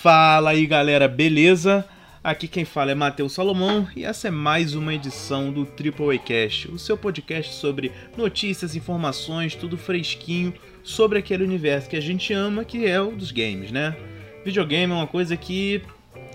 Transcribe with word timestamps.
Fala 0.00 0.50
aí 0.50 0.64
galera, 0.64 1.08
beleza? 1.08 1.84
Aqui 2.22 2.46
quem 2.46 2.64
fala 2.64 2.92
é 2.92 2.94
Matheus 2.94 3.32
Salomão 3.32 3.88
e 3.96 4.04
essa 4.04 4.28
é 4.28 4.30
mais 4.30 4.76
uma 4.76 4.94
edição 4.94 5.50
do 5.52 5.64
Triple 5.66 6.20
Cast, 6.20 6.70
o 6.70 6.78
seu 6.78 6.96
podcast 6.96 7.52
sobre 7.54 7.90
notícias, 8.16 8.76
informações, 8.76 9.56
tudo 9.56 9.76
fresquinho 9.76 10.54
sobre 10.84 11.18
aquele 11.18 11.42
universo 11.42 11.88
que 11.88 11.96
a 11.96 12.00
gente 12.00 12.32
ama, 12.32 12.64
que 12.64 12.86
é 12.86 13.00
o 13.00 13.10
dos 13.10 13.32
games, 13.32 13.72
né? 13.72 13.96
Videogame 14.44 14.92
é 14.92 14.96
uma 14.96 15.06
coisa 15.08 15.36
que 15.36 15.82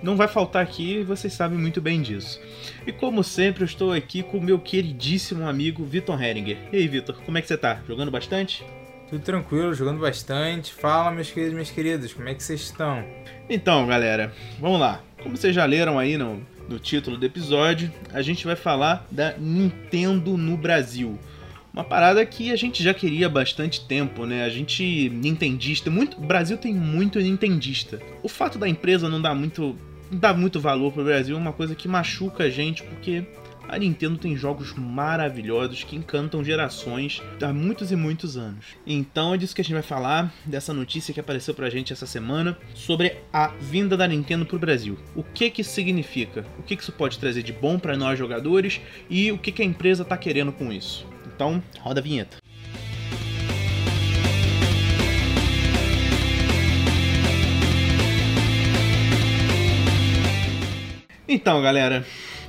não 0.02 0.18
vai 0.18 0.28
faltar 0.28 0.62
aqui 0.62 0.98
e 0.98 1.04
vocês 1.06 1.32
sabem 1.32 1.58
muito 1.58 1.80
bem 1.80 2.02
disso. 2.02 2.42
E 2.86 2.92
como 2.92 3.24
sempre, 3.24 3.64
eu 3.64 3.68
estou 3.68 3.94
aqui 3.94 4.24
com 4.24 4.40
o 4.40 4.44
meu 4.44 4.60
queridíssimo 4.60 5.48
amigo 5.48 5.86
Vitor 5.86 6.22
Heringer. 6.22 6.58
E 6.74 6.76
aí, 6.76 6.88
Vitor, 6.90 7.16
como 7.26 7.38
é 7.38 7.42
que 7.42 7.48
você 7.48 7.58
tá? 7.58 7.80
Jogando 7.88 8.12
bastante? 8.12 8.62
Tudo 9.10 9.24
tranquilo, 9.24 9.74
jogando 9.74 10.02
bastante. 10.02 10.74
Fala, 10.74 11.12
meus 11.12 11.32
queridos 11.32 11.54
minhas 11.54 11.72
queridas, 11.72 12.14
como 12.14 12.28
é 12.28 12.34
que 12.34 12.44
vocês 12.44 12.60
estão? 12.60 13.06
Então, 13.54 13.86
galera, 13.86 14.34
vamos 14.60 14.80
lá. 14.80 15.04
Como 15.22 15.38
vocês 15.38 15.54
já 15.54 15.64
leram 15.64 16.00
aí 16.00 16.18
no, 16.18 16.42
no 16.68 16.80
título 16.80 17.18
do 17.18 17.24
episódio, 17.24 17.94
a 18.12 18.20
gente 18.20 18.48
vai 18.48 18.56
falar 18.56 19.06
da 19.12 19.36
Nintendo 19.38 20.36
no 20.36 20.58
Brasil. 20.58 21.20
Uma 21.72 21.84
parada 21.84 22.26
que 22.26 22.52
a 22.52 22.56
gente 22.56 22.82
já 22.82 22.96
queria 22.96 23.28
há 23.28 23.30
bastante 23.30 23.86
tempo, 23.86 24.26
né? 24.26 24.44
A 24.44 24.50
gente 24.50 25.08
nintendista, 25.10 25.92
muito, 25.92 26.18
o 26.18 26.26
Brasil 26.26 26.58
tem 26.58 26.74
muito 26.74 27.20
nintendista. 27.20 28.02
O 28.24 28.28
fato 28.28 28.58
da 28.58 28.68
empresa 28.68 29.08
não 29.08 29.22
dar 29.22 29.36
muito, 29.36 29.76
não 30.10 30.18
dar 30.18 30.34
muito 30.34 30.60
valor 30.60 30.92
pro 30.92 31.04
Brasil 31.04 31.36
é 31.36 31.40
uma 31.40 31.54
coisa 31.54 31.76
que 31.76 31.88
machuca 31.88 32.46
a 32.46 32.50
gente, 32.50 32.82
porque 32.82 33.24
a 33.68 33.78
Nintendo 33.78 34.18
tem 34.18 34.36
jogos 34.36 34.74
maravilhosos 34.74 35.84
que 35.84 35.96
encantam 35.96 36.44
gerações 36.44 37.22
há 37.42 37.54
muitos 37.54 37.92
e 37.92 37.96
muitos 37.96 38.38
anos. 38.38 38.66
Então 38.86 39.34
é 39.34 39.38
disso 39.38 39.56
que 39.56 39.62
a 39.62 39.64
gente 39.64 39.74
vai 39.74 39.82
falar, 39.82 40.34
dessa 40.46 40.74
notícia 40.74 41.14
que 41.14 41.20
apareceu 41.20 41.54
pra 41.54 41.70
gente 41.70 41.94
essa 41.94 42.06
semana 42.06 42.58
sobre 42.74 43.18
a 43.32 43.48
vinda 43.48 43.96
da 43.98 44.08
Nintendo 44.08 44.46
pro 44.46 44.60
Brasil. 44.60 44.98
O 45.16 45.24
que 45.24 45.50
que 45.50 45.64
significa? 45.64 46.46
O 46.60 46.64
que 46.64 46.76
que 46.76 46.84
isso 46.84 46.92
pode 46.92 47.18
trazer 47.18 47.44
de 47.44 47.54
bom 47.54 47.80
para 47.80 47.98
nós 47.98 48.20
jogadores 48.20 48.82
e 49.10 49.32
o 49.32 49.38
que 49.38 49.52
que 49.52 49.62
a 49.62 49.66
empresa 49.66 50.06
tá 50.06 50.18
querendo 50.18 50.52
com 50.52 50.72
isso? 50.72 51.06
Então, 51.26 51.64
roda 51.80 52.00
a 52.00 52.04
vinheta. 52.04 52.38
Então, 61.28 61.62
galera, 61.62 62.06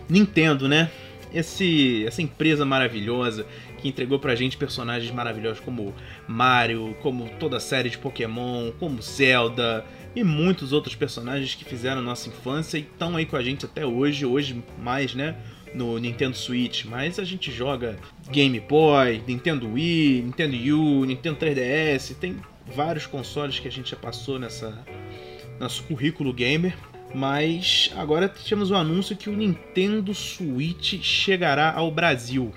Nintendo, 0.08 0.68
né? 0.68 0.90
Esse, 1.34 2.04
essa 2.06 2.22
empresa 2.22 2.64
maravilhosa 2.64 3.46
que 3.78 3.88
entregou 3.88 4.18
pra 4.18 4.34
gente 4.34 4.56
personagens 4.56 5.10
maravilhosos 5.10 5.60
como 5.60 5.94
Mario, 6.28 6.96
como 7.02 7.28
toda 7.40 7.56
a 7.56 7.60
série 7.60 7.90
de 7.90 7.98
Pokémon, 7.98 8.70
como 8.78 9.02
Zelda 9.02 9.84
e 10.14 10.22
muitos 10.22 10.72
outros 10.72 10.94
personagens 10.94 11.54
que 11.54 11.64
fizeram 11.64 12.00
nossa 12.00 12.28
infância 12.28 12.78
e 12.78 12.82
estão 12.82 13.16
aí 13.16 13.26
com 13.26 13.36
a 13.36 13.42
gente 13.42 13.64
até 13.64 13.84
hoje, 13.84 14.24
hoje 14.24 14.62
mais, 14.78 15.14
né? 15.14 15.36
No 15.74 15.98
Nintendo 15.98 16.36
Switch, 16.36 16.84
mas 16.84 17.18
a 17.18 17.24
gente 17.24 17.50
joga 17.50 17.98
Game 18.30 18.60
Boy, 18.60 19.20
Nintendo 19.26 19.68
Wii, 19.72 20.22
Nintendo 20.22 20.56
U, 20.56 21.04
Nintendo 21.04 21.36
3DS, 21.36 22.14
tem 22.14 22.36
vários 22.74 23.06
consoles 23.06 23.58
que 23.58 23.66
a 23.66 23.72
gente 23.72 23.90
já 23.90 23.96
passou 23.96 24.38
nessa 24.38 24.84
nosso 25.58 25.82
currículo 25.84 26.32
gamer 26.32 26.76
mas 27.14 27.92
agora 27.96 28.28
temos 28.28 28.70
o 28.70 28.74
anúncio 28.74 29.16
que 29.16 29.30
o 29.30 29.36
Nintendo 29.36 30.12
Switch 30.12 31.00
chegará 31.00 31.72
ao 31.72 31.90
Brasil 31.90 32.52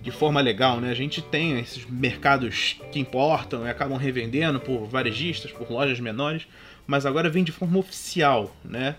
de 0.00 0.12
forma 0.12 0.40
legal, 0.40 0.80
né? 0.80 0.90
A 0.90 0.94
gente 0.94 1.20
tem 1.20 1.58
esses 1.58 1.84
mercados 1.84 2.80
que 2.92 3.00
importam 3.00 3.66
e 3.66 3.68
acabam 3.68 3.98
revendendo 3.98 4.60
por 4.60 4.86
varejistas, 4.86 5.50
por 5.50 5.68
lojas 5.68 5.98
menores, 5.98 6.46
mas 6.86 7.04
agora 7.04 7.28
vem 7.28 7.42
de 7.42 7.50
forma 7.50 7.76
oficial, 7.80 8.54
né? 8.64 8.94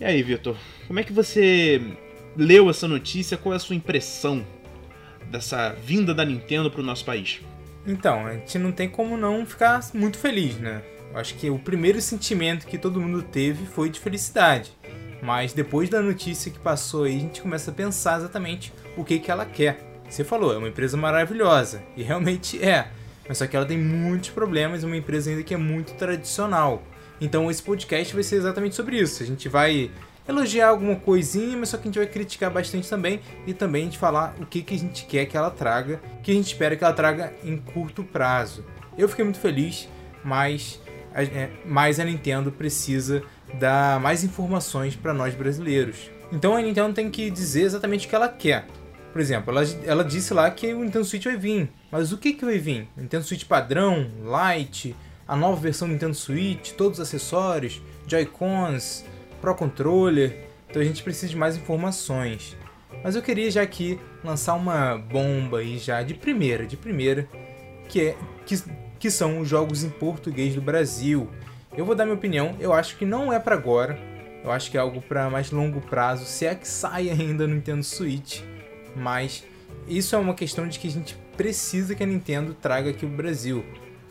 E 0.00 0.04
aí, 0.04 0.22
Vitor, 0.22 0.56
como 0.86 1.00
é 1.00 1.02
que 1.02 1.12
você 1.12 1.82
leu 2.36 2.70
essa 2.70 2.86
notícia? 2.86 3.36
Qual 3.36 3.52
é 3.52 3.56
a 3.56 3.58
sua 3.58 3.74
impressão 3.74 4.46
dessa 5.32 5.70
vinda 5.72 6.14
da 6.14 6.24
Nintendo 6.24 6.70
para 6.70 6.80
o 6.80 6.84
nosso 6.84 7.04
país? 7.04 7.40
Então, 7.84 8.24
a 8.24 8.34
gente 8.34 8.56
não 8.58 8.70
tem 8.70 8.88
como 8.88 9.16
não 9.16 9.44
ficar 9.44 9.80
muito 9.94 10.16
feliz, 10.16 10.56
né? 10.58 10.80
Acho 11.14 11.34
que 11.34 11.48
o 11.48 11.58
primeiro 11.58 12.00
sentimento 12.00 12.66
que 12.66 12.76
todo 12.76 13.00
mundo 13.00 13.22
teve 13.22 13.66
foi 13.66 13.88
de 13.88 13.98
felicidade. 13.98 14.76
Mas 15.22 15.52
depois 15.52 15.88
da 15.88 16.02
notícia 16.02 16.50
que 16.50 16.58
passou 16.58 17.04
aí, 17.04 17.16
a 17.16 17.20
gente 17.20 17.40
começa 17.40 17.70
a 17.70 17.74
pensar 17.74 18.18
exatamente 18.18 18.72
o 18.96 19.04
que, 19.04 19.18
que 19.18 19.30
ela 19.30 19.46
quer. 19.46 19.80
Você 20.08 20.22
falou, 20.22 20.54
é 20.54 20.58
uma 20.58 20.68
empresa 20.68 20.96
maravilhosa, 20.96 21.82
e 21.96 22.02
realmente 22.02 22.62
é. 22.64 22.88
Mas 23.28 23.38
só 23.38 23.46
que 23.46 23.56
ela 23.56 23.66
tem 23.66 23.78
muitos 23.78 24.30
problemas, 24.30 24.84
é 24.84 24.86
uma 24.86 24.96
empresa 24.96 25.30
ainda 25.30 25.42
que 25.42 25.54
é 25.54 25.56
muito 25.56 25.94
tradicional. 25.94 26.82
Então 27.20 27.50
esse 27.50 27.62
podcast 27.62 28.14
vai 28.14 28.22
ser 28.22 28.36
exatamente 28.36 28.76
sobre 28.76 28.98
isso. 28.98 29.22
A 29.22 29.26
gente 29.26 29.48
vai 29.48 29.90
elogiar 30.28 30.68
alguma 30.68 30.96
coisinha, 30.96 31.56
mas 31.56 31.70
só 31.70 31.76
que 31.76 31.84
a 31.84 31.86
gente 31.86 31.98
vai 31.98 32.06
criticar 32.06 32.50
bastante 32.50 32.88
também 32.88 33.20
e 33.46 33.54
também 33.54 33.82
a 33.82 33.84
gente 33.86 33.98
falar 33.98 34.34
o 34.40 34.46
que, 34.46 34.62
que 34.62 34.74
a 34.74 34.78
gente 34.78 35.06
quer 35.06 35.26
que 35.26 35.36
ela 35.36 35.50
traga, 35.50 36.00
que 36.22 36.30
a 36.30 36.34
gente 36.34 36.46
espera 36.46 36.76
que 36.76 36.84
ela 36.84 36.92
traga 36.92 37.32
em 37.42 37.56
curto 37.56 38.04
prazo. 38.04 38.64
Eu 38.98 39.08
fiquei 39.08 39.24
muito 39.24 39.40
feliz, 39.40 39.88
mas 40.24 40.80
mas 41.64 41.98
a 41.98 42.04
Nintendo 42.04 42.52
precisa 42.52 43.22
dar 43.54 44.00
mais 44.00 44.24
informações 44.24 44.94
para 44.94 45.14
nós 45.14 45.34
brasileiros. 45.34 46.10
Então 46.32 46.56
a 46.56 46.60
Nintendo 46.60 46.92
tem 46.92 47.10
que 47.10 47.30
dizer 47.30 47.62
exatamente 47.62 48.06
o 48.06 48.10
que 48.10 48.14
ela 48.14 48.28
quer. 48.28 48.66
Por 49.12 49.20
exemplo, 49.20 49.56
ela, 49.56 49.66
ela 49.84 50.04
disse 50.04 50.34
lá 50.34 50.50
que 50.50 50.74
o 50.74 50.84
Nintendo 50.84 51.04
Switch 51.04 51.24
vai 51.24 51.36
vir. 51.36 51.70
Mas 51.90 52.12
o 52.12 52.18
que, 52.18 52.34
que 52.34 52.44
vai 52.44 52.58
vir? 52.58 52.88
Nintendo 52.96 53.24
Switch 53.24 53.44
padrão, 53.44 54.10
Lite, 54.20 54.94
a 55.26 55.34
nova 55.34 55.58
versão 55.58 55.88
do 55.88 55.92
Nintendo 55.92 56.14
Switch, 56.14 56.72
todos 56.72 56.98
os 56.98 57.06
acessórios, 57.06 57.80
Joy-Cons, 58.06 59.04
Pro 59.40 59.54
Controller. 59.54 60.44
Então 60.68 60.82
a 60.82 60.84
gente 60.84 61.02
precisa 61.02 61.28
de 61.28 61.36
mais 61.36 61.56
informações. 61.56 62.56
Mas 63.02 63.16
eu 63.16 63.22
queria 63.22 63.50
já 63.50 63.62
aqui 63.62 63.98
lançar 64.22 64.54
uma 64.54 64.98
bomba 64.98 65.58
aí 65.58 65.78
já 65.78 66.02
de 66.02 66.14
primeira, 66.14 66.66
de 66.66 66.76
primeira, 66.76 67.28
que 67.88 68.00
é 68.00 68.16
que 68.44 68.54
que 69.06 69.10
são 69.12 69.38
os 69.38 69.48
jogos 69.48 69.84
em 69.84 69.88
português 69.88 70.56
do 70.56 70.60
Brasil. 70.60 71.30
Eu 71.76 71.84
vou 71.84 71.94
dar 71.94 72.04
minha 72.04 72.16
opinião, 72.16 72.56
eu 72.58 72.72
acho 72.72 72.96
que 72.96 73.04
não 73.04 73.32
é 73.32 73.38
para 73.38 73.54
agora. 73.54 73.96
Eu 74.42 74.50
acho 74.50 74.68
que 74.68 74.76
é 74.76 74.80
algo 74.80 75.00
para 75.00 75.30
mais 75.30 75.52
longo 75.52 75.80
prazo, 75.80 76.24
se 76.24 76.44
é 76.44 76.56
que 76.56 76.66
sai 76.66 77.08
ainda 77.08 77.46
no 77.46 77.54
Nintendo 77.54 77.84
Switch. 77.84 78.40
Mas 78.96 79.44
isso 79.86 80.16
é 80.16 80.18
uma 80.18 80.34
questão 80.34 80.66
de 80.66 80.80
que 80.80 80.88
a 80.88 80.90
gente 80.90 81.16
precisa 81.36 81.94
que 81.94 82.02
a 82.02 82.06
Nintendo 82.06 82.52
traga 82.52 82.90
aqui 82.90 83.06
o 83.06 83.08
Brasil. 83.08 83.64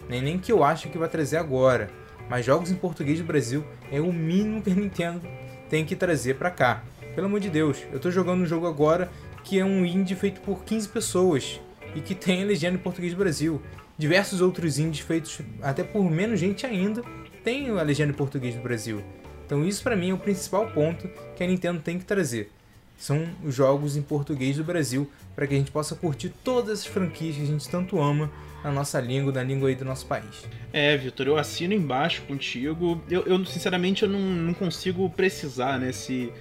Nem 0.07 0.21
nem 0.21 0.39
que 0.39 0.49
eu 0.49 0.63
acho 0.63 0.87
que 0.87 0.97
vai 0.97 1.09
trazer 1.09 1.35
agora, 1.35 1.89
mas 2.29 2.45
jogos 2.45 2.71
em 2.71 2.75
português 2.75 3.19
do 3.19 3.25
Brasil 3.25 3.65
é 3.91 3.99
o 3.99 4.13
mínimo 4.13 4.61
que 4.61 4.71
a 4.71 4.75
Nintendo 4.75 5.27
tem 5.69 5.83
que 5.83 5.97
trazer 5.97 6.35
para 6.35 6.49
cá. 6.49 6.85
Pelo 7.15 7.27
amor 7.27 7.41
de 7.41 7.49
Deus, 7.49 7.83
eu 7.91 7.99
tô 7.99 8.09
jogando 8.09 8.43
um 8.43 8.47
jogo 8.47 8.65
agora 8.65 9.11
que 9.43 9.59
é 9.59 9.65
um 9.65 9.85
indie 9.85 10.15
feito 10.15 10.39
por 10.39 10.63
15 10.63 10.87
pessoas 10.87 11.59
e 11.93 11.99
que 11.99 12.15
tem 12.15 12.43
a 12.43 12.45
legenda 12.45 12.75
em 12.75 12.81
português 12.81 13.13
do 13.13 13.19
Brasil. 13.19 13.61
Diversos 13.97 14.41
outros 14.41 14.77
indies 14.77 14.99
feitos 14.99 15.39
até 15.61 15.83
por 15.83 16.09
menos 16.09 16.39
gente 16.39 16.65
ainda 16.65 17.01
têm 17.43 17.69
a 17.69 17.81
legenda 17.81 18.11
em 18.11 18.15
português 18.15 18.55
do 18.55 18.61
Brasil. 18.61 19.03
Então 19.45 19.65
isso 19.65 19.83
para 19.83 19.95
mim 19.95 20.09
é 20.09 20.13
o 20.13 20.17
principal 20.17 20.67
ponto 20.71 21.09
que 21.35 21.43
a 21.43 21.47
Nintendo 21.47 21.79
tem 21.79 21.97
que 21.97 22.05
trazer. 22.05 22.51
São 22.97 23.27
os 23.43 23.53
jogos 23.53 23.95
em 23.95 24.01
português 24.01 24.57
do 24.57 24.63
Brasil 24.63 25.09
para 25.35 25.45
que 25.45 25.53
a 25.53 25.57
gente 25.57 25.71
possa 25.71 25.95
curtir 25.95 26.29
todas 26.43 26.79
as 26.79 26.85
franquias 26.85 27.35
que 27.35 27.43
a 27.43 27.45
gente 27.45 27.69
tanto 27.69 28.01
ama 28.01 28.31
na 28.63 28.71
nossa 28.71 28.99
língua, 28.99 29.31
na 29.31 29.43
língua 29.43 29.69
aí 29.69 29.75
do 29.75 29.85
nosso 29.85 30.05
país. 30.07 30.45
É, 30.73 30.97
Vitor, 30.97 31.27
eu 31.27 31.37
assino 31.37 31.73
embaixo 31.73 32.23
contigo. 32.23 33.01
Eu, 33.09 33.21
eu 33.23 33.45
sinceramente 33.45 34.03
eu 34.03 34.09
não, 34.09 34.19
não 34.19 34.53
consigo 34.53 35.09
precisar 35.09 35.77
né, 35.77 35.91
se 35.91 36.31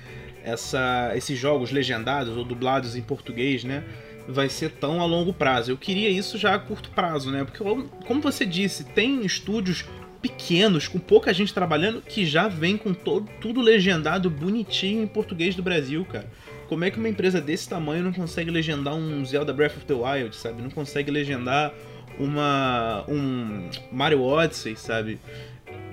essa, 0.42 1.12
esses 1.14 1.38
jogos 1.38 1.70
legendados 1.70 2.36
ou 2.36 2.44
dublados 2.44 2.96
em 2.96 3.02
português, 3.02 3.64
né? 3.64 3.84
Vai 4.28 4.48
ser 4.48 4.70
tão 4.72 5.00
a 5.00 5.06
longo 5.06 5.32
prazo. 5.32 5.70
Eu 5.70 5.76
queria 5.76 6.08
isso 6.08 6.38
já 6.38 6.54
a 6.54 6.58
curto 6.58 6.90
prazo, 6.90 7.30
né? 7.30 7.44
Porque, 7.44 7.62
como 8.06 8.20
você 8.20 8.44
disse, 8.46 8.84
tem 8.84 9.24
estúdios 9.24 9.84
pequenos, 10.20 10.88
com 10.88 10.98
pouca 10.98 11.34
gente 11.34 11.52
trabalhando, 11.52 12.00
que 12.00 12.24
já 12.24 12.48
vem 12.48 12.78
com 12.78 12.94
todo, 12.94 13.28
tudo 13.40 13.60
legendado 13.60 14.30
bonitinho 14.30 15.02
em 15.02 15.06
português 15.06 15.54
do 15.54 15.62
Brasil, 15.62 16.04
cara. 16.06 16.30
Como 16.66 16.82
é 16.82 16.90
que 16.90 16.98
uma 16.98 17.08
empresa 17.08 17.42
desse 17.42 17.68
tamanho 17.68 18.02
não 18.02 18.12
consegue 18.12 18.50
legendar 18.50 18.94
um 18.94 19.22
Zelda 19.24 19.52
Breath 19.52 19.76
of 19.76 19.84
the 19.84 19.92
Wild, 19.92 20.34
sabe? 20.34 20.62
Não 20.62 20.70
consegue 20.70 21.10
legendar 21.10 21.74
uma 22.18 23.04
um 23.06 23.68
Mario 23.92 24.22
Odyssey, 24.22 24.76
sabe? 24.76 25.20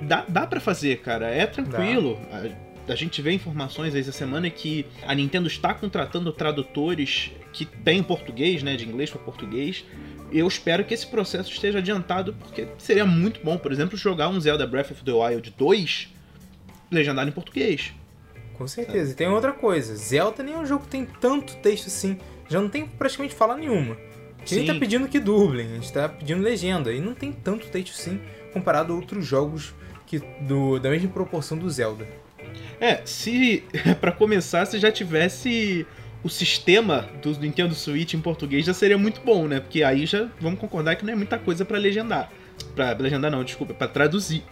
Dá, 0.03 0.23
dá 0.27 0.47
para 0.47 0.61
fazer, 0.61 0.99
cara. 0.99 1.27
É 1.27 1.45
tranquilo. 1.45 2.17
Dá 2.31 2.37
a 2.87 2.95
gente 2.95 3.21
vê 3.21 3.31
informações 3.31 3.95
essa 3.95 4.11
semana 4.11 4.49
que 4.49 4.85
a 5.03 5.13
Nintendo 5.13 5.47
está 5.47 5.73
contratando 5.73 6.31
tradutores 6.31 7.31
que 7.53 7.65
têm 7.65 8.01
português, 8.03 8.63
né, 8.63 8.75
de 8.75 8.87
inglês 8.87 9.09
para 9.09 9.21
português. 9.21 9.85
Eu 10.31 10.47
espero 10.47 10.83
que 10.83 10.93
esse 10.93 11.07
processo 11.07 11.51
esteja 11.51 11.79
adiantado, 11.79 12.33
porque 12.33 12.67
seria 12.77 13.05
muito 13.05 13.43
bom, 13.43 13.57
por 13.57 13.71
exemplo, 13.71 13.97
jogar 13.97 14.29
um 14.29 14.39
Zelda 14.39 14.65
Breath 14.65 14.91
of 14.91 15.03
the 15.03 15.11
Wild 15.11 15.53
2 15.57 16.09
legendado 16.89 17.29
em 17.29 17.33
português. 17.33 17.93
Com 18.57 18.67
certeza. 18.67 19.11
E 19.11 19.15
tem 19.15 19.27
outra 19.27 19.53
coisa, 19.53 19.95
Zelda 19.95 20.43
nem 20.43 20.53
é 20.53 20.57
um 20.57 20.65
jogo 20.65 20.83
que 20.83 20.89
tem 20.89 21.05
tanto 21.05 21.55
texto 21.57 21.87
assim, 21.87 22.19
já 22.49 22.61
não 22.61 22.69
tem 22.69 22.85
praticamente 22.85 23.33
fala 23.33 23.55
nenhuma. 23.57 23.97
A 24.41 24.45
gente 24.45 24.67
tá 24.67 24.75
pedindo 24.75 25.07
que 25.07 25.19
dublem, 25.19 25.67
a 25.67 25.75
gente 25.75 25.93
tá 25.93 26.09
pedindo 26.09 26.41
legenda, 26.41 26.91
e 26.91 26.99
não 26.99 27.13
tem 27.13 27.31
tanto 27.31 27.67
texto 27.67 27.93
assim 27.93 28.19
comparado 28.51 28.91
a 28.91 28.95
outros 28.95 29.25
jogos 29.25 29.73
que 30.05 30.19
do, 30.41 30.79
da 30.79 30.89
mesma 30.89 31.09
proporção 31.09 31.57
do 31.57 31.69
Zelda. 31.69 32.07
É, 32.81 33.01
se 33.05 33.63
para 34.01 34.11
começar, 34.11 34.65
se 34.65 34.79
já 34.79 34.91
tivesse 34.91 35.85
o 36.23 36.29
sistema 36.29 37.07
do 37.21 37.31
Nintendo 37.39 37.75
Switch 37.75 38.15
em 38.15 38.21
português 38.21 38.65
já 38.65 38.73
seria 38.73 38.97
muito 38.97 39.21
bom, 39.21 39.47
né? 39.47 39.59
Porque 39.59 39.83
aí 39.83 40.05
já 40.07 40.27
vamos 40.39 40.59
concordar 40.59 40.95
que 40.95 41.05
não 41.05 41.13
é 41.13 41.15
muita 41.15 41.37
coisa 41.37 41.63
para 41.63 41.77
legendar. 41.77 42.31
Para 42.75 42.93
legendar 42.93 43.29
não, 43.31 43.43
desculpa, 43.43 43.73
para 43.73 43.87
traduzir, 43.87 44.43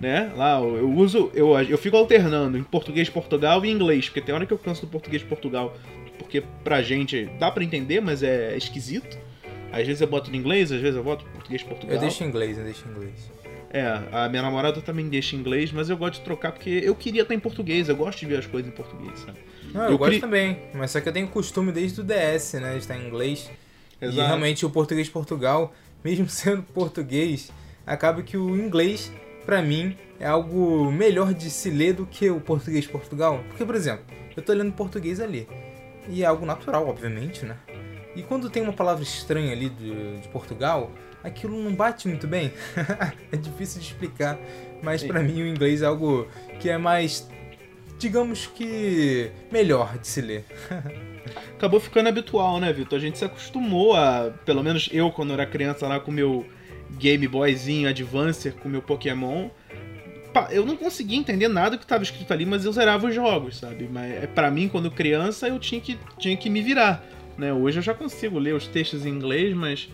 né? 0.00 0.32
Lá 0.34 0.58
eu 0.60 0.90
uso, 0.90 1.30
eu, 1.34 1.58
eu 1.60 1.78
fico 1.78 1.96
alternando 1.96 2.56
em 2.56 2.62
português 2.62 3.08
Portugal 3.10 3.64
e 3.64 3.70
inglês, 3.70 4.06
porque 4.06 4.22
tem 4.22 4.34
hora 4.34 4.46
que 4.46 4.52
eu 4.52 4.58
canso 4.58 4.82
do 4.82 4.88
português 4.88 5.22
Portugal, 5.22 5.76
porque 6.18 6.42
pra 6.62 6.82
gente 6.82 7.26
dá 7.38 7.50
para 7.50 7.62
entender, 7.62 8.00
mas 8.00 8.22
é 8.22 8.56
esquisito. 8.56 9.18
Às 9.72 9.86
vezes 9.86 10.00
eu 10.00 10.06
boto 10.06 10.30
no 10.30 10.36
inglês, 10.36 10.70
às 10.70 10.80
vezes 10.80 10.96
eu 10.96 11.02
boto 11.02 11.24
português 11.26 11.62
Portugal. 11.62 11.96
Eu 11.96 12.00
deixo 12.00 12.22
em 12.22 12.28
inglês, 12.28 12.56
eu 12.56 12.64
deixo 12.64 12.86
em 12.86 12.92
inglês. 12.92 13.30
É, 13.74 13.82
a 14.12 14.28
minha 14.28 14.40
namorada 14.40 14.80
também 14.80 15.08
deixa 15.08 15.34
em 15.34 15.40
inglês, 15.40 15.72
mas 15.72 15.90
eu 15.90 15.96
gosto 15.96 16.14
de 16.14 16.20
trocar 16.20 16.52
porque 16.52 16.70
eu 16.70 16.94
queria 16.94 17.22
estar 17.22 17.34
em 17.34 17.40
português, 17.40 17.88
eu 17.88 17.96
gosto 17.96 18.20
de 18.20 18.26
ver 18.26 18.38
as 18.38 18.46
coisas 18.46 18.70
em 18.70 18.72
português, 18.72 19.18
sabe? 19.18 19.38
Não, 19.72 19.86
eu, 19.86 19.90
eu 19.90 19.98
gosto 19.98 20.12
cri... 20.12 20.20
também, 20.20 20.60
mas 20.72 20.92
só 20.92 21.00
que 21.00 21.08
eu 21.08 21.12
tenho 21.12 21.26
costume 21.26 21.72
desde 21.72 22.00
o 22.00 22.04
DS, 22.04 22.52
né, 22.52 22.74
de 22.74 22.78
estar 22.78 22.96
em 22.96 23.08
inglês. 23.08 23.50
Exato. 24.00 24.16
E 24.16 24.24
realmente 24.24 24.64
o 24.64 24.70
português 24.70 25.08
Portugal, 25.08 25.74
mesmo 26.04 26.28
sendo 26.28 26.62
português, 26.62 27.50
acaba 27.84 28.22
que 28.22 28.36
o 28.36 28.54
inglês, 28.54 29.10
para 29.44 29.60
mim, 29.60 29.96
é 30.20 30.26
algo 30.28 30.92
melhor 30.92 31.34
de 31.34 31.50
se 31.50 31.68
ler 31.68 31.94
do 31.94 32.06
que 32.06 32.30
o 32.30 32.40
português 32.40 32.86
Portugal. 32.86 33.42
Porque, 33.48 33.64
por 33.64 33.74
exemplo, 33.74 34.04
eu 34.36 34.42
tô 34.44 34.52
lendo 34.52 34.70
português 34.70 35.18
ali. 35.18 35.48
E 36.08 36.22
é 36.22 36.26
algo 36.26 36.46
natural, 36.46 36.86
obviamente, 36.86 37.44
né? 37.44 37.56
E 38.14 38.22
quando 38.22 38.48
tem 38.48 38.62
uma 38.62 38.72
palavra 38.72 39.02
estranha 39.02 39.50
ali 39.50 39.68
de, 39.68 40.20
de 40.20 40.28
Portugal, 40.28 40.92
aquilo 41.24 41.60
não 41.60 41.74
bate 41.74 42.06
muito 42.06 42.26
bem. 42.28 42.52
é 43.32 43.36
difícil 43.36 43.80
de 43.80 43.88
explicar, 43.88 44.38
mas 44.82 45.02
para 45.02 45.20
mim 45.20 45.42
o 45.42 45.46
inglês 45.46 45.82
é 45.82 45.86
algo 45.86 46.28
que 46.60 46.68
é 46.68 46.78
mais, 46.78 47.28
digamos 47.98 48.46
que, 48.46 49.30
melhor 49.50 49.98
de 49.98 50.06
se 50.06 50.20
ler. 50.20 50.44
Acabou 51.56 51.80
ficando 51.80 52.10
habitual, 52.10 52.60
né, 52.60 52.72
Vitor? 52.72 52.98
A 52.98 53.00
gente 53.00 53.18
se 53.18 53.24
acostumou 53.24 53.96
a, 53.96 54.30
pelo 54.44 54.62
menos 54.62 54.90
eu 54.92 55.10
quando 55.10 55.32
era 55.32 55.46
criança 55.46 55.88
lá 55.88 55.98
com 55.98 56.12
meu 56.12 56.46
Game 56.90 57.26
Boyzinho 57.26 57.88
Advance, 57.88 58.50
com 58.50 58.68
meu 58.68 58.82
Pokémon, 58.82 59.48
eu 60.50 60.66
não 60.66 60.76
conseguia 60.76 61.16
entender 61.16 61.48
nada 61.48 61.78
que 61.78 61.84
estava 61.84 62.02
escrito 62.02 62.32
ali, 62.32 62.44
mas 62.44 62.64
eu 62.64 62.72
zerava 62.72 63.06
os 63.06 63.14
jogos, 63.14 63.58
sabe? 63.58 63.88
Mas 63.90 64.24
é, 64.24 64.26
para 64.26 64.50
mim, 64.50 64.68
quando 64.68 64.90
criança, 64.90 65.48
eu 65.48 65.58
tinha 65.58 65.80
que, 65.80 65.96
tinha 66.18 66.36
que 66.36 66.50
me 66.50 66.60
virar. 66.60 67.04
Né? 67.38 67.52
Hoje 67.52 67.78
eu 67.78 67.82
já 67.82 67.94
consigo 67.94 68.38
ler 68.38 68.54
os 68.54 68.66
textos 68.66 69.06
em 69.06 69.10
inglês, 69.10 69.54
mas 69.54 69.88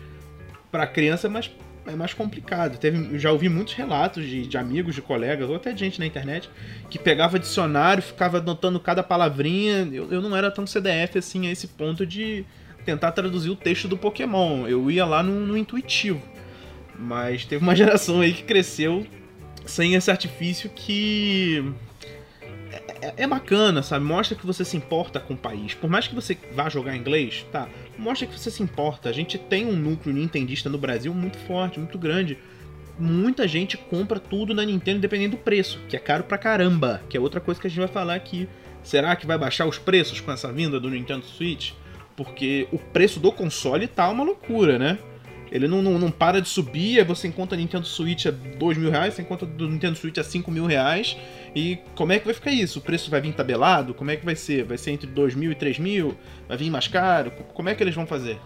para 0.71 0.87
criança 0.87 1.27
é 1.27 1.29
mais, 1.29 1.51
é 1.85 1.95
mais 1.95 2.13
complicado. 2.13 2.77
Teve, 2.77 3.17
já 3.19 3.31
ouvi 3.31 3.49
muitos 3.49 3.73
relatos 3.73 4.25
de, 4.25 4.47
de 4.47 4.57
amigos, 4.57 4.95
de 4.95 5.01
colegas, 5.01 5.49
ou 5.49 5.55
até 5.55 5.71
de 5.71 5.79
gente 5.79 5.99
na 5.99 6.05
internet, 6.05 6.49
que 6.89 6.97
pegava 6.97 7.37
dicionário, 7.37 8.01
ficava 8.01 8.37
anotando 8.37 8.79
cada 8.79 9.03
palavrinha. 9.03 9.87
Eu, 9.91 10.11
eu 10.11 10.21
não 10.21 10.35
era 10.35 10.49
tão 10.49 10.65
CDF 10.65 11.17
assim 11.17 11.47
a 11.47 11.51
esse 11.51 11.67
ponto 11.67 12.05
de 12.05 12.45
tentar 12.85 13.11
traduzir 13.11 13.49
o 13.49 13.55
texto 13.55 13.87
do 13.87 13.97
Pokémon. 13.97 14.67
Eu 14.67 14.89
ia 14.89 15.05
lá 15.05 15.21
no, 15.21 15.45
no 15.45 15.57
intuitivo. 15.57 16.21
Mas 16.97 17.45
teve 17.45 17.61
uma 17.61 17.75
geração 17.75 18.21
aí 18.21 18.33
que 18.33 18.43
cresceu 18.43 19.05
sem 19.65 19.93
esse 19.93 20.09
artifício 20.09 20.69
que 20.69 21.63
é, 23.01 23.13
é, 23.17 23.27
bacana, 23.27 23.81
sabe? 23.83 24.05
Mostra 24.05 24.37
que 24.37 24.45
você 24.45 24.65
se 24.65 24.75
importa 24.77 25.19
com 25.19 25.33
o 25.33 25.37
país. 25.37 25.73
Por 25.73 25.89
mais 25.89 26.07
que 26.07 26.15
você 26.15 26.37
vá 26.53 26.69
jogar 26.69 26.95
inglês, 26.95 27.45
tá? 27.51 27.67
Mostra 27.97 28.27
que 28.27 28.37
você 28.37 28.49
se 28.49 28.63
importa. 28.63 29.09
A 29.09 29.11
gente 29.11 29.37
tem 29.37 29.65
um 29.65 29.75
núcleo 29.75 30.15
nintendista 30.15 30.69
no 30.69 30.77
Brasil 30.77 31.13
muito 31.13 31.37
forte, 31.39 31.79
muito 31.79 31.97
grande. 31.97 32.37
Muita 32.99 33.47
gente 33.47 33.77
compra 33.77 34.19
tudo 34.19 34.53
na 34.53 34.63
Nintendo 34.63 34.99
dependendo 34.99 35.37
do 35.37 35.41
preço, 35.41 35.79
que 35.89 35.95
é 35.95 35.99
caro 35.99 36.23
pra 36.23 36.37
caramba, 36.37 37.01
que 37.09 37.17
é 37.17 37.19
outra 37.19 37.39
coisa 37.39 37.59
que 37.59 37.67
a 37.67 37.69
gente 37.69 37.79
vai 37.79 37.87
falar 37.87 38.15
aqui. 38.15 38.47
Será 38.83 39.15
que 39.15 39.25
vai 39.25 39.37
baixar 39.37 39.65
os 39.65 39.77
preços 39.77 40.19
com 40.19 40.31
essa 40.31 40.51
vinda 40.51 40.79
do 40.79 40.89
Nintendo 40.89 41.25
Switch? 41.25 41.71
Porque 42.15 42.67
o 42.71 42.77
preço 42.77 43.19
do 43.19 43.31
console 43.31 43.87
tá 43.87 44.09
uma 44.09 44.23
loucura, 44.23 44.77
né? 44.77 44.99
Ele 45.51 45.67
não, 45.67 45.81
não, 45.81 45.99
não 45.99 46.09
para 46.09 46.41
de 46.41 46.47
subir, 46.47 46.99
aí 46.99 47.03
você 47.03 47.27
encontra 47.27 47.57
Nintendo 47.57 47.85
Switch 47.85 48.25
a 48.25 48.31
2 48.31 48.77
mil 48.77 48.89
reais, 48.89 49.13
você 49.13 49.21
encontra 49.21 49.45
do 49.45 49.67
Nintendo 49.67 49.97
Switch 49.97 50.17
a 50.17 50.23
5 50.23 50.49
mil 50.49 50.65
reais, 50.65 51.17
e 51.53 51.77
como 51.93 52.13
é 52.13 52.19
que 52.19 52.25
vai 52.25 52.33
ficar 52.33 52.51
isso? 52.51 52.79
O 52.79 52.81
preço 52.81 53.11
vai 53.11 53.19
vir 53.19 53.33
tabelado? 53.33 53.93
Como 53.93 54.09
é 54.09 54.15
que 54.15 54.23
vai 54.23 54.35
ser? 54.35 54.63
Vai 54.63 54.77
ser 54.77 54.91
entre 54.91 55.07
2 55.07 55.35
mil 55.35 55.51
e 55.51 55.55
3 55.55 55.77
mil? 55.77 56.15
Vai 56.47 56.55
vir 56.55 56.69
mais 56.69 56.87
caro? 56.87 57.31
Como 57.53 57.67
é 57.67 57.75
que 57.75 57.83
eles 57.83 57.93
vão 57.93 58.07
fazer? 58.07 58.39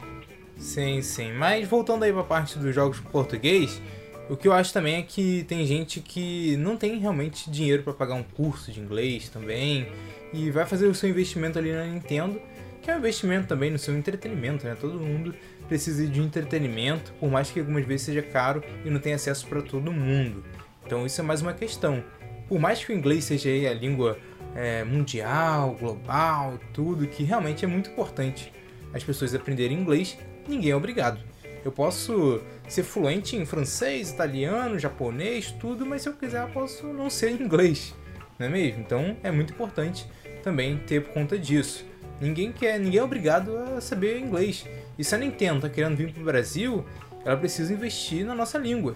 Sim, 0.57 1.01
sim. 1.01 1.31
Mas 1.33 1.67
voltando 1.67 2.03
aí 2.03 2.11
pra 2.11 2.23
parte 2.23 2.57
dos 2.57 2.73
jogos 2.73 2.99
português, 2.99 3.79
o 4.27 4.35
que 4.35 4.47
eu 4.47 4.53
acho 4.53 4.73
também 4.73 4.95
é 4.95 5.01
que 5.03 5.43
tem 5.43 5.65
gente 5.65 5.99
que 5.99 6.57
não 6.57 6.75
tem 6.75 6.97
realmente 6.97 7.51
dinheiro 7.51 7.83
para 7.83 7.93
pagar 7.93 8.15
um 8.15 8.23
curso 8.23 8.71
de 8.71 8.79
inglês 8.79 9.29
também, 9.29 9.87
e 10.33 10.49
vai 10.49 10.65
fazer 10.65 10.87
o 10.87 10.95
seu 10.95 11.09
investimento 11.09 11.59
ali 11.59 11.71
na 11.71 11.85
Nintendo, 11.85 12.41
que 12.81 12.89
é 12.89 12.95
um 12.95 12.97
investimento 12.97 13.47
também 13.47 13.71
no 13.71 13.77
seu 13.77 13.95
entretenimento, 13.95 14.65
né? 14.65 14.75
Todo 14.79 14.99
mundo 14.99 15.33
precisa 15.67 16.05
de 16.07 16.21
entretenimento, 16.21 17.13
por 17.19 17.29
mais 17.29 17.51
que 17.51 17.59
algumas 17.59 17.85
vezes 17.85 18.05
seja 18.05 18.21
caro 18.21 18.63
e 18.83 18.89
não 18.89 18.99
tenha 18.99 19.15
acesso 19.15 19.47
para 19.47 19.61
todo 19.61 19.91
mundo. 19.91 20.43
Então 20.85 21.05
isso 21.05 21.19
é 21.19 21.23
mais 21.23 21.41
uma 21.41 21.53
questão 21.53 22.03
por 22.47 22.59
mais 22.59 22.83
que 22.83 22.91
o 22.91 22.95
inglês 22.95 23.25
seja 23.25 23.49
a 23.49 23.73
língua 23.73 24.17
é, 24.55 24.83
mundial, 24.83 25.75
global, 25.79 26.59
tudo, 26.73 27.07
que 27.07 27.23
realmente 27.23 27.65
é 27.65 27.67
muito 27.67 27.89
importante 27.89 28.53
as 28.93 29.03
pessoas 29.03 29.35
aprenderem 29.35 29.77
inglês, 29.77 30.17
ninguém 30.47 30.71
é 30.71 30.75
obrigado. 30.75 31.19
Eu 31.63 31.71
posso 31.71 32.39
ser 32.67 32.83
fluente 32.83 33.35
em 33.35 33.45
francês, 33.45 34.11
italiano, 34.11 34.77
japonês, 34.77 35.51
tudo, 35.51 35.85
mas 35.85 36.03
se 36.03 36.09
eu 36.09 36.13
quiser 36.13 36.43
eu 36.43 36.49
posso 36.49 36.87
não 36.87 37.09
ser 37.09 37.31
inglês, 37.41 37.93
não 38.37 38.45
é 38.45 38.49
mesmo? 38.49 38.81
Então 38.81 39.17
é 39.23 39.31
muito 39.31 39.53
importante 39.53 40.07
também 40.43 40.77
ter 40.77 41.03
por 41.03 41.13
conta 41.13 41.37
disso. 41.37 41.85
Ninguém 42.21 42.51
quer, 42.51 42.79
ninguém 42.79 42.99
é 42.99 43.03
obrigado 43.03 43.57
a 43.57 43.81
saber 43.81 44.19
inglês. 44.19 44.65
E 44.97 45.03
se 45.03 45.13
a 45.13 45.17
Nintendo 45.17 45.57
está 45.57 45.69
querendo 45.69 45.95
vir 45.95 46.11
para 46.11 46.21
o 46.21 46.25
Brasil, 46.25 46.85
ela 47.25 47.37
precisa 47.37 47.73
investir 47.73 48.25
na 48.25 48.35
nossa 48.35 48.57
língua. 48.57 48.95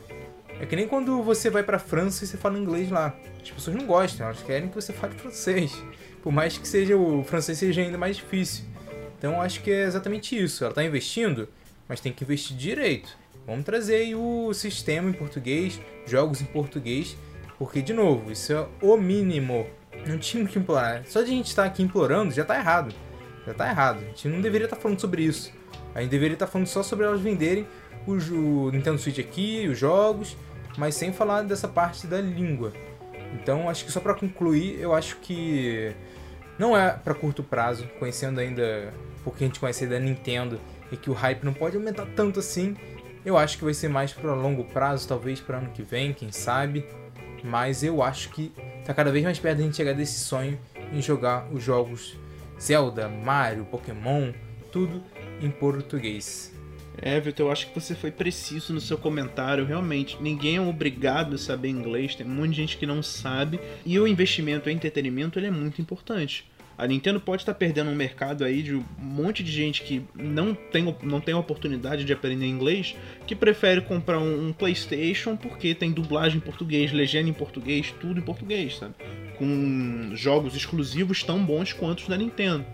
É 0.59 0.65
que 0.65 0.75
nem 0.75 0.87
quando 0.87 1.23
você 1.23 1.49
vai 1.49 1.63
pra 1.63 1.79
França 1.79 2.23
e 2.23 2.27
você 2.27 2.37
fala 2.37 2.57
inglês 2.57 2.89
lá. 2.89 3.15
As 3.41 3.49
pessoas 3.49 3.75
não 3.75 3.85
gostam, 3.85 4.25
elas 4.25 4.43
querem 4.43 4.67
que 4.67 4.75
você 4.75 4.91
fale 4.91 5.13
francês. 5.13 5.71
Por 6.21 6.33
mais 6.33 6.57
que 6.57 6.67
seja 6.67 6.97
o 6.97 7.23
francês 7.23 7.57
seja 7.57 7.81
ainda 7.81 7.97
mais 7.97 8.17
difícil. 8.17 8.65
Então 9.17 9.41
acho 9.41 9.61
que 9.61 9.71
é 9.71 9.83
exatamente 9.83 10.37
isso. 10.37 10.63
Ela 10.63 10.71
está 10.71 10.83
investindo, 10.83 11.47
mas 11.87 12.01
tem 12.01 12.11
que 12.11 12.23
investir 12.23 12.55
direito. 12.57 13.17
Vamos 13.47 13.65
trazer 13.65 13.95
aí 13.95 14.15
o 14.15 14.53
sistema 14.53 15.09
em 15.09 15.13
português, 15.13 15.79
jogos 16.05 16.41
em 16.41 16.45
português, 16.45 17.17
porque 17.57 17.81
de 17.81 17.93
novo, 17.93 18.31
isso 18.31 18.53
é 18.53 18.67
o 18.81 18.97
mínimo. 18.97 19.65
Não 20.05 20.17
tinha 20.17 20.45
que 20.45 20.59
implorar. 20.59 21.03
Só 21.07 21.21
de 21.21 21.27
a 21.27 21.33
gente 21.33 21.47
estar 21.47 21.63
aqui 21.63 21.81
implorando 21.81 22.33
já 22.33 22.43
está 22.43 22.57
errado. 22.57 22.93
Já 23.45 23.53
está 23.53 23.69
errado. 23.69 23.99
A 24.03 24.07
gente 24.07 24.27
não 24.27 24.41
deveria 24.41 24.65
estar 24.65 24.75
tá 24.75 24.81
falando 24.81 24.99
sobre 24.99 25.23
isso. 25.23 25.51
A 25.99 26.01
gente 26.01 26.11
deveria 26.11 26.35
estar 26.35 26.45
tá 26.45 26.51
falando 26.51 26.67
só 26.67 26.81
sobre 26.81 27.05
elas 27.05 27.19
venderem 27.19 27.67
o, 28.07 28.13
o 28.13 28.71
Nintendo 28.71 28.97
Switch 28.97 29.19
aqui, 29.19 29.67
os 29.67 29.77
jogos, 29.77 30.37
mas 30.77 30.95
sem 30.95 31.11
falar 31.11 31.41
dessa 31.41 31.67
parte 31.67 32.07
da 32.07 32.21
língua. 32.21 32.71
Então, 33.33 33.69
acho 33.69 33.83
que 33.83 33.91
só 33.91 33.99
para 33.99 34.13
concluir, 34.13 34.79
eu 34.79 34.93
acho 34.95 35.17
que 35.17 35.93
não 36.57 36.75
é 36.75 36.91
para 36.91 37.13
curto 37.13 37.43
prazo, 37.43 37.85
conhecendo 37.99 38.39
ainda 38.39 38.93
o 39.25 39.31
que 39.31 39.43
a 39.43 39.47
gente 39.47 39.59
conhece 39.59 39.85
da 39.87 39.99
Nintendo 39.99 40.57
e 40.89 40.95
que 40.95 41.09
o 41.09 41.13
hype 41.13 41.43
não 41.43 41.53
pode 41.53 41.75
aumentar 41.75 42.05
tanto 42.15 42.39
assim. 42.39 42.77
Eu 43.25 43.37
acho 43.37 43.57
que 43.57 43.65
vai 43.65 43.73
ser 43.73 43.89
mais 43.89 44.13
para 44.13 44.33
longo 44.33 44.63
prazo, 44.63 45.05
talvez 45.05 45.41
para 45.41 45.57
ano 45.57 45.71
que 45.71 45.83
vem, 45.83 46.13
quem 46.13 46.31
sabe. 46.31 46.85
Mas 47.43 47.83
eu 47.83 48.01
acho 48.01 48.29
que 48.29 48.53
tá 48.85 48.93
cada 48.93 49.11
vez 49.11 49.25
mais 49.25 49.37
perto 49.37 49.57
da 49.57 49.63
gente 49.63 49.75
chegar 49.75 49.93
desse 49.93 50.19
sonho 50.19 50.57
em 50.93 51.01
jogar 51.01 51.45
os 51.51 51.61
jogos 51.61 52.17
Zelda, 52.59 53.09
Mario, 53.09 53.65
Pokémon, 53.65 54.31
tudo 54.71 55.03
em 55.41 55.49
português. 55.49 56.53
Vitor, 57.23 57.45
eu 57.47 57.51
acho 57.51 57.67
que 57.67 57.79
você 57.79 57.95
foi 57.95 58.11
preciso 58.11 58.73
no 58.73 58.81
seu 58.81 58.97
comentário. 58.97 59.65
Realmente, 59.65 60.17
ninguém 60.19 60.57
é 60.57 60.61
obrigado 60.61 61.35
a 61.35 61.37
saber 61.37 61.69
inglês, 61.69 62.15
tem 62.15 62.27
um 62.27 62.29
monte 62.29 62.49
de 62.51 62.55
gente 62.57 62.77
que 62.77 62.85
não 62.85 63.01
sabe. 63.01 63.59
E 63.85 63.97
o 63.99 64.07
investimento 64.07 64.69
em 64.69 64.75
entretenimento 64.75 65.39
ele 65.39 65.47
é 65.47 65.51
muito 65.51 65.81
importante. 65.81 66.45
A 66.77 66.87
Nintendo 66.87 67.19
pode 67.19 67.41
estar 67.41 67.53
perdendo 67.53 67.89
um 67.89 67.95
mercado 67.95 68.45
aí 68.45 68.63
de 68.63 68.73
um 68.73 68.85
monte 68.97 69.43
de 69.43 69.51
gente 69.51 69.83
que 69.83 70.01
não 70.15 70.55
tem, 70.55 70.95
não 71.03 71.19
tem 71.19 71.33
oportunidade 71.33 72.05
de 72.05 72.13
aprender 72.13 72.45
inglês, 72.45 72.95
que 73.27 73.35
prefere 73.35 73.81
comprar 73.81 74.17
um, 74.17 74.47
um 74.47 74.53
PlayStation 74.53 75.35
porque 75.35 75.75
tem 75.75 75.91
dublagem 75.91 76.37
em 76.37 76.41
português, 76.41 76.93
legenda 76.93 77.29
em 77.29 77.33
português, 77.33 77.93
tudo 77.99 78.21
em 78.21 78.23
português, 78.23 78.77
sabe? 78.77 78.93
Com 79.37 80.11
jogos 80.15 80.55
exclusivos 80.55 81.21
tão 81.21 81.43
bons 81.43 81.73
quanto 81.73 81.99
os 81.99 82.07
da 82.07 82.15
Nintendo, 82.15 82.65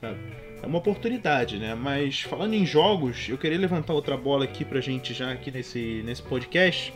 sabe? 0.00 0.41
É 0.62 0.66
uma 0.66 0.78
oportunidade, 0.78 1.58
né? 1.58 1.74
Mas 1.74 2.20
falando 2.20 2.54
em 2.54 2.64
jogos, 2.64 3.28
eu 3.28 3.36
queria 3.36 3.58
levantar 3.58 3.92
outra 3.92 4.16
bola 4.16 4.44
aqui 4.44 4.64
pra 4.64 4.80
gente 4.80 5.12
já 5.12 5.32
aqui 5.32 5.50
nesse, 5.50 6.02
nesse 6.04 6.22
podcast, 6.22 6.94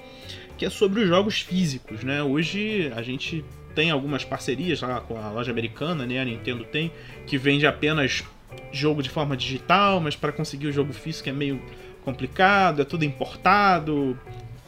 que 0.57 0.65
é 0.65 0.71
sobre 0.71 1.01
os 1.01 1.09
jogos 1.09 1.41
físicos, 1.41 2.05
né? 2.05 2.23
Hoje 2.23 2.91
a 2.95 3.03
gente 3.03 3.45
tem 3.75 3.91
algumas 3.91 4.25
parcerias 4.25 4.81
lá 4.81 5.01
com 5.01 5.19
a 5.19 5.31
loja 5.31 5.51
americana, 5.51 6.07
né? 6.07 6.21
A 6.21 6.25
Nintendo 6.25 6.65
tem, 6.65 6.93
que 7.27 7.37
vende 7.37 7.67
apenas 7.67 8.25
jogo 8.73 9.03
de 9.03 9.11
forma 9.11 9.37
digital, 9.37 10.01
mas 10.01 10.15
para 10.15 10.33
conseguir 10.33 10.69
o 10.69 10.73
jogo 10.73 10.93
físico 10.93 11.29
é 11.29 11.33
meio 11.33 11.61
complicado, 12.05 12.83
é 12.83 12.85
tudo 12.85 13.05
importado. 13.05 14.19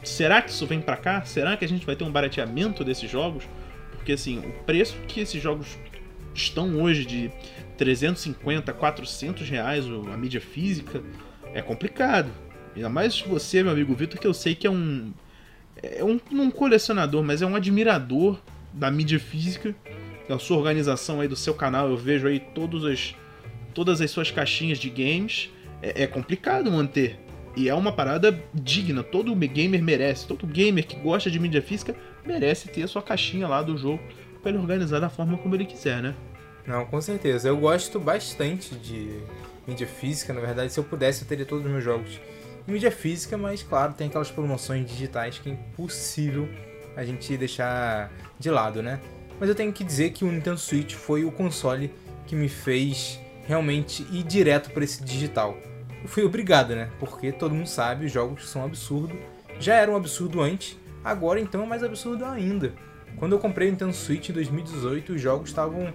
será 0.03 0.41
que 0.41 0.51
isso 0.51 0.67
vem 0.67 0.81
para 0.81 0.97
cá? 0.97 1.23
Será 1.23 1.55
que 1.55 1.63
a 1.63 1.67
gente 1.67 1.85
vai 1.85 1.95
ter 1.95 2.03
um 2.03 2.11
barateamento 2.11 2.83
desses 2.83 3.09
jogos? 3.09 3.45
Porque 3.93 4.11
assim, 4.11 4.39
o 4.39 4.63
preço 4.65 4.97
que 5.07 5.21
esses 5.21 5.41
jogos 5.41 5.77
estão 6.35 6.81
hoje 6.81 7.05
de 7.05 7.31
350, 7.79 8.73
400 8.73 9.49
reais 9.49 9.85
a 9.85 10.17
mídia 10.17 10.41
física 10.41 11.01
é 11.53 11.61
complicado. 11.61 12.29
Ainda 12.75 12.89
mais 12.89 13.21
você, 13.21 13.63
meu 13.63 13.71
amigo 13.71 13.95
Vitor, 13.95 14.19
que 14.19 14.27
eu 14.27 14.33
sei 14.33 14.53
que 14.53 14.67
é 14.67 14.69
um 14.69 15.13
é 15.81 16.03
um, 16.03 16.19
um 16.33 16.51
colecionador, 16.51 17.23
mas 17.23 17.41
é 17.41 17.45
um 17.45 17.55
admirador 17.55 18.37
da 18.73 18.91
mídia 18.91 19.17
física, 19.17 19.73
da 20.27 20.37
sua 20.37 20.57
organização 20.57 21.21
aí 21.21 21.27
do 21.29 21.37
seu 21.37 21.53
canal. 21.53 21.89
Eu 21.89 21.95
vejo 21.95 22.27
aí 22.27 22.41
todas 22.53 22.83
as 22.83 23.15
todas 23.73 24.01
as 24.01 24.11
suas 24.11 24.29
caixinhas 24.29 24.77
de 24.77 24.89
games. 24.89 25.49
É, 25.81 26.03
é 26.03 26.07
complicado 26.07 26.69
manter. 26.69 27.17
E 27.55 27.69
é 27.69 27.73
uma 27.73 27.93
parada 27.93 28.43
digna. 28.53 29.03
Todo 29.03 29.33
gamer 29.33 29.81
merece. 29.81 30.27
Todo 30.27 30.45
gamer 30.45 30.85
que 30.85 30.97
gosta 30.97 31.31
de 31.31 31.39
mídia 31.39 31.61
física 31.61 31.95
merece 32.25 32.67
ter 32.67 32.83
a 32.83 32.87
sua 32.89 33.01
caixinha 33.01 33.47
lá 33.47 33.61
do 33.61 33.77
jogo 33.77 34.03
para 34.41 34.51
ele 34.51 34.59
organizar 34.59 34.99
da 34.99 35.09
forma 35.09 35.37
como 35.37 35.55
ele 35.55 35.65
quiser, 35.65 36.01
né? 36.01 36.13
Não, 36.69 36.85
com 36.85 37.01
certeza. 37.01 37.47
Eu 37.47 37.57
gosto 37.57 37.99
bastante 37.99 38.75
de 38.75 39.09
mídia 39.67 39.87
física. 39.87 40.31
Na 40.31 40.39
verdade, 40.39 40.71
se 40.71 40.79
eu 40.79 40.83
pudesse, 40.83 41.23
eu 41.23 41.27
teria 41.27 41.43
todos 41.43 41.65
os 41.65 41.71
meus 41.71 41.83
jogos 41.83 42.21
em 42.67 42.71
mídia 42.71 42.91
física, 42.91 43.35
mas 43.35 43.63
claro, 43.63 43.93
tem 43.93 44.05
aquelas 44.05 44.29
promoções 44.29 44.87
digitais 44.87 45.39
que 45.39 45.49
é 45.49 45.53
impossível 45.53 46.47
a 46.95 47.03
gente 47.03 47.35
deixar 47.35 48.11
de 48.37 48.51
lado, 48.51 48.83
né? 48.83 48.99
Mas 49.39 49.49
eu 49.49 49.55
tenho 49.55 49.73
que 49.73 49.83
dizer 49.83 50.11
que 50.11 50.23
o 50.23 50.31
Nintendo 50.31 50.59
Switch 50.59 50.93
foi 50.93 51.25
o 51.25 51.31
console 51.31 51.91
que 52.27 52.35
me 52.35 52.47
fez 52.47 53.19
realmente 53.47 54.05
ir 54.11 54.21
direto 54.21 54.69
para 54.69 54.83
esse 54.83 55.03
digital. 55.03 55.57
Eu 56.03 56.07
fui 56.07 56.23
obrigado, 56.23 56.75
né? 56.75 56.91
Porque 56.99 57.31
todo 57.31 57.55
mundo 57.55 57.67
sabe, 57.67 58.05
os 58.05 58.11
jogos 58.11 58.47
são 58.47 58.63
absurdos. 58.63 59.17
Já 59.59 59.73
era 59.73 59.89
um 59.89 59.95
absurdo 59.95 60.39
antes, 60.39 60.77
agora 61.03 61.39
então 61.39 61.63
é 61.63 61.65
mais 61.65 61.83
absurdo 61.83 62.25
ainda. 62.25 62.73
Quando 63.17 63.31
eu 63.31 63.39
comprei 63.39 63.69
o 63.69 63.71
Nintendo 63.71 63.93
Switch 63.93 64.29
em 64.29 64.33
2018, 64.33 65.13
os 65.13 65.21
jogos 65.21 65.49
estavam 65.49 65.91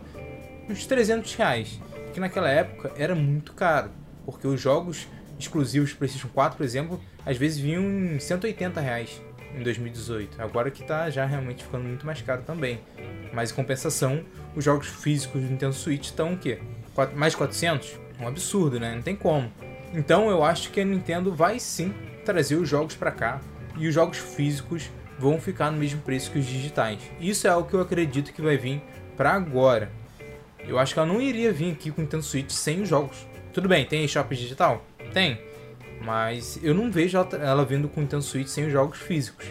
uns 0.68 0.86
300 0.86 1.34
reais, 1.34 1.80
que 2.12 2.20
naquela 2.20 2.48
época 2.48 2.92
era 2.96 3.14
muito 3.14 3.52
caro, 3.52 3.90
porque 4.24 4.46
os 4.46 4.60
jogos 4.60 5.06
exclusivos 5.38 5.92
PlayStation 5.92 6.28
4, 6.28 6.56
por 6.56 6.64
exemplo, 6.64 7.00
às 7.24 7.36
vezes 7.36 7.58
vinham 7.58 7.82
em 7.82 8.18
180 8.18 8.80
reais 8.80 9.20
em 9.54 9.62
2018. 9.62 10.40
Agora 10.40 10.70
que 10.70 10.84
tá 10.84 11.08
já 11.10 11.24
realmente 11.24 11.64
ficando 11.64 11.84
muito 11.84 12.04
mais 12.04 12.20
caro 12.22 12.42
também. 12.42 12.80
Mas 13.32 13.50
em 13.50 13.54
compensação, 13.54 14.24
os 14.54 14.64
jogos 14.64 14.88
físicos 14.88 15.42
do 15.42 15.48
Nintendo 15.48 15.72
Switch 15.72 16.04
estão 16.06 16.34
o 16.34 16.38
quê? 16.38 16.60
mais 17.14 17.34
400? 17.34 17.98
Um 18.20 18.28
absurdo, 18.28 18.78
né? 18.78 18.94
Não 18.94 19.02
tem 19.02 19.16
como. 19.16 19.50
Então 19.92 20.28
eu 20.28 20.44
acho 20.44 20.70
que 20.70 20.80
a 20.80 20.84
Nintendo 20.84 21.34
vai 21.34 21.58
sim 21.58 21.92
trazer 22.24 22.56
os 22.56 22.68
jogos 22.68 22.94
para 22.94 23.10
cá 23.10 23.40
e 23.76 23.88
os 23.88 23.94
jogos 23.94 24.18
físicos 24.18 24.90
vão 25.18 25.40
ficar 25.40 25.70
no 25.70 25.78
mesmo 25.78 26.00
preço 26.00 26.30
que 26.30 26.38
os 26.38 26.46
digitais. 26.46 27.00
Isso 27.20 27.46
é 27.46 27.50
algo 27.50 27.68
que 27.68 27.74
eu 27.74 27.80
acredito 27.80 28.32
que 28.32 28.42
vai 28.42 28.56
vir 28.56 28.82
para 29.16 29.32
agora. 29.32 29.90
Eu 30.66 30.78
acho 30.78 30.94
que 30.94 30.98
ela 30.98 31.08
não 31.08 31.20
iria 31.20 31.52
vir 31.52 31.72
aqui 31.72 31.90
com 31.90 32.00
o 32.00 32.04
Nintendo 32.04 32.22
Switch 32.22 32.50
sem 32.50 32.82
os 32.82 32.88
jogos. 32.88 33.26
Tudo 33.52 33.68
bem, 33.68 33.84
tem 33.84 34.04
eShop 34.04 34.34
digital? 34.34 34.84
Tem. 35.12 35.38
Mas 36.02 36.58
eu 36.62 36.74
não 36.74 36.90
vejo 36.90 37.16
ela, 37.16 37.28
ela 37.36 37.64
vindo 37.64 37.88
com 37.88 38.00
o 38.00 38.02
Nintendo 38.02 38.22
Switch 38.22 38.48
sem 38.48 38.66
os 38.66 38.72
jogos 38.72 38.98
físicos. 38.98 39.46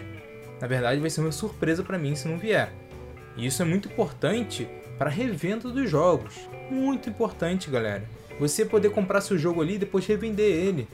Na 0.60 0.68
verdade, 0.68 1.00
vai 1.00 1.10
ser 1.10 1.22
uma 1.22 1.32
surpresa 1.32 1.84
para 1.84 1.98
mim 1.98 2.16
se 2.16 2.28
não 2.28 2.38
vier. 2.38 2.72
E 3.36 3.46
isso 3.46 3.62
é 3.62 3.66
muito 3.66 3.88
importante 3.88 4.68
para 4.98 5.10
revenda 5.10 5.70
dos 5.70 5.90
jogos. 5.90 6.48
Muito 6.70 7.10
importante, 7.10 7.70
galera. 7.70 8.04
Você 8.40 8.66
poder 8.66 8.90
comprar 8.90 9.22
seu 9.22 9.38
jogo 9.38 9.62
ali 9.62 9.76
e 9.76 9.80
depois 9.80 10.06
revender 10.06 10.46
ele. 10.46 10.88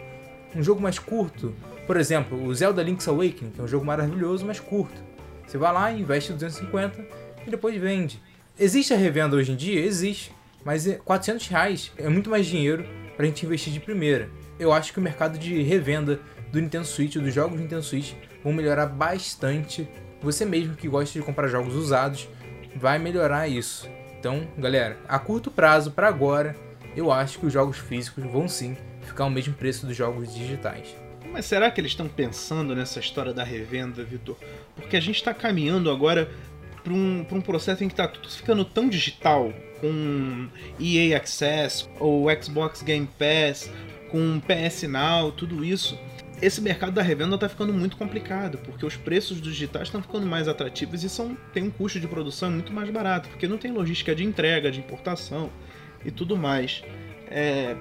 Um 0.55 0.63
jogo 0.63 0.81
mais 0.81 0.99
curto. 0.99 1.53
Por 1.85 1.97
exemplo, 1.97 2.43
o 2.43 2.53
Zelda 2.53 2.83
Link's 2.83 3.07
Awakening, 3.07 3.51
que 3.51 3.61
é 3.61 3.63
um 3.63 3.67
jogo 3.67 3.85
maravilhoso, 3.85 4.45
mas 4.45 4.59
curto. 4.59 5.01
Você 5.45 5.57
vai 5.57 5.73
lá, 5.73 5.91
investe 5.91 6.33
250 6.33 7.05
e 7.45 7.49
depois 7.49 7.75
vende. 7.79 8.21
Existe 8.61 8.93
a 8.93 8.97
revenda 8.97 9.37
hoje 9.37 9.53
em 9.53 9.55
dia? 9.55 9.79
Existe. 9.85 10.33
Mas 10.65 10.85
400 11.05 11.47
reais 11.47 11.93
é 11.95 12.09
muito 12.09 12.29
mais 12.29 12.45
dinheiro 12.45 12.85
para 13.15 13.25
a 13.25 13.29
gente 13.29 13.45
investir 13.45 13.71
de 13.71 13.79
primeira. 13.79 14.29
Eu 14.59 14.73
acho 14.73 14.91
que 14.91 14.99
o 14.99 15.01
mercado 15.01 15.39
de 15.39 15.63
revenda 15.63 16.19
do 16.51 16.59
Nintendo 16.59 16.83
Switch, 16.83 17.15
dos 17.15 17.33
jogos 17.33 17.55
do 17.55 17.61
Nintendo 17.61 17.81
Switch, 17.81 18.11
vão 18.43 18.51
melhorar 18.51 18.87
bastante. 18.87 19.87
Você 20.21 20.43
mesmo 20.43 20.75
que 20.75 20.89
gosta 20.89 21.17
de 21.17 21.25
comprar 21.25 21.47
jogos 21.47 21.73
usados, 21.73 22.27
vai 22.75 22.99
melhorar 22.99 23.47
isso. 23.47 23.89
Então, 24.19 24.45
galera, 24.57 24.97
a 25.07 25.17
curto 25.17 25.49
prazo, 25.49 25.91
para 25.91 26.09
agora, 26.09 26.53
eu 26.97 27.13
acho 27.13 27.39
que 27.39 27.45
os 27.45 27.53
jogos 27.53 27.77
físicos 27.77 28.25
vão 28.25 28.49
sim 28.49 28.75
ficar 29.03 29.23
o 29.23 29.29
mesmo 29.29 29.53
preço 29.53 29.85
dos 29.85 29.95
jogos 29.95 30.33
digitais. 30.33 30.93
Mas 31.31 31.45
será 31.45 31.71
que 31.71 31.79
eles 31.79 31.91
estão 31.91 32.09
pensando 32.09 32.75
nessa 32.75 32.99
história 32.99 33.33
da 33.33 33.43
revenda, 33.43 34.03
Vitor? 34.03 34.35
Porque 34.75 34.97
a 34.97 34.99
gente 34.99 35.15
está 35.15 35.33
caminhando 35.33 35.89
agora 35.89 36.29
para 36.83 36.93
um, 36.93 37.25
um 37.31 37.41
processo 37.41 37.83
em 37.83 37.87
que 37.87 37.93
está 37.93 38.07
tudo 38.07 38.29
ficando 38.29 38.63
tão 38.65 38.89
digital, 38.89 39.53
com 39.79 40.47
EA 40.79 41.17
Access, 41.17 41.87
ou 41.99 42.27
Xbox 42.41 42.81
Game 42.81 43.07
Pass, 43.17 43.71
com 44.09 44.39
PS 44.39 44.83
Now, 44.83 45.31
tudo 45.31 45.63
isso. 45.63 45.97
Esse 46.41 46.61
mercado 46.61 46.93
da 46.93 47.01
revenda 47.01 47.35
está 47.35 47.49
ficando 47.49 47.73
muito 47.73 47.97
complicado, 47.97 48.57
porque 48.59 48.85
os 48.85 48.95
preços 48.95 49.41
dos 49.41 49.53
digitais 49.53 49.87
estão 49.87 50.01
ficando 50.01 50.25
mais 50.25 50.47
atrativos 50.47 51.03
e 51.03 51.09
são, 51.09 51.37
tem 51.53 51.63
um 51.63 51.69
custo 51.69 51.99
de 51.99 52.07
produção 52.07 52.49
muito 52.49 52.71
mais 52.71 52.89
barato, 52.89 53.27
porque 53.29 53.47
não 53.47 53.57
tem 53.57 53.71
logística 53.71 54.15
de 54.15 54.23
entrega, 54.23 54.71
de 54.71 54.79
importação 54.79 55.49
e 56.05 56.11
tudo 56.11 56.37
mais. 56.37 56.81
É, 57.29 57.75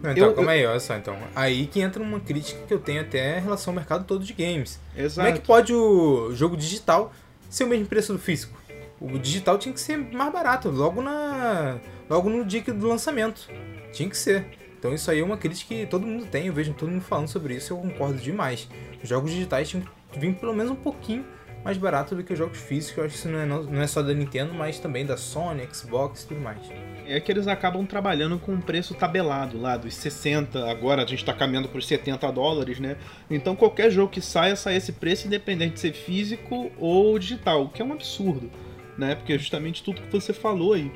então, 0.00 0.28
eu, 0.28 0.34
calma 0.34 0.50
aí, 0.50 0.66
olha 0.66 0.80
só, 0.80 0.96
então. 0.96 1.16
Aí 1.34 1.66
que 1.66 1.80
entra 1.80 2.02
uma 2.02 2.18
crítica 2.18 2.60
que 2.66 2.74
eu 2.74 2.80
tenho 2.80 3.00
até 3.00 3.38
em 3.38 3.42
relação 3.42 3.72
ao 3.72 3.76
mercado 3.76 4.04
todo 4.04 4.24
de 4.24 4.32
games. 4.32 4.80
Exato. 4.96 5.26
Como 5.26 5.28
é 5.28 5.40
que 5.40 5.46
pode 5.46 5.72
o 5.72 6.34
jogo 6.34 6.56
digital 6.56 7.12
ser 7.54 7.64
o 7.64 7.68
mesmo 7.68 7.86
preço 7.86 8.12
do 8.12 8.18
físico? 8.18 8.60
O 9.00 9.18
digital 9.18 9.58
tinha 9.58 9.72
que 9.72 9.80
ser 9.80 9.96
mais 9.96 10.32
barato, 10.32 10.70
logo 10.70 11.02
na 11.02 11.78
logo 12.08 12.28
no 12.28 12.44
dia 12.44 12.62
do 12.62 12.86
lançamento. 12.86 13.50
Tinha 13.92 14.08
que 14.08 14.16
ser. 14.16 14.46
Então 14.78 14.94
isso 14.94 15.10
aí 15.10 15.20
é 15.20 15.24
uma 15.24 15.36
crítica 15.36 15.74
que 15.74 15.86
todo 15.86 16.06
mundo 16.06 16.26
tem, 16.26 16.46
eu 16.46 16.52
vejo 16.52 16.72
todo 16.74 16.90
mundo 16.90 17.02
falando 17.02 17.28
sobre 17.28 17.54
isso 17.54 17.72
eu 17.72 17.76
concordo 17.76 18.18
demais. 18.18 18.68
Os 19.02 19.08
jogos 19.08 19.30
digitais 19.30 19.68
tinham 19.68 19.84
que 20.10 20.18
vir 20.18 20.34
pelo 20.34 20.54
menos 20.54 20.72
um 20.72 20.76
pouquinho 20.76 21.24
mais 21.64 21.78
barato 21.78 22.14
do 22.14 22.24
que 22.24 22.32
os 22.32 22.38
jogos 22.38 22.58
físicos. 22.58 22.98
Eu 22.98 23.04
acho 23.04 23.14
que 23.14 23.18
isso 23.20 23.28
não 23.28 23.38
é, 23.38 23.46
não 23.46 23.82
é 23.82 23.86
só 23.86 24.02
da 24.02 24.12
Nintendo, 24.12 24.52
mas 24.52 24.78
também 24.78 25.06
da 25.06 25.16
Sony, 25.16 25.66
Xbox 25.72 26.22
e 26.22 26.28
tudo 26.28 26.40
mais. 26.40 26.58
É 27.06 27.20
que 27.20 27.30
eles 27.30 27.46
acabam 27.46 27.84
trabalhando 27.86 28.38
com 28.38 28.52
um 28.52 28.60
preço 28.60 28.94
tabelado 28.94 29.60
lá, 29.60 29.76
dos 29.76 29.94
60, 29.94 30.70
agora 30.70 31.02
a 31.02 31.06
gente 31.06 31.20
está 31.20 31.32
caminhando 31.32 31.68
por 31.68 31.82
70 31.82 32.30
dólares, 32.32 32.80
né? 32.80 32.96
Então 33.30 33.54
qualquer 33.54 33.90
jogo 33.90 34.12
que 34.12 34.20
saia, 34.20 34.56
sai 34.56 34.76
esse 34.76 34.92
preço, 34.92 35.26
independente 35.26 35.74
de 35.74 35.80
ser 35.80 35.92
físico 35.92 36.70
ou 36.78 37.18
digital, 37.18 37.64
o 37.64 37.68
que 37.68 37.82
é 37.82 37.84
um 37.84 37.92
absurdo, 37.92 38.50
né? 38.96 39.14
Porque 39.14 39.32
é 39.32 39.38
justamente 39.38 39.82
tudo 39.82 40.02
que 40.02 40.12
você 40.12 40.32
falou 40.32 40.72
aí. 40.72 40.90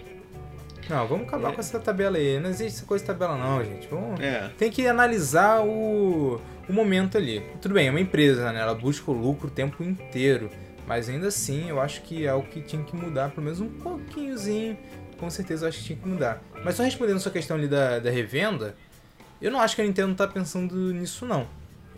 Não, 0.88 1.06
vamos 1.06 1.26
acabar 1.26 1.50
é. 1.50 1.52
com 1.52 1.60
essa 1.60 1.78
tabela 1.78 2.16
aí. 2.16 2.38
Não 2.38 2.50
existe 2.50 2.78
essa 2.78 2.86
coisa 2.86 3.02
de 3.02 3.08
tabela, 3.08 3.36
não, 3.36 3.64
gente. 3.64 3.88
Vamos... 3.88 4.20
É. 4.20 4.50
Tem 4.56 4.70
que 4.70 4.86
analisar 4.86 5.60
o, 5.64 6.40
o 6.68 6.72
momento 6.72 7.16
ali. 7.16 7.42
Tudo 7.60 7.74
bem, 7.74 7.88
é 7.88 7.90
uma 7.90 8.00
empresa, 8.00 8.52
né? 8.52 8.60
Ela 8.60 8.74
busca 8.74 9.10
o 9.10 9.14
lucro 9.14 9.48
o 9.48 9.50
tempo 9.50 9.82
inteiro. 9.82 10.50
Mas 10.86 11.08
ainda 11.08 11.28
assim, 11.28 11.68
eu 11.68 11.80
acho 11.80 12.02
que 12.02 12.26
é 12.26 12.32
o 12.32 12.42
que 12.42 12.60
tinha 12.60 12.82
que 12.82 12.94
mudar, 12.94 13.30
pelo 13.30 13.42
menos 13.42 13.60
um 13.60 13.68
pouquinhozinho. 13.68 14.78
Com 15.18 15.28
certeza 15.28 15.64
eu 15.64 15.68
acho 15.68 15.78
que 15.78 15.84
tinha 15.84 15.98
que 15.98 16.08
mudar. 16.08 16.40
Mas 16.64 16.76
só 16.76 16.82
respondendo 16.82 17.16
a 17.16 17.20
sua 17.20 17.32
questão 17.32 17.56
ali 17.56 17.66
da, 17.66 17.98
da 17.98 18.10
revenda, 18.10 18.76
eu 19.42 19.50
não 19.50 19.60
acho 19.60 19.74
que 19.74 19.82
a 19.82 19.84
Nintendo 19.84 20.14
tá 20.14 20.28
pensando 20.28 20.74
nisso, 20.92 21.26
não. 21.26 21.46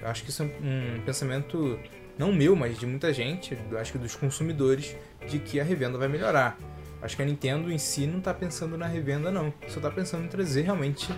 Eu 0.00 0.08
acho 0.08 0.22
que 0.22 0.30
isso 0.30 0.42
é 0.42 0.46
um 0.46 1.02
pensamento, 1.04 1.78
não 2.16 2.32
meu, 2.32 2.56
mas 2.56 2.78
de 2.78 2.86
muita 2.86 3.12
gente, 3.12 3.58
eu 3.70 3.78
acho 3.78 3.92
que 3.92 3.98
dos 3.98 4.14
consumidores, 4.14 4.96
de 5.26 5.38
que 5.38 5.60
a 5.60 5.64
revenda 5.64 5.98
vai 5.98 6.08
melhorar. 6.08 6.56
Acho 7.00 7.16
que 7.16 7.22
a 7.22 7.24
Nintendo 7.24 7.70
em 7.70 7.78
si 7.78 8.06
não 8.06 8.18
está 8.18 8.34
pensando 8.34 8.76
na 8.76 8.86
revenda, 8.86 9.30
não. 9.30 9.52
Só 9.68 9.76
está 9.76 9.90
pensando 9.90 10.24
em 10.24 10.28
trazer 10.28 10.62
realmente 10.62 11.08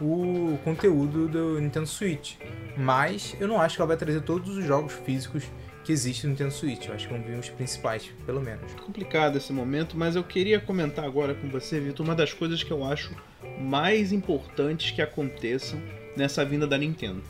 o 0.00 0.58
conteúdo 0.64 1.28
do 1.28 1.60
Nintendo 1.60 1.86
Switch. 1.86 2.36
Mas 2.76 3.36
eu 3.40 3.48
não 3.48 3.60
acho 3.60 3.76
que 3.76 3.82
ela 3.82 3.88
vai 3.88 3.96
trazer 3.96 4.20
todos 4.22 4.56
os 4.56 4.64
jogos 4.64 4.92
físicos 4.92 5.44
que 5.84 5.92
existem 5.92 6.28
no 6.28 6.30
Nintendo 6.32 6.52
Switch. 6.52 6.86
Eu 6.86 6.94
acho 6.94 7.06
que 7.06 7.12
vão 7.12 7.22
vir 7.22 7.38
os 7.38 7.48
principais, 7.48 8.10
pelo 8.24 8.40
menos. 8.40 8.72
Complicado 8.74 9.36
esse 9.36 9.52
momento, 9.52 9.96
mas 9.96 10.16
eu 10.16 10.24
queria 10.24 10.58
comentar 10.58 11.04
agora 11.04 11.34
com 11.34 11.48
você, 11.48 11.78
Vitor, 11.78 12.04
uma 12.04 12.14
das 12.14 12.32
coisas 12.32 12.62
que 12.62 12.72
eu 12.72 12.84
acho 12.84 13.14
mais 13.60 14.12
importantes 14.12 14.90
que 14.90 15.00
aconteçam 15.00 15.80
nessa 16.16 16.44
vinda 16.44 16.66
da 16.66 16.76
Nintendo. 16.76 17.22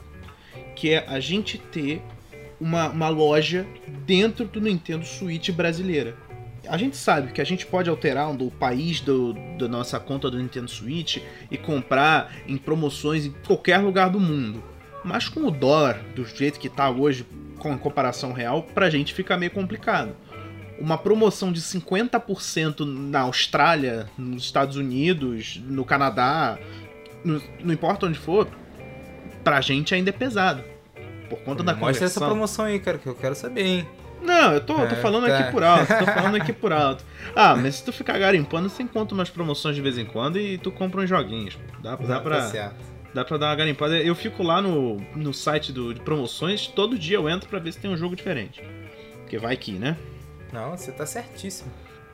Que 0.75 0.93
é 0.95 1.05
a 1.07 1.21
gente 1.21 1.59
ter 1.59 2.01
uma, 2.61 2.89
uma 2.89 3.09
loja 3.09 3.67
dentro 4.07 4.47
do 4.47 4.61
Nintendo 4.61 5.05
Switch 5.05 5.51
brasileira 5.51 6.17
a 6.69 6.77
gente 6.77 6.97
sabe 6.97 7.33
que 7.33 7.41
a 7.41 7.45
gente 7.45 7.67
pode 7.67 7.89
alterar 7.89 8.31
o 8.31 8.51
país 8.51 9.01
do, 9.01 9.35
da 9.59 9.69
nossa 9.69 9.99
conta 9.99 10.31
do 10.31 10.39
Nintendo 10.39 10.71
Switch 10.71 11.19
e 11.51 11.57
comprar 11.57 12.33
em 12.47 12.57
promoções 12.57 13.27
em 13.27 13.35
qualquer 13.47 13.79
lugar 13.79 14.11
do 14.11 14.21
mundo. 14.21 14.63
Mas 15.05 15.29
com 15.29 15.41
o 15.41 15.51
dólar 15.51 16.01
do 16.15 16.25
jeito 16.25 16.59
que 16.59 16.67
está 16.67 16.91
hoje, 16.91 17.27
com 17.59 17.79
comparação 17.79 18.33
real, 18.33 18.63
pra 18.63 18.91
gente 18.91 19.15
fica 19.15 19.37
meio 19.37 19.51
complicado. 19.51 20.17
Uma 20.79 20.99
promoção 20.99 21.53
de 21.53 21.61
50% 21.61 22.85
na 22.85 23.21
Austrália, 23.21 24.11
nos 24.19 24.45
Estados 24.45 24.77
Unidos, 24.77 25.61
no 25.65 25.85
Canadá, 25.85 26.59
no, 27.25 27.41
não 27.61 27.73
importa 27.73 28.07
onde 28.07 28.19
for, 28.19 28.49
pra 29.43 29.61
gente 29.61 29.95
ainda 29.95 30.11
é 30.11 30.13
pesado. 30.13 30.63
por 31.31 31.39
conta 31.41 31.63
da 31.63 31.73
Mostra 31.73 31.95
conversão. 31.95 32.07
essa 32.07 32.21
promoção 32.21 32.65
aí, 32.67 32.79
cara, 32.79 32.99
que 32.99 33.07
eu 33.07 33.15
quero 33.15 33.35
saber, 33.35 33.65
hein? 33.65 33.89
Não, 34.23 34.53
eu 34.55 34.61
tô, 34.61 34.73
eu 34.81 34.89
tô 34.89 34.95
É, 34.95 34.99
falando 35.03 35.27
tá. 35.27 35.39
aqui 35.39 35.53
por 35.53 35.63
alto, 35.63 35.87
tô 35.87 36.05
falando 36.13 36.35
aqui 36.37 36.53
por 36.53 36.73
alto. 36.73 37.05
Ah, 37.35 37.55
mas 37.55 37.77
se 37.77 37.85
tu 37.85 37.93
ficar 37.93 38.19
garimpando, 38.19 38.69
você 38.69 38.83
encontra 38.83 39.15
umas 39.15 39.31
promoções 39.31 39.77
de 39.77 39.83
vez 39.83 39.99
em 39.99 40.05
quando 40.05 40.39
e 40.39 40.59
tu 40.59 40.71
compra 40.73 41.01
uns 41.03 41.09
joguinhos. 41.09 41.59
Dá, 41.83 41.97
dá, 41.97 42.07
Tá 42.17 42.21
pra, 42.21 42.43
certo. 42.49 42.77
dá 43.15 43.25
pra 43.25 43.37
dar 43.37 43.47
uma 43.49 43.57
garimpada. 43.57 43.97
Eu 43.99 44.15
fico 44.15 44.43
lá 44.43 44.61
no, 44.63 44.97
no 45.15 45.33
site 45.35 45.73
do, 45.73 45.93
de 45.95 46.01
promoções, 46.01 46.67
todo 46.67 46.99
dia 46.99 47.17
eu 47.17 47.29
entro 47.29 47.49
pra 47.49 47.59
ver 47.59 47.73
se 47.73 47.79
tem 47.79 47.91
um 47.91 47.97
jogo 47.97 48.17
diferente. 48.17 48.63
Porque 49.21 49.39
vai 49.39 49.57
que, 49.57 49.73
né? 49.73 49.97
Não, 50.53 50.77
você 50.77 50.91
tá 50.93 51.05
certíssimo. 51.05 51.71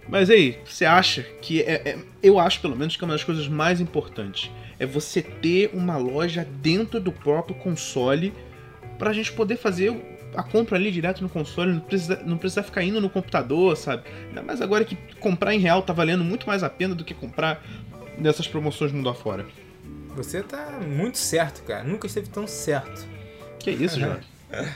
Mas 0.09 0.29
aí, 0.31 0.59
você 0.65 0.85
acha 0.85 1.23
que 1.41 1.63
é, 1.63 1.75
é- 1.91 1.99
Eu 2.23 2.39
acho, 2.41 2.61
pelo 2.61 2.75
menos, 2.75 2.97
que 2.97 3.05
é 3.05 3.07
uma 3.07 3.15
das 3.15 3.23
coisas 3.23 3.47
mais 3.47 3.81
importantes. 3.81 4.51
É 4.79 4.85
você 4.85 5.23
ter 5.23 5.71
uma 5.73 5.97
loja 5.97 6.45
dentro 6.61 6.99
do 7.01 7.13
próprio 7.13 7.55
console 7.55 8.35
pra 8.99 9.13
gente 9.13 9.33
poder 9.33 9.57
fazer 9.57 10.12
a 10.35 10.43
compra 10.43 10.77
ali 10.77 10.91
direto 10.91 11.21
no 11.23 11.29
console, 11.29 11.73
não 11.73 11.81
precisa, 11.81 12.23
não 12.25 12.39
precisa 12.39 12.63
ficar 12.63 12.83
indo 12.83 13.01
no 13.01 13.11
computador, 13.11 13.77
sabe? 13.77 14.05
Ainda 14.29 14.43
mais 14.43 14.61
agora 14.61 14.85
que 14.85 14.97
comprar 15.17 15.55
em 15.55 15.59
real 15.59 15.83
tá 15.83 15.93
valendo 15.93 16.25
muito 16.25 16.47
mais 16.47 16.63
a 16.63 16.71
pena 16.71 16.95
do 16.95 17.05
que 17.05 17.15
comprar 17.15 17.63
nessas 18.19 18.47
promoções 18.49 18.93
mundo 18.93 19.09
afora. 19.09 19.47
Você 20.17 20.43
tá 20.43 20.79
muito 20.87 21.19
certo, 21.19 21.63
cara. 21.63 21.85
Nunca 21.85 22.07
esteve 22.07 22.29
tão 22.29 22.47
certo. 22.47 23.07
Que 23.59 23.71
isso, 23.71 23.99
Jorge? 24.01 24.27
Realmente 24.51 24.69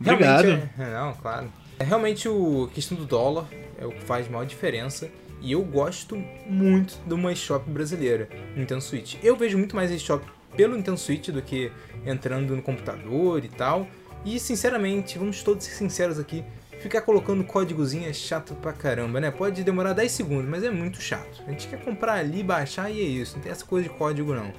Obrigado. 0.00 0.48
é- 0.78 0.92
Não, 0.92 1.12
claro. 1.14 1.52
É 1.78 1.84
realmente 1.84 2.28
o 2.28 2.68
a 2.70 2.74
questão 2.74 2.96
do 2.96 3.04
dólar 3.04 3.46
é 3.78 3.84
o 3.86 3.90
que 3.90 4.00
faz 4.02 4.28
maior 4.28 4.44
diferença. 4.46 5.10
E 5.40 5.52
eu 5.52 5.62
gosto 5.62 6.16
muito 6.46 6.96
de 7.06 7.12
uma 7.12 7.30
eShop 7.32 7.68
brasileira, 7.68 8.28
Nintendo 8.56 8.80
Switch. 8.80 9.16
Eu 9.22 9.36
vejo 9.36 9.58
muito 9.58 9.76
mais 9.76 9.90
eShop 9.90 10.24
pelo 10.56 10.74
Nintendo 10.76 10.96
Switch 10.96 11.28
do 11.28 11.42
que 11.42 11.70
entrando 12.06 12.54
no 12.56 12.62
computador 12.62 13.44
e 13.44 13.48
tal. 13.48 13.86
E 14.24 14.38
sinceramente, 14.38 15.18
vamos 15.18 15.42
todos 15.42 15.64
ser 15.64 15.72
sinceros 15.72 16.18
aqui, 16.18 16.44
ficar 16.80 17.02
colocando 17.02 17.44
códigozinho 17.44 18.08
é 18.08 18.12
chato 18.12 18.54
pra 18.54 18.72
caramba, 18.72 19.20
né? 19.20 19.30
Pode 19.30 19.62
demorar 19.62 19.92
10 19.92 20.10
segundos, 20.10 20.48
mas 20.48 20.64
é 20.64 20.70
muito 20.70 21.00
chato. 21.00 21.42
A 21.46 21.50
gente 21.50 21.68
quer 21.68 21.82
comprar 21.82 22.14
ali, 22.14 22.42
baixar 22.42 22.90
e 22.90 23.00
é 23.00 23.04
isso. 23.04 23.36
Não 23.36 23.42
tem 23.42 23.52
essa 23.52 23.64
coisa 23.64 23.88
de 23.88 23.94
código 23.94 24.34
não. 24.34 24.52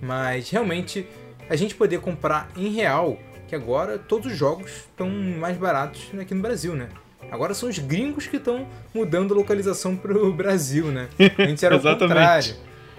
Mas 0.00 0.50
realmente 0.50 1.06
a 1.48 1.56
gente 1.56 1.74
poder 1.74 2.00
comprar 2.00 2.48
em 2.56 2.68
real, 2.68 3.18
que 3.48 3.54
agora 3.54 3.98
todos 3.98 4.30
os 4.32 4.38
jogos 4.38 4.70
estão 4.70 5.10
mais 5.10 5.56
baratos 5.56 6.10
aqui 6.20 6.34
no 6.34 6.40
Brasil, 6.40 6.74
né? 6.74 6.88
Agora 7.30 7.54
são 7.54 7.68
os 7.68 7.78
gringos 7.78 8.26
que 8.26 8.36
estão 8.36 8.66
mudando 8.94 9.34
a 9.34 9.36
localização 9.36 9.96
pro 9.96 10.32
Brasil, 10.34 10.86
né? 10.86 11.08
Antes 11.38 11.62
era 11.62 11.76
o 11.76 11.80
contrário. 11.80 12.56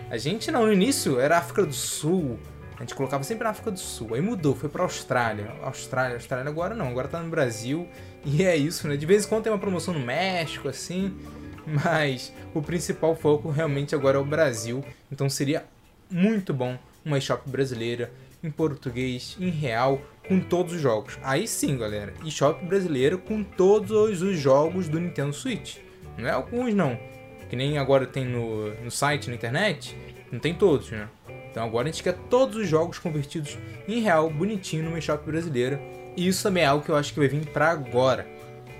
A 0.09 0.17
gente 0.17 0.51
não, 0.51 0.65
no 0.65 0.73
início 0.73 1.19
era 1.19 1.37
África 1.37 1.65
do 1.65 1.73
Sul. 1.73 2.37
A 2.81 2.83
gente 2.83 2.95
colocava 2.95 3.23
sempre 3.23 3.43
na 3.43 3.51
África 3.51 3.69
do 3.69 3.77
Sul. 3.77 4.15
Aí 4.15 4.21
mudou, 4.21 4.55
foi 4.55 4.67
pra 4.67 4.81
Austrália. 4.81 5.53
Austrália, 5.61 6.15
Austrália 6.15 6.49
agora 6.49 6.73
não, 6.73 6.87
agora 6.87 7.07
tá 7.07 7.21
no 7.21 7.29
Brasil. 7.29 7.87
E 8.25 8.43
é 8.43 8.57
isso, 8.57 8.87
né? 8.87 8.97
De 8.97 9.05
vez 9.05 9.23
em 9.23 9.29
quando 9.29 9.43
tem 9.43 9.53
uma 9.53 9.59
promoção 9.59 9.93
no 9.93 9.99
México, 9.99 10.67
assim. 10.67 11.15
Mas 11.63 12.33
o 12.55 12.61
principal 12.61 13.15
foco 13.15 13.51
realmente 13.51 13.93
agora 13.93 14.17
é 14.17 14.19
o 14.19 14.25
Brasil. 14.25 14.83
Então 15.11 15.29
seria 15.29 15.63
muito 16.09 16.55
bom 16.55 16.75
uma 17.05 17.19
eShop 17.19 17.47
brasileira, 17.47 18.11
em 18.43 18.49
português, 18.49 19.37
em 19.39 19.51
real, 19.51 20.01
com 20.27 20.39
todos 20.39 20.73
os 20.73 20.81
jogos. 20.81 21.19
Aí 21.21 21.47
sim, 21.47 21.77
galera, 21.77 22.15
eShop 22.25 22.65
brasileira 22.65 23.15
com 23.15 23.43
todos 23.43 24.23
os 24.23 24.39
jogos 24.39 24.89
do 24.89 24.99
Nintendo 24.99 25.33
Switch. 25.33 25.77
Não 26.17 26.27
é 26.27 26.31
alguns, 26.31 26.73
não. 26.73 26.99
Que 27.47 27.55
nem 27.55 27.77
agora 27.77 28.07
tem 28.07 28.25
no, 28.25 28.73
no 28.83 28.89
site, 28.89 29.29
na 29.29 29.35
internet, 29.35 29.95
não 30.31 30.39
tem 30.39 30.55
todos, 30.55 30.89
né? 30.89 31.07
Então 31.51 31.63
agora 31.63 31.87
a 31.87 31.91
gente 31.91 32.01
quer 32.01 32.17
todos 32.29 32.55
os 32.55 32.67
jogos 32.67 32.97
convertidos 32.97 33.57
em 33.87 33.99
real, 33.99 34.29
bonitinho, 34.29 34.85
numa 34.85 34.97
eShop 34.97 35.25
brasileira. 35.25 35.81
E 36.15 36.27
isso 36.27 36.41
também 36.41 36.63
é 36.63 36.65
algo 36.65 36.83
que 36.83 36.89
eu 36.89 36.95
acho 36.95 37.13
que 37.13 37.19
vai 37.19 37.27
vir 37.27 37.45
pra 37.47 37.69
agora. 37.69 38.25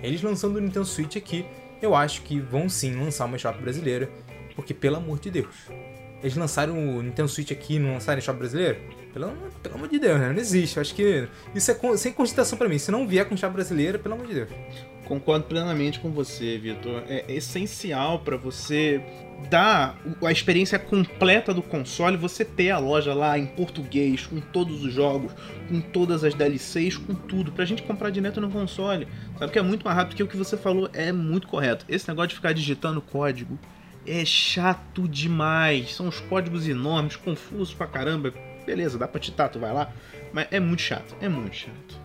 Eles 0.02 0.22
lançando 0.22 0.56
o 0.56 0.60
Nintendo 0.60 0.86
Switch 0.86 1.16
aqui, 1.16 1.44
eu 1.80 1.94
acho 1.94 2.22
que 2.22 2.40
vão 2.40 2.68
sim 2.68 2.94
lançar 2.94 3.26
uma 3.26 3.36
eShop 3.36 3.60
brasileira. 3.60 4.10
Porque, 4.56 4.74
pelo 4.74 4.96
amor 4.96 5.18
de 5.18 5.30
Deus, 5.30 5.68
eles 6.22 6.36
lançaram 6.36 6.74
o 6.74 7.02
Nintendo 7.02 7.28
Switch 7.28 7.50
aqui 7.52 7.76
e 7.76 7.78
não 7.78 7.92
lançaram 7.92 8.18
eShop 8.18 8.38
brasileiro? 8.38 8.78
Pelo, 9.12 9.28
pelo 9.62 9.74
amor 9.74 9.88
de 9.88 9.98
Deus, 9.98 10.18
né? 10.18 10.32
Não 10.32 10.38
existe. 10.40 10.76
Eu 10.76 10.80
acho 10.80 10.94
que 10.94 11.28
isso 11.54 11.70
é 11.70 11.74
con- 11.74 11.96
sem 11.96 12.12
consideração 12.12 12.56
pra 12.58 12.68
mim. 12.68 12.78
Se 12.78 12.90
não 12.90 13.06
vier 13.06 13.26
com 13.28 13.34
eShop 13.34 13.52
brasileira, 13.52 13.98
pelo 13.98 14.14
amor 14.14 14.26
de 14.26 14.34
Deus. 14.34 14.48
Concordo 15.04 15.44
plenamente 15.44 16.00
com 16.00 16.10
você, 16.10 16.56
Vitor. 16.56 17.02
É 17.08 17.24
essencial 17.28 18.20
para 18.20 18.36
você 18.36 19.02
dar 19.50 19.98
a 20.24 20.30
experiência 20.32 20.78
completa 20.78 21.52
do 21.52 21.60
console, 21.60 22.16
você 22.16 22.44
ter 22.44 22.70
a 22.70 22.78
loja 22.78 23.12
lá 23.12 23.36
em 23.36 23.44
português, 23.44 24.24
com 24.26 24.40
todos 24.40 24.84
os 24.84 24.94
jogos, 24.94 25.32
com 25.68 25.80
todas 25.80 26.22
as 26.24 26.32
DLCs, 26.32 26.96
com 26.96 27.14
tudo, 27.14 27.50
pra 27.52 27.64
gente 27.64 27.82
comprar 27.82 28.08
direto 28.10 28.40
no 28.40 28.48
console. 28.50 29.06
Sabe 29.38 29.52
que 29.52 29.58
é 29.58 29.62
muito 29.62 29.84
mais 29.84 29.96
rápido 29.96 30.16
que 30.16 30.22
o 30.22 30.28
que 30.28 30.36
você 30.36 30.56
falou, 30.56 30.88
é 30.94 31.12
muito 31.12 31.48
correto. 31.48 31.84
Esse 31.88 32.08
negócio 32.08 32.28
de 32.30 32.34
ficar 32.36 32.52
digitando 32.52 33.02
código 33.02 33.58
é 34.06 34.24
chato 34.24 35.06
demais. 35.08 35.94
São 35.94 36.08
os 36.08 36.20
códigos 36.20 36.66
enormes, 36.68 37.16
confusos 37.16 37.74
pra 37.74 37.86
caramba. 37.88 38.32
Beleza, 38.64 38.98
dá 38.98 39.06
pra 39.08 39.20
titar, 39.20 39.48
tu 39.48 39.58
vai 39.58 39.72
lá, 39.72 39.92
mas 40.32 40.46
é 40.50 40.60
muito 40.60 40.82
chato, 40.82 41.14
é 41.20 41.28
muito 41.28 41.54
chato. 41.56 42.00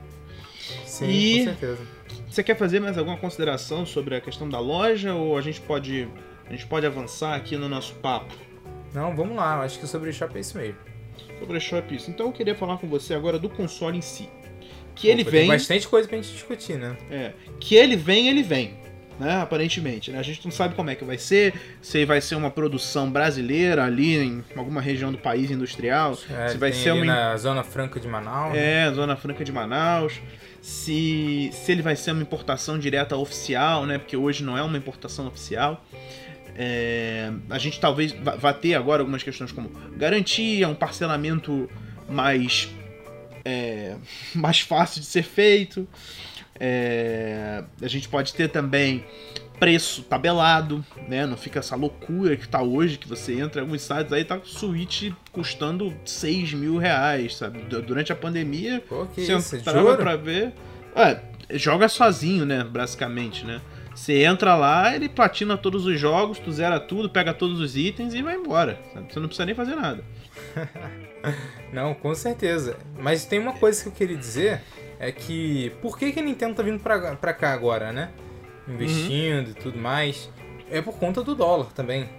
Sim, 0.86 1.10
E- 1.10 1.38
com 1.40 1.44
certeza. 1.46 1.82
Você 2.30 2.44
quer 2.44 2.58
fazer 2.58 2.80
mais 2.80 2.98
alguma 2.98 3.18
consideração 3.18 3.86
sobre 3.86 4.16
a 4.16 4.22
questão 4.22 4.50
da 4.50 4.60
loja 4.60 5.14
ou 5.14 5.38
a 5.38 5.42
gente 5.42 5.62
pode 5.62 6.08
a 6.48 6.52
gente 6.52 6.66
pode 6.66 6.86
avançar 6.86 7.36
aqui 7.36 7.58
no 7.58 7.68
nosso 7.68 7.94
papo 7.96 8.34
Não, 8.94 9.16
vamos 9.16 9.36
lá. 9.36 9.62
Acho 9.62 9.80
que 9.80 9.88
sobre 9.88 10.10
o 10.10 10.12
eShop 10.12 10.36
é 10.36 10.40
isso 10.40 10.58
mesmo. 10.58 10.78
sobre 11.40 11.58
a 11.58 11.60
Shop 11.60 11.94
isso? 11.96 12.10
Então 12.10 12.28
eu 12.28 12.32
queria 12.32 12.56
falar 12.56 12.78
com 12.78 12.88
você 12.88 13.14
agora 13.14 13.38
do 13.38 13.50
console 13.50 13.98
em 13.98 14.02
si. 14.02 14.30
Que 14.96 15.08
ele 15.10 15.22
Opa, 15.22 15.32
vem, 15.32 15.42
Tem 15.42 15.50
bastante 15.50 15.88
coisa 15.88 16.08
pra 16.08 16.18
gente 16.18 16.32
discutir, 16.32 16.78
né? 16.78 16.98
é, 17.12 17.34
que 17.60 17.76
ele 17.76 17.96
vem, 17.96 18.30
ele 18.30 18.42
vem, 18.44 18.74
né? 19.20 19.42
Aparentemente, 19.42 20.12
né? 20.12 20.20
A 20.20 20.24
gente 20.24 20.44
não 20.46 20.52
sabe 20.52 20.76
como 20.76 20.90
é 20.90 20.96
que 20.96 21.04
vai 21.04 21.18
ser, 21.18 21.54
se 21.82 22.06
vai 22.06 22.22
ser 22.22 22.36
uma 22.36 22.52
produção 22.52 23.10
brasileira 23.12 23.84
ali 23.84 24.18
em 24.18 24.44
alguma 24.56 24.82
região 24.82 25.12
do 25.12 25.18
país 25.18 25.50
industrial, 25.52 26.18
É, 26.30 26.50
se 26.50 26.58
vai 26.58 26.72
ser 26.72 26.92
uma 26.92 27.06
na 27.06 27.38
Zona 27.38 27.64
Franca 27.64 28.00
de 28.00 28.08
Manaus. 28.08 28.54
né? 28.54 28.88
É, 28.88 28.94
Zona 28.94 29.16
Franca 29.16 29.44
de 29.44 29.52
Manaus. 29.52 30.20
Se, 30.62 31.50
se 31.54 31.72
ele 31.72 31.82
vai 31.82 31.96
ser 31.96 32.12
uma 32.12 32.22
importação 32.22 32.78
direta 32.78 33.16
oficial, 33.16 33.86
né? 33.86 33.98
Porque 33.98 34.18
hoje 34.18 34.44
não 34.44 34.58
é 34.58 34.62
uma 34.62 34.78
importação 34.78 35.28
oficial. 35.28 35.84
É, 36.56 37.32
a 37.50 37.58
gente 37.60 37.80
talvez 37.80 38.12
vá 38.14 38.36
vá 38.36 38.52
ter 38.54 38.74
agora 38.74 39.02
algumas 39.02 39.22
questões 39.22 39.52
como 39.52 39.70
garantia, 39.96 40.68
um 40.68 40.74
parcelamento 40.74 41.70
mais, 42.10 42.68
é, 43.46 43.96
mais 44.34 44.60
fácil 44.60 45.00
de 45.00 45.06
ser 45.08 45.24
feito. 45.24 45.88
É, 46.60 47.64
a 47.82 47.88
gente 47.88 48.08
pode 48.10 48.34
ter 48.34 48.50
também 48.50 49.06
preço 49.60 50.04
tabelado, 50.04 50.86
né? 51.08 51.26
Não 51.26 51.36
fica 51.36 51.60
essa 51.60 51.76
loucura 51.76 52.36
que 52.38 52.48
tá 52.48 52.62
hoje, 52.62 52.98
que 52.98 53.08
você 53.08 53.40
entra 53.40 53.60
em 53.62 53.64
alguns 53.64 53.82
sites 53.82 54.14
aí, 54.14 54.24
tá 54.24 54.40
Switch 54.44 55.12
custando 55.32 55.94
6 56.06 56.54
mil 56.54 56.78
reais, 56.78 57.36
sabe? 57.38 57.60
Du- 57.64 57.82
Durante 57.82 58.12
a 58.12 58.16
pandemia, 58.16 58.84
Pô, 58.88 59.06
que 59.08 59.26
você 59.26 59.34
isso? 59.36 59.56
entrava 59.56 59.98
pra 59.98 60.16
ver. 60.16 60.54
Ué, 60.96 61.22
joga 61.52 61.88
sozinho, 61.90 62.46
né? 62.46 62.64
Basicamente, 62.64 63.46
né? 63.46 63.60
Você 63.96 64.22
entra 64.24 64.56
lá, 64.56 64.96
ele 64.96 65.10
platina 65.10 65.58
todos 65.58 65.88
os 65.88 66.00
jogos, 66.00 66.38
tu 66.38 66.52
zera 66.52 66.80
tudo, 66.80 67.10
pega 67.10 67.34
todos 67.34 67.60
os 67.60 67.76
itens 67.76 68.14
e 68.14 68.22
vai 68.22 68.36
embora. 68.36 68.78
sabe? 68.94 69.12
Você 69.12 69.20
não 69.20 69.28
precisa 69.28 69.46
nem 69.48 69.56
fazer 69.56 69.76
nada. 69.76 70.04
Não, 71.74 71.94
com 71.94 72.14
certeza. 72.16 72.78
Mas 72.98 73.26
tem 73.26 73.40
uma 73.40 73.54
coisa 73.54 73.82
que 73.84 73.90
eu 73.90 73.94
queria 73.94 74.16
dizer, 74.16 74.62
é 75.00 75.12
que 75.12 75.72
por 75.82 75.98
que, 75.98 76.12
que 76.12 76.20
a 76.20 76.24
Nintendo 76.24 76.56
tá 76.56 76.64
vindo 76.64 76.80
pra, 76.80 77.16
pra 77.16 77.34
cá 77.34 77.54
agora, 77.54 77.92
né? 77.92 78.12
Investindo 78.68 79.52
e 79.52 79.54
tudo 79.54 79.78
mais. 79.78 80.30
É 80.70 80.82
por 80.82 80.96
conta 80.98 81.24
do 81.24 81.34
dólar 81.36 81.72
também. 81.74 82.10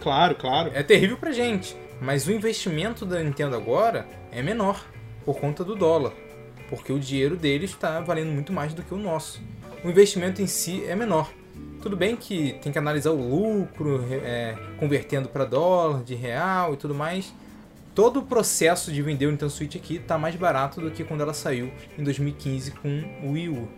Claro, 0.00 0.34
claro. 0.34 0.70
É 0.74 0.82
terrível 0.82 1.16
pra 1.16 1.32
gente, 1.32 1.76
mas 2.00 2.26
o 2.26 2.32
investimento 2.32 3.04
da 3.04 3.22
Nintendo 3.22 3.56
agora 3.56 4.06
é 4.30 4.42
menor 4.42 4.84
por 5.24 5.38
conta 5.40 5.64
do 5.64 5.74
dólar. 5.74 6.12
Porque 6.68 6.92
o 6.92 6.98
dinheiro 6.98 7.36
deles 7.36 7.70
está 7.70 8.00
valendo 8.00 8.30
muito 8.30 8.52
mais 8.52 8.74
do 8.74 8.82
que 8.82 8.92
o 8.92 8.98
nosso. 8.98 9.40
O 9.84 9.88
investimento 9.88 10.42
em 10.42 10.46
si 10.46 10.84
é 10.86 10.94
menor. 10.94 11.30
Tudo 11.80 11.96
bem 11.96 12.16
que 12.16 12.54
tem 12.60 12.72
que 12.72 12.78
analisar 12.78 13.10
o 13.10 13.16
lucro, 13.16 14.04
é, 14.10 14.56
convertendo 14.78 15.28
para 15.28 15.44
dólar, 15.44 16.02
de 16.02 16.14
real 16.14 16.74
e 16.74 16.76
tudo 16.76 16.94
mais. 16.94 17.32
Todo 17.96 18.20
o 18.20 18.22
processo 18.22 18.92
de 18.92 19.00
vender 19.00 19.24
o 19.24 19.30
Nintendo 19.30 19.50
Switch 19.50 19.74
aqui 19.74 19.96
está 19.96 20.18
mais 20.18 20.36
barato 20.36 20.82
do 20.82 20.90
que 20.90 21.02
quando 21.02 21.22
ela 21.22 21.32
saiu 21.32 21.72
em 21.96 22.04
2015 22.04 22.72
com 22.72 23.02
o 23.24 23.30
Wii 23.32 23.48
U. 23.48 23.68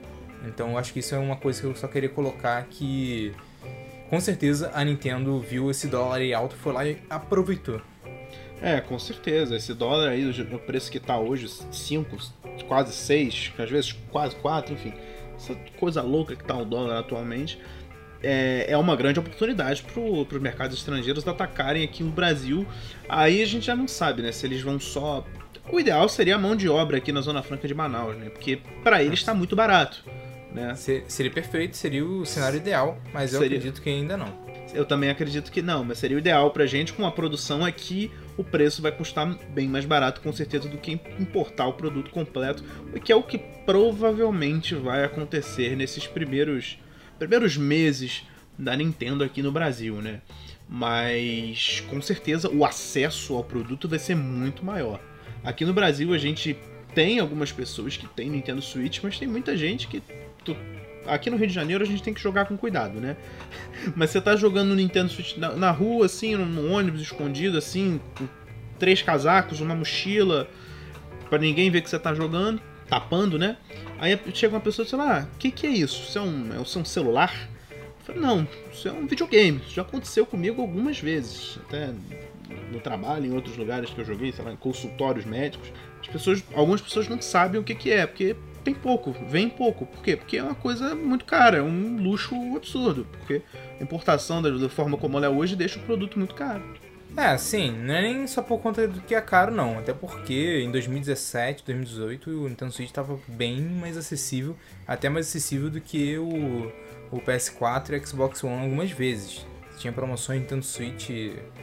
Então 0.45 0.73
eu 0.73 0.79
acho 0.79 0.93
que 0.93 0.99
isso 0.99 1.15
é 1.15 1.19
uma 1.19 1.37
coisa 1.37 1.61
que 1.61 1.67
eu 1.69 1.77
só 1.77 1.87
queria 1.87 2.09
colocar 2.09 2.65
que 2.65 3.33
com 4.11 4.19
certeza 4.19 4.73
a 4.75 4.85
Nintendo 4.85 5.39
viu 5.39 5.71
esse 5.71 5.87
dólar 5.87 6.17
aí 6.17 6.35
alto, 6.35 6.57
foi 6.57 6.73
lá 6.73 6.85
e 6.85 6.99
aproveitou. 7.09 7.81
É, 8.61 8.81
com 8.81 8.99
certeza. 8.99 9.55
Esse 9.55 9.73
dólar 9.73 10.09
aí, 10.09 10.29
o 10.29 10.59
preço 10.59 10.91
que 10.91 10.99
tá 10.99 11.17
hoje, 11.17 11.49
5, 11.49 12.17
quase 12.67 12.93
6, 12.93 13.53
às 13.57 13.71
vezes 13.71 13.93
quase 14.11 14.35
4, 14.35 14.75
enfim. 14.75 14.95
Essa 15.37 15.55
coisa 15.79 16.03
louca 16.03 16.35
que 16.35 16.43
tá 16.43 16.57
o 16.57 16.65
dólar 16.65 16.99
atualmente. 16.99 17.61
É, 18.23 18.67
é 18.69 18.77
uma 18.77 18.97
grande 18.97 19.21
oportunidade 19.21 19.83
para 19.83 20.01
os 20.01 20.43
mercados 20.43 20.77
estrangeiros 20.77 21.27
atacarem 21.27 21.85
aqui 21.85 22.03
o 22.03 22.09
Brasil. 22.09 22.67
Aí 23.09 23.43
a 23.43 23.47
gente 23.47 23.67
já 23.67 23.77
não 23.77 23.87
sabe, 23.87 24.23
né? 24.23 24.33
Se 24.33 24.47
eles 24.47 24.61
vão 24.61 24.81
só 24.81 25.25
O 25.71 25.79
ideal 25.79 26.09
seria 26.09 26.37
a 26.37 26.39
mão 26.39 26.57
de 26.57 26.69
obra 26.69 26.97
aqui 26.97 27.13
na 27.13 27.21
Zona 27.21 27.43
Franca 27.43 27.69
de 27.69 27.75
Manaus, 27.75 28.17
né? 28.17 28.31
Porque 28.31 28.59
para 28.83 29.03
eles 29.03 29.21
está 29.21 29.35
muito 29.35 29.55
barato. 29.55 30.05
Né? 30.53 30.75
Seria 30.75 31.31
perfeito, 31.31 31.77
seria 31.77 32.05
o 32.05 32.25
cenário 32.25 32.57
ideal, 32.57 32.99
mas 33.13 33.35
eu 33.35 33.41
seria... 33.41 33.59
acredito 33.59 33.83
que 33.83 33.91
ainda 33.91 34.17
não. 34.17 34.49
Eu 34.75 34.85
também 34.85 35.11
acredito 35.11 35.51
que 35.51 35.63
não, 35.63 35.85
mas 35.85 35.99
seria 35.99 36.17
o 36.17 36.21
ideal 36.21 36.51
pra 36.51 36.67
gente 36.67 36.93
com 36.93 37.07
a 37.07 37.11
produção 37.11 37.65
aqui, 37.65 38.11
o 38.37 38.45
preço 38.45 38.83
vai 38.83 38.93
custar 38.93 39.27
bem 39.51 39.69
mais 39.69 39.85
barato 39.85 40.21
com 40.21 40.33
certeza 40.33 40.69
do 40.69 40.79
que 40.79 40.93
importar 41.19 41.67
o 41.67 41.75
produto 41.75 42.11
completo, 42.11 42.63
que 43.05 43.13
é 43.13 43.17
o 43.17 43.23
que 43.23 43.39
provavelmente 43.65 44.75
vai 44.75 45.05
acontecer 45.05 45.77
nesses 45.77 46.07
primeiros 46.07 46.79
primeiros 47.19 47.57
meses 47.57 48.25
da 48.59 48.77
Nintendo 48.77 49.25
aqui 49.25 49.43
no 49.43 49.53
Brasil, 49.53 49.97
né? 49.97 50.21
Mas 50.69 51.83
com 51.89 52.01
certeza 52.01 52.51
o 52.51 52.65
acesso 52.65 53.35
ao 53.35 53.45
produto 53.45 53.89
vai 53.89 53.99
ser 53.99 54.15
muito 54.15 54.65
maior. 54.65 55.01
Aqui 55.43 55.65
no 55.65 55.73
Brasil 55.73 56.13
a 56.13 56.19
gente 56.19 56.57
tem 56.95 57.21
algumas 57.21 57.53
pessoas 57.53 57.97
que 57.97 58.07
tem 58.09 58.31
Nintendo 58.31 58.61
Switch, 58.61 59.01
mas 59.03 59.19
tem 59.19 59.29
muita 59.29 59.57
gente 59.57 59.87
que 59.87 60.03
aqui 61.07 61.31
no 61.31 61.37
Rio 61.37 61.47
de 61.47 61.55
Janeiro 61.55 61.83
a 61.83 61.87
gente 61.87 62.03
tem 62.03 62.13
que 62.13 62.21
jogar 62.21 62.47
com 62.47 62.57
cuidado, 62.57 63.01
né? 63.01 63.17
Mas 63.97 64.11
você 64.11 64.21
tá 64.21 64.37
jogando 64.37 64.75
Nintendo 64.75 65.11
Switch 65.11 65.37
na, 65.37 65.55
na 65.55 65.71
rua 65.71 66.07
assim, 66.07 66.37
no 66.37 66.71
ônibus 66.71 67.01
escondido 67.01 67.57
assim, 67.57 68.01
com 68.17 68.29
três 68.79 69.03
casacos, 69.03 69.61
uma 69.61 69.75
mochila, 69.75 70.49
para 71.29 71.39
ninguém 71.39 71.71
ver 71.71 71.81
que 71.83 71.91
você 71.91 71.99
tá 71.99 72.15
jogando, 72.15 72.61
tapando, 72.89 73.39
né? 73.39 73.57
Aí 73.99 74.19
chega 74.35 74.55
uma 74.55 74.61
pessoa 74.61 74.87
e 74.87 74.91
fala: 74.91 75.21
"Ah, 75.21 75.27
o 75.35 75.39
que 75.39 75.51
que 75.51 75.67
é 75.67 75.71
isso? 75.71 76.03
Isso 76.03 76.19
é 76.19 76.23
um, 76.23 76.55
é 76.55 76.61
um 76.61 76.85
celular?" 76.85 77.49
Falei, 78.09 78.23
não, 78.23 78.49
isso 78.73 78.89
é 78.89 78.93
um 78.93 79.07
videogame. 79.07 79.61
Isso 79.67 79.75
já 79.75 79.83
aconteceu 79.83 80.25
comigo 80.25 80.63
algumas 80.63 80.99
vezes. 80.99 81.59
Até 81.67 81.91
no 82.73 82.81
trabalho, 82.81 83.27
em 83.27 83.35
outros 83.35 83.55
lugares 83.57 83.91
que 83.91 84.01
eu 84.01 84.05
joguei, 84.05 84.33
sei 84.33 84.43
lá, 84.43 84.53
em 84.53 84.57
consultórios 84.57 85.27
médicos. 85.27 85.71
As 86.01 86.07
pessoas, 86.07 86.43
algumas 86.55 86.81
pessoas 86.81 87.07
não 87.07 87.21
sabem 87.21 87.61
o 87.61 87.65
que, 87.65 87.75
que 87.75 87.91
é, 87.91 88.07
porque 88.07 88.35
tem 88.65 88.73
pouco, 88.73 89.13
vem 89.29 89.51
pouco. 89.51 89.85
Por 89.85 90.03
quê? 90.03 90.17
Porque 90.17 90.39
é 90.39 90.43
uma 90.43 90.55
coisa 90.55 90.95
muito 90.95 91.27
cara, 91.27 91.59
é 91.59 91.63
um 91.63 92.03
luxo 92.03 92.35
absurdo. 92.57 93.07
Porque 93.13 93.43
a 93.79 93.83
importação 93.83 94.41
da, 94.41 94.49
da 94.49 94.69
forma 94.71 94.97
como 94.97 95.19
ela 95.19 95.27
é 95.27 95.29
hoje 95.29 95.55
deixa 95.55 95.79
o 95.79 95.83
produto 95.83 96.19
muito 96.19 96.35
caro. 96.35 96.63
É, 97.17 97.37
sim, 97.37 97.73
não 97.73 97.95
é 97.95 98.03
nem 98.03 98.27
só 98.27 98.43
por 98.43 98.61
conta 98.61 98.87
do 98.87 99.01
que 99.01 99.15
é 99.15 99.21
caro, 99.21 99.53
não. 99.53 99.79
Até 99.79 99.93
porque 99.93 100.63
em 100.63 100.71
2017, 100.71 101.65
2018, 101.65 102.31
o 102.31 102.49
Nintendo 102.49 102.73
Switch 102.73 102.89
estava 102.89 103.19
bem 103.27 103.61
mais 103.61 103.97
acessível, 103.97 104.57
até 104.87 105.09
mais 105.09 105.27
acessível 105.27 105.69
do 105.69 105.81
que 105.81 106.17
o 106.19 106.71
o 107.11 107.21
PS4 107.21 107.91
e 107.91 107.97
o 107.97 108.07
Xbox 108.07 108.45
One 108.45 108.63
algumas 108.65 108.91
vezes. 108.91 109.47
Tinha 109.79 109.93
promoções 109.93 110.41
Nintendo 110.41 110.65
Switch, 110.65 111.09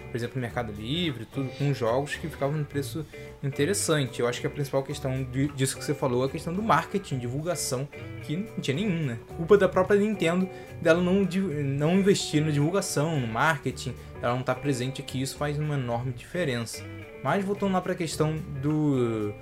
por 0.10 0.16
exemplo, 0.16 0.36
no 0.36 0.42
Mercado 0.42 0.72
Livre, 0.72 1.26
tudo 1.26 1.50
com 1.58 1.74
jogos 1.74 2.16
que 2.16 2.30
ficavam 2.30 2.58
no 2.58 2.66
preço 2.66 3.06
interessante. 3.44 4.22
Eu 4.22 4.28
acho 4.28 4.40
que 4.40 4.48
a 4.48 4.50
principal 4.50 4.82
questão 4.84 5.28
disso 5.56 5.78
que 5.78 5.84
você 5.84 5.94
falou 5.94 6.24
é 6.24 6.28
a 6.28 6.30
questão 6.30 6.54
do 6.54 6.64
marketing, 6.64 7.20
divulgação, 7.20 7.88
que 8.24 8.38
não 8.38 8.60
tinha 8.62 8.76
nenhum, 8.76 9.06
né? 9.06 9.20
Culpa 9.36 9.58
da 9.58 9.68
própria 9.68 10.00
Nintendo 10.00 10.50
dela 10.82 11.02
não, 11.02 11.28
não 11.64 11.96
investir 11.96 12.44
na 12.44 12.52
divulgação, 12.52 13.20
no 13.20 13.28
marketing, 13.28 13.94
ela 14.22 14.34
não 14.34 14.42
estar 14.42 14.56
tá 14.56 14.62
presente 14.62 15.02
aqui, 15.02 15.22
isso 15.22 15.36
faz 15.36 15.60
uma 15.60 15.76
enorme 15.76 16.14
diferença. 16.14 16.84
Mas 17.24 17.44
voltando 17.44 17.74
lá 17.74 17.82
para 17.82 17.94
a 17.94 17.96
questão 17.96 18.38
do 18.62 19.34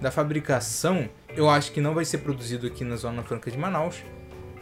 da 0.00 0.10
fabricação, 0.10 1.08
eu 1.36 1.50
acho 1.50 1.72
que 1.72 1.80
não 1.80 1.92
vai 1.92 2.06
ser 2.06 2.18
produzido 2.18 2.66
aqui 2.66 2.84
na 2.84 2.96
Zona 2.96 3.22
Franca 3.22 3.50
de 3.50 3.58
Manaus 3.58 4.02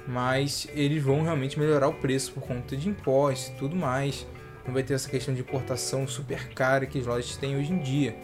mas 0.09 0.67
eles 0.73 1.03
vão 1.03 1.23
realmente 1.23 1.61
melhorar 1.61 1.87
o 1.87 1.93
preço 1.93 2.33
por 2.33 2.43
conta 2.43 2.75
de 2.75 2.89
impostos 2.89 3.55
e 3.55 3.59
tudo 3.59 3.77
mais. 3.77 4.27
Não 4.67 4.73
vai 4.73 4.83
ter 4.83 4.95
essa 4.95 5.09
questão 5.09 5.35
de 5.35 5.43
importação 5.43 6.09
super 6.09 6.49
cara 6.55 6.87
que 6.87 6.99
as 6.99 7.07
lojas 7.07 7.37
têm 7.37 7.59
hoje 7.59 7.75
em 7.75 7.79
dia. 7.79 8.17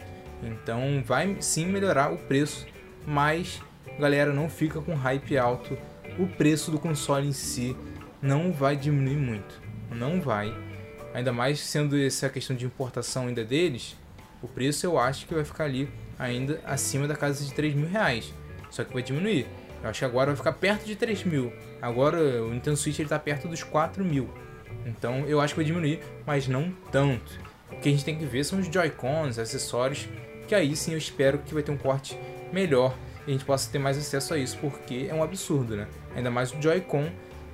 Então 0.43 1.03
vai 1.05 1.37
sim 1.41 1.67
melhorar 1.67 2.11
o 2.11 2.17
preço, 2.17 2.67
mas 3.07 3.61
galera, 3.99 4.33
não 4.33 4.49
fica 4.49 4.81
com 4.81 4.95
hype 4.95 5.37
alto. 5.37 5.77
O 6.19 6.27
preço 6.27 6.71
do 6.71 6.79
console 6.79 7.29
em 7.29 7.33
si 7.33 7.77
não 8.23 8.51
vai 8.51 8.77
diminuir 8.77 9.17
muito. 9.17 9.61
Não 9.91 10.23
vai. 10.23 10.57
Ainda 11.13 11.35
mais 11.35 11.61
sendo 11.61 11.99
essa 11.99 12.31
questão 12.31 12.57
de 12.57 12.65
importação 12.65 13.27
ainda 13.27 13.45
deles, 13.45 13.95
o 14.41 14.49
preço 14.49 14.87
eu 14.87 14.99
acho 14.99 15.27
que 15.27 15.35
vai 15.35 15.45
ficar 15.45 15.65
ali 15.65 15.89
ainda 16.19 16.61
acima 16.65 17.07
da 17.07 17.15
casa 17.15 17.45
de 17.45 17.53
3 17.53 17.75
mil 17.75 17.89
reais. 17.89 18.33
Só 18.71 18.85
que 18.85 18.93
vai 18.95 19.03
diminuir. 19.03 19.47
Eu 19.85 19.91
acho 19.91 19.99
que 19.99 20.05
agora 20.07 20.29
vai 20.29 20.37
ficar 20.37 20.53
perto 20.53 20.87
de 20.87 20.97
3 20.97 21.25
mil. 21.25 21.53
Agora 21.81 22.19
o 22.43 22.51
Nintendo 22.51 22.75
Switch 22.75 22.99
ele 22.99 23.09
tá 23.09 23.19
perto 23.19 23.47
dos 23.47 23.63
4 23.63 24.03
mil. 24.03 24.31
Então 24.87 25.27
eu 25.27 25.43
acho 25.43 25.53
que 25.53 25.59
vai 25.59 25.65
diminuir, 25.67 26.01
mas 26.27 26.49
não 26.49 26.73
tanto. 26.91 27.39
O 27.71 27.77
que 27.77 27.91
a 27.91 27.93
gente 27.93 28.03
tem 28.03 28.17
que 28.17 28.25
ver 28.25 28.45
são 28.45 28.59
os 28.61 28.67
Joy-Cons, 28.67 29.39
acessórios, 29.39 30.09
que 30.49 30.55
aí 30.55 30.75
sim 30.75 30.93
eu 30.93 30.99
espero 30.99 31.39
que 31.39 31.53
vai 31.53 31.63
ter 31.63 31.71
um 31.71 31.77
corte 31.77 32.19
melhor 32.51 32.97
e 33.27 33.31
a 33.31 33.33
gente 33.33 33.45
possa 33.45 33.71
ter 33.71 33.79
mais 33.79 33.99
acesso 33.99 34.33
a 34.33 34.39
isso, 34.39 34.57
porque 34.57 35.07
é 35.11 35.15
um 35.15 35.23
absurdo, 35.23 35.77
né? 35.77 35.87
Ainda 36.17 36.31
mais 36.31 36.51
o 36.51 36.63
Joy-Con, 36.63 37.11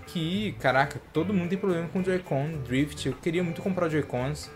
que, 0.06 0.52
caraca, 0.60 1.00
todo 1.12 1.34
mundo 1.34 1.48
tem 1.48 1.58
problema 1.58 1.88
com 1.88 2.02
Joy-Con, 2.02 2.62
Drift. 2.64 3.08
Eu 3.08 3.14
queria 3.14 3.42
muito 3.42 3.60
comprar 3.60 3.88
Joy-Cons, 3.88 4.48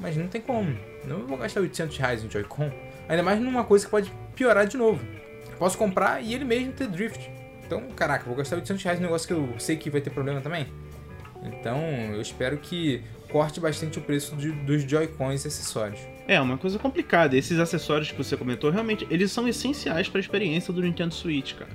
mas 0.00 0.16
não 0.16 0.26
tem 0.26 0.40
como. 0.40 0.76
Não 1.04 1.24
vou 1.24 1.38
gastar 1.38 1.60
800 1.60 1.96
reais 1.98 2.24
em 2.24 2.30
Joy-Con. 2.30 2.72
Ainda 3.08 3.22
mais 3.22 3.40
numa 3.40 3.62
coisa 3.62 3.84
que 3.84 3.90
pode 3.92 4.12
piorar 4.34 4.66
de 4.66 4.76
novo. 4.76 5.21
Posso 5.62 5.78
comprar 5.78 6.20
e 6.20 6.34
ele 6.34 6.44
mesmo 6.44 6.72
ter 6.72 6.88
drift. 6.88 7.30
Então, 7.64 7.88
caraca, 7.94 8.24
vou 8.24 8.34
gastar 8.34 8.56
800 8.56 8.82
reais 8.82 8.98
num 8.98 9.06
negócio 9.06 9.28
que 9.28 9.32
eu 9.32 9.48
sei 9.60 9.76
que 9.76 9.88
vai 9.88 10.00
ter 10.00 10.10
problema 10.10 10.40
também. 10.40 10.66
Então, 11.40 11.78
eu 12.12 12.20
espero 12.20 12.58
que 12.58 13.00
corte 13.30 13.60
bastante 13.60 13.96
o 13.96 14.02
preço 14.02 14.34
de, 14.34 14.50
dos 14.50 14.82
Joy-Cons 14.82 15.44
e 15.44 15.46
acessórios. 15.46 16.00
É, 16.26 16.40
uma 16.40 16.58
coisa 16.58 16.80
complicada. 16.80 17.36
Esses 17.36 17.60
acessórios 17.60 18.10
que 18.10 18.18
você 18.18 18.36
comentou, 18.36 18.70
realmente, 18.70 19.06
eles 19.08 19.30
são 19.30 19.46
essenciais 19.46 20.08
para 20.08 20.18
a 20.18 20.22
experiência 20.22 20.72
do 20.72 20.82
Nintendo 20.82 21.14
Switch, 21.14 21.54
cara. 21.54 21.70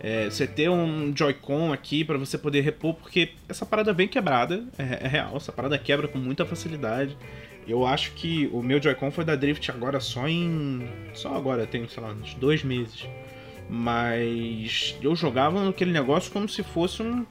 É, 0.00 0.28
você 0.28 0.44
ter 0.44 0.68
um 0.68 1.16
Joy-Con 1.16 1.72
aqui 1.72 2.04
para 2.04 2.18
você 2.18 2.36
poder 2.36 2.62
repor, 2.62 2.94
porque 2.94 3.34
essa 3.48 3.64
parada 3.64 3.94
bem 3.94 4.08
quebrada, 4.08 4.64
é, 4.76 5.04
é, 5.04 5.06
real, 5.06 5.36
essa 5.36 5.52
parada 5.52 5.78
quebra 5.78 6.08
com 6.08 6.18
muita 6.18 6.44
facilidade. 6.44 7.16
Eu 7.70 7.86
acho 7.86 8.12
que 8.12 8.50
o 8.52 8.62
meu 8.62 8.82
Joy-Con 8.82 9.12
foi 9.12 9.24
da 9.24 9.36
Drift 9.36 9.70
agora 9.70 10.00
só 10.00 10.26
em. 10.26 10.88
Só 11.14 11.36
agora, 11.36 11.66
tem, 11.66 11.86
sei 11.88 12.02
lá, 12.02 12.10
uns 12.10 12.34
dois 12.34 12.64
meses. 12.64 13.06
Mas 13.68 14.96
eu 15.00 15.14
jogava 15.14 15.68
aquele 15.68 15.92
negócio 15.92 16.32
como 16.32 16.48
se 16.48 16.64
fosse 16.64 17.00
um, 17.00 17.24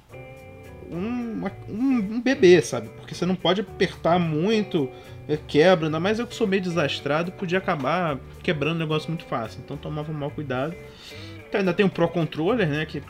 um, 0.89 1.45
um, 1.67 1.97
um 2.13 2.21
bebê, 2.21 2.61
sabe? 2.61 2.87
Porque 2.95 3.13
você 3.13 3.25
não 3.25 3.35
pode 3.35 3.59
apertar 3.59 4.17
muito, 4.17 4.89
é, 5.27 5.35
quebra, 5.35 5.87
ainda 5.87 5.99
mais 5.99 6.19
eu 6.19 6.25
que 6.25 6.33
sou 6.33 6.47
meio 6.47 6.61
desastrado, 6.61 7.33
podia 7.33 7.57
acabar 7.57 8.17
quebrando 8.41 8.77
o 8.77 8.79
negócio 8.79 9.09
muito 9.09 9.25
fácil. 9.25 9.59
Então 9.63 9.75
tomava 9.75 10.13
mal 10.13 10.31
cuidado. 10.31 10.73
Então, 11.49 11.59
ainda 11.59 11.73
tem 11.73 11.85
o 11.85 11.89
Pro 11.89 12.07
Controller, 12.07 12.65
né? 12.65 12.85
Que 12.85 13.03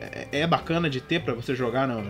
é, 0.00 0.42
é 0.42 0.46
bacana 0.46 0.88
de 0.88 1.00
ter 1.00 1.20
para 1.22 1.34
você 1.34 1.52
jogar 1.52 1.88
no. 1.88 2.04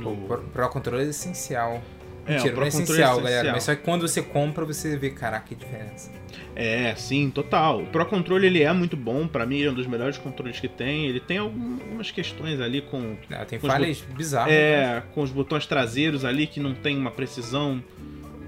no... 0.00 0.12
O 0.12 0.38
Pro 0.52 0.68
Controller 0.70 1.06
é 1.06 1.10
essencial. 1.10 1.80
É, 2.26 2.34
Mentira, 2.34 2.56
não 2.56 2.62
é 2.64 2.68
essencial, 2.68 3.16
galera. 3.18 3.52
Mas 3.52 3.62
só 3.62 3.74
que 3.74 3.82
quando 3.82 4.06
você 4.06 4.20
compra, 4.20 4.64
você 4.64 4.96
vê, 4.96 5.10
caraca, 5.10 5.46
que 5.46 5.54
diferença. 5.54 6.10
É, 6.54 6.94
sim, 6.96 7.30
total. 7.30 7.82
O 7.82 7.86
Pro 7.86 8.06
Controle 8.06 8.46
ele 8.46 8.62
é 8.62 8.72
muito 8.72 8.96
bom, 8.96 9.28
para 9.28 9.44
mim 9.44 9.62
é 9.62 9.70
um 9.70 9.74
dos 9.74 9.86
melhores 9.86 10.18
controles 10.18 10.58
que 10.58 10.68
tem. 10.68 11.06
Ele 11.06 11.20
tem 11.20 11.38
algumas 11.38 12.10
questões 12.10 12.60
ali 12.60 12.80
com. 12.80 13.16
É, 13.30 13.44
tem 13.44 13.58
com 13.58 13.66
falhas 13.68 14.00
bizarras. 14.00 14.52
É, 14.52 14.94
né? 14.94 15.02
com 15.14 15.22
os 15.22 15.30
botões 15.30 15.66
traseiros 15.66 16.24
ali 16.24 16.46
que 16.46 16.58
não 16.58 16.74
tem 16.74 16.96
uma 16.96 17.10
precisão 17.10 17.82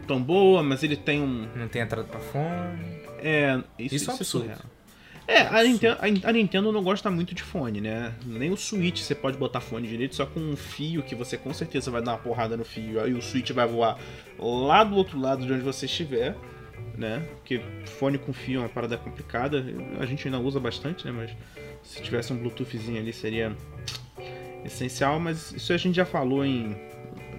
tão 0.06 0.20
boa, 0.20 0.62
mas 0.62 0.82
ele 0.82 0.96
tem 0.96 1.20
um. 1.20 1.46
Não 1.54 1.68
tem 1.68 1.82
entrada 1.82 2.08
pra 2.08 2.18
fone. 2.18 2.98
É, 3.18 3.58
isso, 3.78 3.94
isso, 3.94 3.94
é 3.94 3.96
isso 3.96 4.10
é 4.10 4.14
absurdo. 4.14 4.50
É, 4.50 4.77
a 5.36 5.62
Nintendo, 5.62 5.98
a 6.24 6.32
Nintendo, 6.32 6.72
não 6.72 6.82
gosta 6.82 7.10
muito 7.10 7.34
de 7.34 7.42
fone, 7.42 7.80
né? 7.80 8.14
Nem 8.24 8.50
o 8.50 8.56
Switch 8.56 9.00
você 9.00 9.14
pode 9.14 9.36
botar 9.36 9.60
fone 9.60 9.86
direito, 9.86 10.14
só 10.14 10.24
com 10.24 10.40
um 10.40 10.56
fio 10.56 11.02
que 11.02 11.14
você 11.14 11.36
com 11.36 11.52
certeza 11.52 11.90
vai 11.90 12.00
dar 12.02 12.12
uma 12.12 12.18
porrada 12.18 12.56
no 12.56 12.64
fio, 12.64 12.98
aí 12.98 13.12
o 13.12 13.20
Switch 13.20 13.50
vai 13.50 13.66
voar 13.66 13.98
lá 14.38 14.82
do 14.84 14.96
outro 14.96 15.20
lado 15.20 15.44
de 15.44 15.52
onde 15.52 15.62
você 15.62 15.84
estiver, 15.86 16.34
né? 16.96 17.28
Porque 17.36 17.60
fone 17.84 18.16
com 18.16 18.32
fio 18.32 18.60
é 18.60 18.62
uma 18.62 18.68
parada 18.68 18.96
complicada, 18.96 19.64
a 20.00 20.06
gente 20.06 20.26
ainda 20.26 20.38
usa 20.38 20.58
bastante, 20.58 21.04
né? 21.04 21.12
Mas 21.12 21.30
se 21.82 22.02
tivesse 22.02 22.32
um 22.32 22.36
Bluetoothzinho 22.38 22.98
ali 22.98 23.12
seria 23.12 23.54
essencial, 24.64 25.20
mas 25.20 25.52
isso 25.52 25.72
a 25.72 25.76
gente 25.76 25.96
já 25.96 26.04
falou 26.04 26.44
em 26.44 26.74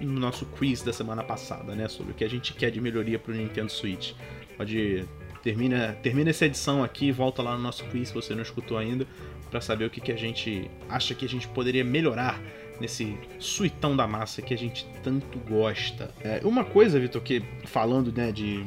no 0.00 0.18
nosso 0.18 0.46
quiz 0.46 0.82
da 0.82 0.92
semana 0.92 1.22
passada, 1.22 1.74
né? 1.74 1.88
Sobre 1.88 2.12
o 2.12 2.14
que 2.14 2.24
a 2.24 2.30
gente 2.30 2.54
quer 2.54 2.70
de 2.70 2.80
melhoria 2.80 3.18
pro 3.18 3.34
Nintendo 3.34 3.70
Switch. 3.70 4.12
Pode 4.56 5.04
termina, 5.42 5.96
termina 6.02 6.30
essa 6.30 6.46
edição 6.46 6.82
aqui 6.82 7.10
volta 7.10 7.42
lá 7.42 7.56
no 7.56 7.62
nosso 7.62 7.84
quiz 7.84 8.08
se 8.08 8.14
você 8.14 8.34
não 8.34 8.42
escutou 8.42 8.78
ainda, 8.78 9.06
para 9.50 9.60
saber 9.60 9.84
o 9.84 9.90
que, 9.90 10.00
que 10.00 10.12
a 10.12 10.16
gente 10.16 10.70
acha 10.88 11.14
que 11.14 11.24
a 11.24 11.28
gente 11.28 11.48
poderia 11.48 11.84
melhorar 11.84 12.40
nesse 12.80 13.16
suitão 13.38 13.94
da 13.94 14.06
massa 14.06 14.40
que 14.40 14.54
a 14.54 14.58
gente 14.58 14.86
tanto 15.02 15.38
gosta. 15.40 16.10
É, 16.22 16.40
uma 16.44 16.64
coisa, 16.64 16.98
Vitor, 16.98 17.20
que 17.20 17.42
falando 17.66 18.10
né, 18.10 18.32
de, 18.32 18.64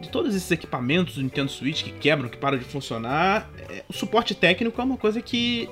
de 0.00 0.08
todos 0.10 0.34
esses 0.34 0.50
equipamentos 0.50 1.16
do 1.16 1.22
Nintendo 1.22 1.50
Switch 1.50 1.82
que 1.82 1.92
quebram, 1.92 2.28
que 2.28 2.38
param 2.38 2.56
de 2.56 2.64
funcionar, 2.64 3.50
é, 3.68 3.84
o 3.88 3.92
suporte 3.92 4.34
técnico 4.34 4.80
é 4.80 4.84
uma 4.84 4.96
coisa 4.96 5.20
que 5.20 5.68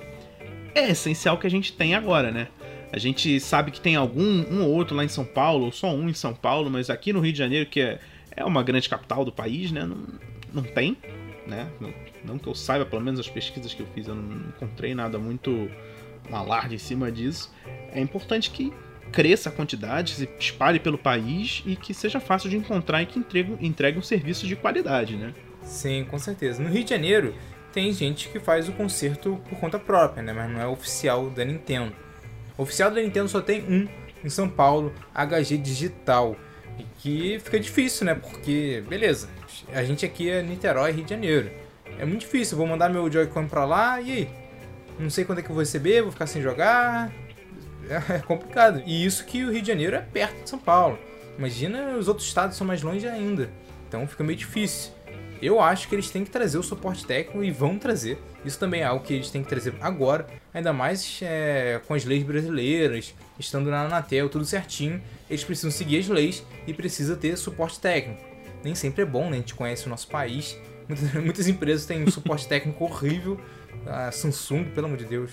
é 0.74 0.90
essencial 0.90 1.38
que 1.38 1.46
a 1.46 1.50
gente 1.50 1.72
tem 1.72 1.94
agora, 1.94 2.30
né? 2.30 2.48
A 2.92 2.98
gente 2.98 3.38
sabe 3.38 3.70
que 3.70 3.80
tem 3.80 3.94
algum, 3.94 4.44
um 4.50 4.64
ou 4.64 4.70
outro 4.70 4.96
lá 4.96 5.04
em 5.04 5.08
São 5.08 5.24
Paulo, 5.24 5.66
ou 5.66 5.72
só 5.72 5.94
um 5.94 6.08
em 6.08 6.14
São 6.14 6.34
Paulo, 6.34 6.68
mas 6.68 6.90
aqui 6.90 7.12
no 7.12 7.20
Rio 7.20 7.32
de 7.32 7.38
Janeiro, 7.38 7.70
que 7.70 7.80
é, 7.80 8.00
é 8.36 8.44
uma 8.44 8.62
grande 8.62 8.88
capital 8.88 9.24
do 9.24 9.30
país, 9.30 9.70
né? 9.70 9.84
Não, 9.84 10.04
não 10.52 10.62
tem. 10.62 10.96
né? 11.46 11.68
Não, 11.80 11.92
não, 12.24 12.38
que 12.38 12.48
eu 12.48 12.54
saiba, 12.54 12.86
pelo 12.86 13.02
menos 13.02 13.18
as 13.18 13.28
pesquisas 13.28 13.74
que 13.74 13.80
eu 13.80 13.86
fiz, 13.94 14.06
eu 14.06 14.14
não 14.14 14.48
encontrei 14.48 14.94
nada 14.94 15.18
muito 15.18 15.70
alarde 16.30 16.74
em 16.74 16.78
cima 16.78 17.10
disso. 17.10 17.52
É 17.92 18.00
importante 18.00 18.50
que 18.50 18.72
cresça 19.10 19.48
a 19.48 19.52
quantidade, 19.52 20.14
se 20.14 20.28
espalhe 20.38 20.78
pelo 20.78 20.96
país 20.96 21.62
e 21.66 21.74
que 21.74 21.92
seja 21.92 22.20
fácil 22.20 22.48
de 22.48 22.56
encontrar 22.56 23.02
e 23.02 23.06
que 23.06 23.18
entregue, 23.18 23.56
entregue 23.60 23.98
um 23.98 24.02
serviço 24.02 24.46
de 24.46 24.54
qualidade, 24.54 25.16
né? 25.16 25.34
Sim, 25.62 26.06
com 26.08 26.18
certeza. 26.18 26.62
No 26.62 26.68
Rio 26.68 26.84
de 26.84 26.90
Janeiro 26.90 27.34
tem 27.72 27.92
gente 27.92 28.28
que 28.28 28.38
faz 28.38 28.68
o 28.68 28.72
concerto 28.72 29.40
por 29.48 29.58
conta 29.58 29.78
própria, 29.78 30.22
né? 30.22 30.32
Mas 30.32 30.50
não 30.50 30.60
é 30.60 30.66
oficial 30.66 31.30
da 31.30 31.44
Nintendo. 31.44 31.92
Oficial 32.56 32.90
da 32.90 33.00
Nintendo 33.00 33.28
só 33.28 33.40
tem 33.40 33.62
um 33.62 33.88
em 34.24 34.28
São 34.28 34.48
Paulo, 34.48 34.92
HG 35.14 35.56
Digital. 35.58 36.36
E 36.78 36.84
que 36.98 37.38
fica 37.40 37.58
difícil, 37.58 38.06
né? 38.06 38.14
Porque, 38.14 38.82
beleza, 38.88 39.28
a 39.74 39.84
gente 39.84 40.04
aqui 40.04 40.30
é 40.30 40.42
Niterói, 40.42 40.92
Rio 40.92 41.04
de 41.04 41.10
Janeiro. 41.10 41.50
É 41.98 42.04
muito 42.04 42.20
difícil, 42.20 42.56
vou 42.56 42.66
mandar 42.66 42.88
meu 42.88 43.10
Joy-Con 43.10 43.46
pra 43.46 43.64
lá 43.64 44.00
e 44.00 44.12
aí? 44.12 44.28
Não 44.98 45.10
sei 45.10 45.24
quando 45.24 45.38
é 45.38 45.42
que 45.42 45.50
eu 45.50 45.54
vou 45.54 45.62
receber, 45.62 46.02
vou 46.02 46.12
ficar 46.12 46.26
sem 46.26 46.42
jogar. 46.42 47.12
É 48.08 48.20
complicado. 48.20 48.84
E 48.86 49.04
isso 49.04 49.24
que 49.24 49.44
o 49.44 49.50
Rio 49.50 49.60
de 49.60 49.66
Janeiro 49.66 49.96
é 49.96 50.00
perto 50.00 50.44
de 50.44 50.48
São 50.48 50.60
Paulo. 50.60 50.96
Imagina 51.36 51.96
os 51.96 52.06
outros 52.06 52.28
estados 52.28 52.56
são 52.56 52.64
mais 52.64 52.82
longe 52.82 53.08
ainda. 53.08 53.50
Então 53.88 54.06
fica 54.06 54.22
meio 54.22 54.38
difícil. 54.38 54.92
Eu 55.42 55.58
acho 55.60 55.88
que 55.88 55.94
eles 55.96 56.08
têm 56.08 56.22
que 56.22 56.30
trazer 56.30 56.56
o 56.56 56.62
suporte 56.62 57.04
técnico 57.04 57.42
e 57.42 57.50
vão 57.50 57.78
trazer. 57.78 58.16
Isso 58.44 58.60
também 58.60 58.82
é 58.82 58.84
algo 58.84 59.04
que 59.04 59.14
eles 59.14 59.30
têm 59.30 59.42
que 59.42 59.48
trazer 59.48 59.74
agora, 59.80 60.26
ainda 60.54 60.72
mais 60.72 61.18
é, 61.22 61.80
com 61.88 61.94
as 61.94 62.04
leis 62.04 62.22
brasileiras, 62.22 63.14
estando 63.38 63.70
na 63.70 63.86
Anatel, 63.86 64.28
tudo 64.28 64.44
certinho. 64.44 65.02
Eles 65.28 65.42
precisam 65.42 65.70
seguir 65.70 65.98
as 65.98 66.08
leis 66.08 66.44
e 66.66 66.72
precisa 66.72 67.16
ter 67.16 67.36
suporte 67.36 67.80
técnico. 67.80 68.29
Nem 68.62 68.74
sempre 68.74 69.02
é 69.02 69.04
bom, 69.04 69.30
né? 69.30 69.36
A 69.36 69.40
gente 69.40 69.54
conhece 69.54 69.86
o 69.86 69.88
nosso 69.88 70.08
país. 70.08 70.58
Muitas, 71.22 71.48
empresas 71.48 71.86
têm 71.86 72.02
um 72.02 72.10
suporte 72.10 72.46
técnico 72.48 72.84
horrível. 72.84 73.40
A 73.86 74.10
Samsung, 74.10 74.64
pelo 74.64 74.86
amor 74.86 74.98
de 74.98 75.04
Deus, 75.04 75.30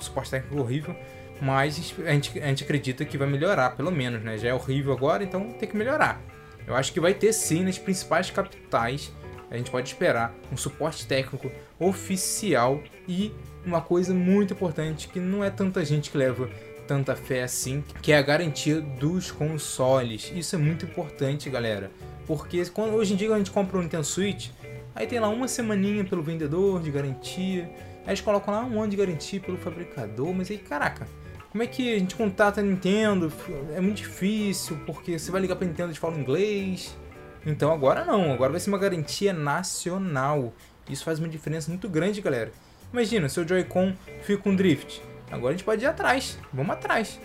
suporte 0.00 0.30
técnico 0.30 0.58
horrível. 0.60 0.94
Mas 1.40 1.94
a 2.04 2.12
gente, 2.12 2.38
a 2.38 2.46
gente 2.46 2.64
acredita 2.64 3.04
que 3.04 3.16
vai 3.16 3.26
melhorar, 3.26 3.70
pelo 3.70 3.90
menos, 3.90 4.22
né? 4.22 4.36
Já 4.36 4.48
é 4.48 4.54
horrível 4.54 4.92
agora, 4.92 5.24
então 5.24 5.50
tem 5.52 5.68
que 5.68 5.76
melhorar. 5.76 6.20
Eu 6.66 6.74
acho 6.74 6.92
que 6.92 7.00
vai 7.00 7.14
ter 7.14 7.32
sim 7.32 7.64
nas 7.64 7.78
principais 7.78 8.30
capitais 8.30 9.10
a 9.50 9.56
gente 9.56 9.70
pode 9.70 9.88
esperar 9.88 10.32
um 10.52 10.56
suporte 10.56 11.06
técnico 11.06 11.50
oficial 11.78 12.80
e 13.08 13.34
uma 13.66 13.80
coisa 13.80 14.14
muito 14.14 14.54
importante 14.54 15.08
que 15.08 15.18
não 15.18 15.42
é 15.42 15.50
tanta 15.50 15.84
gente 15.84 16.10
que 16.10 16.16
leva 16.16 16.48
tanta 16.86 17.14
fé 17.14 17.42
assim, 17.42 17.84
que 18.00 18.12
é 18.12 18.18
a 18.18 18.22
garantia 18.22 18.80
dos 18.80 19.30
consoles. 19.30 20.32
Isso 20.34 20.56
é 20.56 20.58
muito 20.58 20.84
importante, 20.84 21.50
galera. 21.50 21.90
Porque 22.30 22.64
quando, 22.66 22.94
hoje 22.94 23.14
em 23.14 23.16
dia 23.16 23.34
a 23.34 23.38
gente 23.38 23.50
compra 23.50 23.76
um 23.76 23.82
Nintendo 23.82 24.04
Switch, 24.04 24.50
aí 24.94 25.04
tem 25.04 25.18
lá 25.18 25.28
uma 25.28 25.48
semaninha 25.48 26.04
pelo 26.04 26.22
vendedor 26.22 26.80
de 26.80 26.88
garantia, 26.88 27.68
aí 28.04 28.10
eles 28.10 28.20
colocam 28.20 28.54
lá 28.54 28.64
um 28.64 28.80
ano 28.80 28.88
de 28.88 28.96
garantia 28.96 29.40
pelo 29.40 29.58
fabricador, 29.58 30.32
mas 30.32 30.48
aí, 30.48 30.56
caraca, 30.56 31.08
como 31.50 31.64
é 31.64 31.66
que 31.66 31.92
a 31.92 31.98
gente 31.98 32.14
contata 32.14 32.60
a 32.60 32.62
Nintendo? 32.62 33.32
É 33.74 33.80
muito 33.80 33.96
difícil, 33.96 34.78
porque 34.86 35.18
você 35.18 35.32
vai 35.32 35.40
ligar 35.40 35.56
pra 35.56 35.66
Nintendo 35.66 35.90
e 35.90 35.96
fala 35.96 36.16
inglês, 36.16 36.96
então 37.44 37.72
agora 37.72 38.04
não, 38.04 38.32
agora 38.32 38.52
vai 38.52 38.60
ser 38.60 38.70
uma 38.70 38.78
garantia 38.78 39.32
nacional. 39.32 40.52
Isso 40.88 41.02
faz 41.02 41.18
uma 41.18 41.28
diferença 41.28 41.68
muito 41.68 41.88
grande, 41.88 42.20
galera. 42.20 42.52
Imagina, 42.92 43.28
seu 43.28 43.46
Joy-Con 43.46 43.92
fica 44.22 44.40
com 44.40 44.54
drift. 44.54 45.02
Agora 45.32 45.52
a 45.52 45.56
gente 45.56 45.64
pode 45.64 45.82
ir 45.82 45.88
atrás, 45.88 46.38
vamos 46.52 46.76
atrás. 46.76 47.18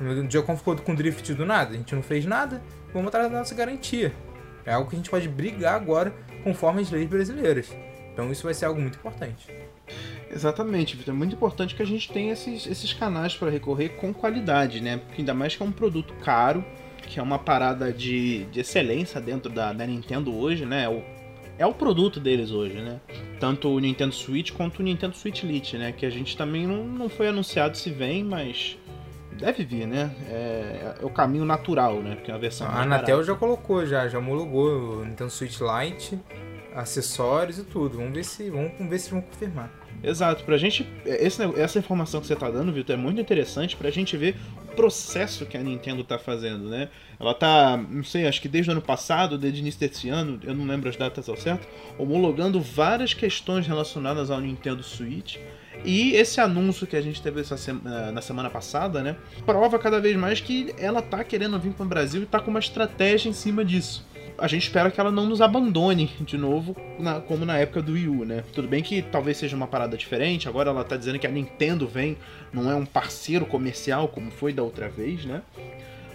O 0.00 0.28
Joy-Con 0.28 0.56
ficou 0.56 0.76
com 0.76 0.92
drift 0.92 1.32
do 1.34 1.46
nada, 1.46 1.70
a 1.70 1.76
gente 1.76 1.94
não 1.94 2.02
fez 2.02 2.26
nada, 2.26 2.60
vamos 2.92 3.06
atrás 3.06 3.30
da 3.30 3.38
nossa 3.38 3.54
garantia. 3.54 4.12
É 4.64 4.72
algo 4.72 4.88
que 4.88 4.96
a 4.96 4.98
gente 4.98 5.10
pode 5.10 5.28
brigar 5.28 5.74
agora 5.74 6.14
conforme 6.42 6.80
as 6.80 6.90
leis 6.90 7.08
brasileiras. 7.08 7.74
Então 8.12 8.30
isso 8.30 8.44
vai 8.44 8.54
ser 8.54 8.66
algo 8.66 8.80
muito 8.80 8.98
importante. 8.98 9.46
Exatamente, 10.30 10.96
Vitor. 10.96 11.14
É 11.14 11.16
muito 11.16 11.34
importante 11.34 11.74
que 11.74 11.82
a 11.82 11.86
gente 11.86 12.10
tenha 12.12 12.32
esses, 12.32 12.66
esses 12.66 12.92
canais 12.92 13.34
para 13.34 13.50
recorrer 13.50 13.90
com 13.90 14.12
qualidade, 14.12 14.80
né? 14.80 14.98
Porque 14.98 15.22
ainda 15.22 15.34
mais 15.34 15.56
que 15.56 15.62
é 15.62 15.66
um 15.66 15.72
produto 15.72 16.14
caro, 16.22 16.64
que 17.02 17.18
é 17.18 17.22
uma 17.22 17.38
parada 17.38 17.92
de, 17.92 18.44
de 18.46 18.60
excelência 18.60 19.20
dentro 19.20 19.50
da, 19.50 19.72
da 19.72 19.86
Nintendo 19.86 20.34
hoje, 20.34 20.64
né? 20.64 20.88
O, 20.88 21.02
é 21.58 21.66
o 21.66 21.74
produto 21.74 22.20
deles 22.20 22.52
hoje, 22.52 22.76
né? 22.76 23.00
Tanto 23.40 23.68
o 23.68 23.78
Nintendo 23.80 24.14
Switch 24.14 24.52
quanto 24.52 24.80
o 24.80 24.82
Nintendo 24.82 25.16
Switch 25.16 25.42
Lite, 25.42 25.76
né? 25.76 25.92
Que 25.92 26.06
a 26.06 26.10
gente 26.10 26.36
também 26.36 26.66
não, 26.66 26.84
não 26.84 27.08
foi 27.08 27.28
anunciado 27.28 27.76
se 27.76 27.90
vem, 27.90 28.22
mas 28.22 28.78
deve 29.40 29.64
vir, 29.64 29.86
né? 29.86 30.10
É, 30.28 30.94
é 31.00 31.04
o 31.04 31.10
caminho 31.10 31.44
natural, 31.44 32.00
né? 32.02 32.14
Porque 32.14 32.30
é 32.30 32.34
a 32.34 32.38
versão. 32.38 32.66
A 32.66 32.82
Anatel 32.82 33.22
já 33.24 33.34
colocou, 33.34 33.84
já, 33.86 34.08
já 34.08 34.18
homologou 34.18 35.00
o 35.00 35.04
Nintendo 35.04 35.30
Switch 35.30 35.58
Lite, 35.60 36.18
acessórios 36.74 37.58
e 37.58 37.64
tudo. 37.64 37.98
Vamos 37.98 38.12
ver 38.12 38.24
se, 38.24 38.50
vamos, 38.50 38.72
vamos 38.72 38.90
ver 38.90 38.98
se 38.98 39.10
vão 39.10 39.20
confirmar. 39.20 39.70
Exato, 40.02 40.44
pra 40.44 40.56
gente. 40.56 40.88
Esse, 41.04 41.42
essa 41.60 41.78
informação 41.78 42.20
que 42.20 42.26
você 42.26 42.36
tá 42.36 42.50
dando, 42.50 42.72
Vitor, 42.72 42.94
é 42.94 42.98
muito 42.98 43.20
interessante 43.20 43.76
pra 43.76 43.90
gente 43.90 44.16
ver 44.16 44.34
o 44.64 44.74
processo 44.74 45.44
que 45.44 45.56
a 45.56 45.62
Nintendo 45.62 46.02
tá 46.02 46.18
fazendo, 46.18 46.68
né? 46.68 46.88
Ela 47.18 47.34
tá, 47.34 47.76
não 47.76 48.02
sei, 48.02 48.26
acho 48.26 48.40
que 48.40 48.48
desde 48.48 48.70
o 48.70 48.72
ano 48.72 48.80
passado, 48.80 49.36
desde 49.36 49.60
o 49.60 49.62
início 49.62 49.80
desse 49.80 50.08
ano, 50.08 50.40
eu 50.42 50.54
não 50.54 50.66
lembro 50.66 50.88
as 50.88 50.96
datas 50.96 51.28
ao 51.28 51.36
certo, 51.36 51.68
homologando 51.98 52.60
várias 52.60 53.12
questões 53.12 53.66
relacionadas 53.66 54.30
ao 54.30 54.40
Nintendo 54.40 54.82
Switch. 54.82 55.36
E 55.84 56.14
esse 56.14 56.40
anúncio 56.40 56.86
que 56.86 56.96
a 56.96 57.00
gente 57.00 57.22
teve 57.22 57.42
sema, 57.44 58.10
na 58.12 58.20
semana 58.20 58.50
passada, 58.50 59.02
né? 59.02 59.16
Prova 59.46 59.78
cada 59.78 60.00
vez 60.00 60.16
mais 60.16 60.40
que 60.40 60.74
ela 60.78 61.00
tá 61.00 61.24
querendo 61.24 61.58
vir 61.58 61.72
para 61.72 61.86
o 61.86 61.88
Brasil 61.88 62.22
e 62.22 62.26
tá 62.26 62.38
com 62.40 62.50
uma 62.50 62.60
estratégia 62.60 63.28
em 63.28 63.32
cima 63.32 63.64
disso 63.64 64.08
a 64.40 64.48
gente 64.48 64.62
espera 64.62 64.90
que 64.90 64.98
ela 64.98 65.12
não 65.12 65.26
nos 65.26 65.42
abandone 65.42 66.10
de 66.20 66.38
novo, 66.38 66.74
na, 66.98 67.20
como 67.20 67.44
na 67.44 67.58
época 67.58 67.82
do 67.82 67.92
Wii 67.92 68.08
U, 68.08 68.24
né? 68.24 68.42
Tudo 68.54 68.66
bem 68.66 68.82
que 68.82 69.02
talvez 69.02 69.36
seja 69.36 69.54
uma 69.54 69.66
parada 69.66 69.96
diferente, 69.96 70.48
agora 70.48 70.70
ela 70.70 70.82
tá 70.82 70.96
dizendo 70.96 71.18
que 71.18 71.26
a 71.26 71.30
Nintendo 71.30 71.86
vem, 71.86 72.16
não 72.50 72.70
é 72.70 72.74
um 72.74 72.86
parceiro 72.86 73.44
comercial 73.44 74.08
como 74.08 74.30
foi 74.30 74.52
da 74.52 74.62
outra 74.62 74.88
vez, 74.88 75.26
né? 75.26 75.42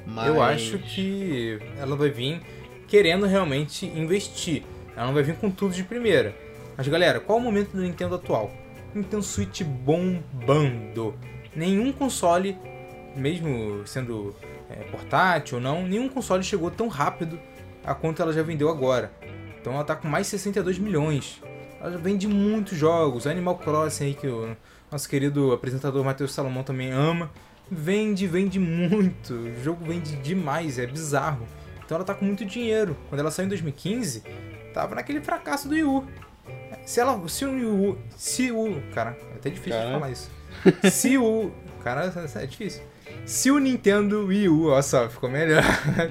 Mas... 0.06 0.28
Eu 0.28 0.41
acho 0.41 0.80
que 0.80 1.60
ela 1.78 1.95
vai 1.95 2.10
vir 2.10 2.41
querendo 2.88 3.28
realmente 3.28 3.86
investir. 3.86 4.63
Ela 4.95 5.08
não 5.08 5.13
vai 5.13 5.23
vir 5.23 5.36
com 5.36 5.51
tudo 5.51 5.73
de 5.73 5.84
primeira. 5.84 6.36
Mas 6.75 6.88
galera, 6.88 7.19
qual 7.19 7.38
o 7.38 7.41
momento 7.41 7.71
do 7.71 7.82
Nintendo 7.82 8.15
atual? 8.15 8.51
Nintendo 8.95 9.23
Switch 9.23 9.62
bombando. 9.63 11.13
Nenhum 11.55 11.91
console, 11.91 12.58
mesmo 13.15 13.86
sendo 13.86 14.36
é, 14.69 14.75
portátil 14.86 15.58
ou 15.58 15.63
não, 15.63 15.86
nenhum 15.86 16.10
console 16.10 16.43
chegou 16.43 16.71
tão 16.71 16.88
rápido 16.88 17.39
a 17.84 17.93
quanto 17.93 18.21
ela 18.21 18.34
já 18.34 18.41
vendeu 18.41 18.69
agora. 18.69 19.12
Então 19.60 19.73
ela 19.73 19.84
tá 19.84 19.95
com 19.95 20.08
mais 20.08 20.27
de 20.27 20.31
62 20.31 20.79
milhões. 20.79 21.41
Ela 21.79 21.91
já 21.91 21.97
vende 21.97 22.27
muitos 22.27 22.77
jogos. 22.77 23.27
Animal 23.27 23.58
Crossing 23.58 24.05
aí 24.05 24.13
que 24.13 24.27
o 24.27 24.55
nosso 24.91 25.08
querido 25.10 25.51
apresentador 25.51 26.03
Matheus 26.03 26.34
Salomão 26.34 26.63
também 26.63 26.91
ama. 26.91 27.29
Vende, 27.69 28.27
vende 28.27 28.60
muito. 28.60 29.34
O 29.34 29.63
jogo 29.63 29.84
vende 29.86 30.15
demais, 30.17 30.79
é 30.79 30.86
bizarro. 30.86 31.45
Então 31.84 31.95
ela 31.95 32.05
tá 32.05 32.13
com 32.13 32.25
muito 32.25 32.45
dinheiro. 32.45 32.95
Quando 33.10 33.19
ela 33.19 33.31
saiu 33.31 33.45
em 33.45 33.49
2015, 33.49 34.23
tava 34.73 34.95
naquele 34.95 35.21
fracasso 35.21 35.67
do 35.67 35.75
Wii 35.75 35.84
U. 35.84 36.08
Se 36.86 36.99
ela. 36.99 37.27
Se 37.27 37.45
o. 37.45 37.97
Se 38.15 38.51
o. 38.51 38.81
Cara, 38.93 39.17
é 39.34 39.36
até 39.36 39.49
difícil 39.49 39.79
de 39.79 39.91
falar 39.91 40.12
isso. 40.12 40.29
Se 40.91 41.17
o. 41.17 41.51
Cara, 41.84 42.12
é 42.36 42.45
difícil. 42.45 42.84
Se 43.25 43.49
o 43.49 43.60
Nintendo 43.60 44.27
Wii 44.27 44.49
U, 44.49 44.67
olha 44.67 44.81
só, 44.81 45.10
ficou 45.10 45.29
melhor. 45.29 45.63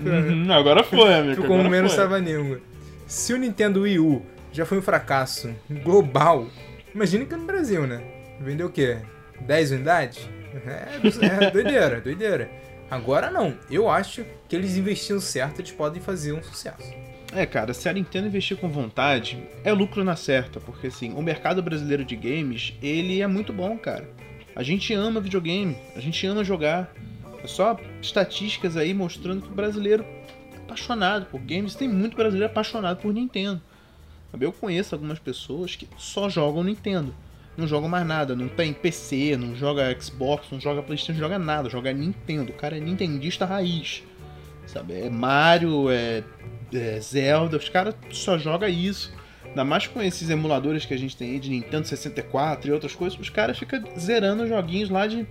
Uhum, 0.04 0.52
agora 0.52 0.82
foi, 0.82 1.14
amigo. 1.14 1.42
Ficou 1.42 1.56
agora 1.56 1.70
menos 1.70 1.94
trava-língua. 1.94 2.60
Se 3.06 3.32
o 3.32 3.36
Nintendo 3.36 3.82
Wii 3.82 3.98
U 3.98 4.22
já 4.52 4.64
foi 4.64 4.78
um 4.78 4.82
fracasso 4.82 5.54
global, 5.82 6.46
imagina 6.94 7.24
que 7.24 7.36
no 7.36 7.44
Brasil, 7.44 7.86
né? 7.86 8.02
Vendeu 8.40 8.66
o 8.66 8.70
quê? 8.70 8.98
10 9.40 9.72
unidades? 9.72 10.28
É, 10.66 11.46
é 11.46 11.50
doideira, 11.50 12.00
doideira. 12.00 12.50
Agora 12.90 13.30
não. 13.30 13.56
Eu 13.70 13.88
acho 13.88 14.24
que 14.48 14.54
eles 14.54 14.76
investindo 14.76 15.20
certo, 15.20 15.60
eles 15.60 15.72
podem 15.72 16.00
fazer 16.00 16.32
um 16.32 16.42
sucesso. 16.42 16.92
É, 17.34 17.44
cara, 17.44 17.74
se 17.74 17.88
a 17.88 17.92
Nintendo 17.92 18.28
investir 18.28 18.56
com 18.56 18.68
vontade, 18.68 19.42
é 19.64 19.72
lucro 19.72 20.04
na 20.04 20.14
certa, 20.14 20.60
porque 20.60 20.86
assim, 20.86 21.12
o 21.14 21.20
mercado 21.20 21.60
brasileiro 21.60 22.04
de 22.04 22.14
games, 22.14 22.74
ele 22.80 23.20
é 23.20 23.26
muito 23.26 23.52
bom, 23.52 23.76
cara. 23.76 24.08
A 24.54 24.62
gente 24.62 24.94
ama 24.94 25.20
videogame, 25.20 25.76
a 25.96 26.00
gente 26.00 26.24
ama 26.28 26.44
jogar. 26.44 26.94
É 27.42 27.46
só 27.48 27.76
estatísticas 28.00 28.76
aí 28.76 28.94
mostrando 28.94 29.42
que 29.42 29.48
o 29.48 29.54
brasileiro 29.54 30.04
é 30.52 30.58
apaixonado 30.58 31.26
por 31.26 31.40
games. 31.40 31.74
Tem 31.74 31.88
muito 31.88 32.16
brasileiro 32.16 32.52
apaixonado 32.52 32.98
por 33.00 33.12
Nintendo. 33.12 33.60
Eu 34.40 34.52
conheço 34.52 34.94
algumas 34.94 35.18
pessoas 35.18 35.74
que 35.74 35.88
só 35.98 36.28
jogam 36.28 36.62
Nintendo. 36.62 37.12
Não 37.56 37.66
jogam 37.66 37.88
mais 37.88 38.06
nada, 38.06 38.34
não 38.36 38.48
tem 38.48 38.72
PC, 38.72 39.36
não 39.36 39.56
joga 39.56 39.96
Xbox, 40.00 40.46
não 40.52 40.60
joga 40.60 40.82
Playstation, 40.82 41.12
não 41.12 41.28
joga 41.28 41.38
nada, 41.38 41.68
joga 41.68 41.92
Nintendo. 41.92 42.52
O 42.52 42.56
cara 42.56 42.76
é 42.76 42.80
nintendista 42.80 43.44
raiz. 43.44 44.04
Sabe? 44.66 44.94
É 44.94 45.10
Mario, 45.10 45.90
é, 45.90 46.24
é 46.74 47.00
Zelda, 47.00 47.56
os 47.56 47.68
caras 47.68 47.94
só 48.10 48.38
jogam 48.38 48.68
isso. 48.68 49.12
Ainda 49.44 49.64
mais 49.64 49.86
com 49.86 50.02
esses 50.02 50.30
emuladores 50.30 50.84
que 50.84 50.94
a 50.94 50.98
gente 50.98 51.16
tem 51.16 51.32
aí 51.32 51.38
de 51.38 51.50
Nintendo 51.50 51.86
64 51.86 52.68
e 52.68 52.72
outras 52.72 52.94
coisas, 52.94 53.18
os 53.18 53.30
caras 53.30 53.58
ficam 53.58 53.82
zerando 53.98 54.46
joguinhos 54.48 54.90
lá 54.90 55.06
de 55.06 55.26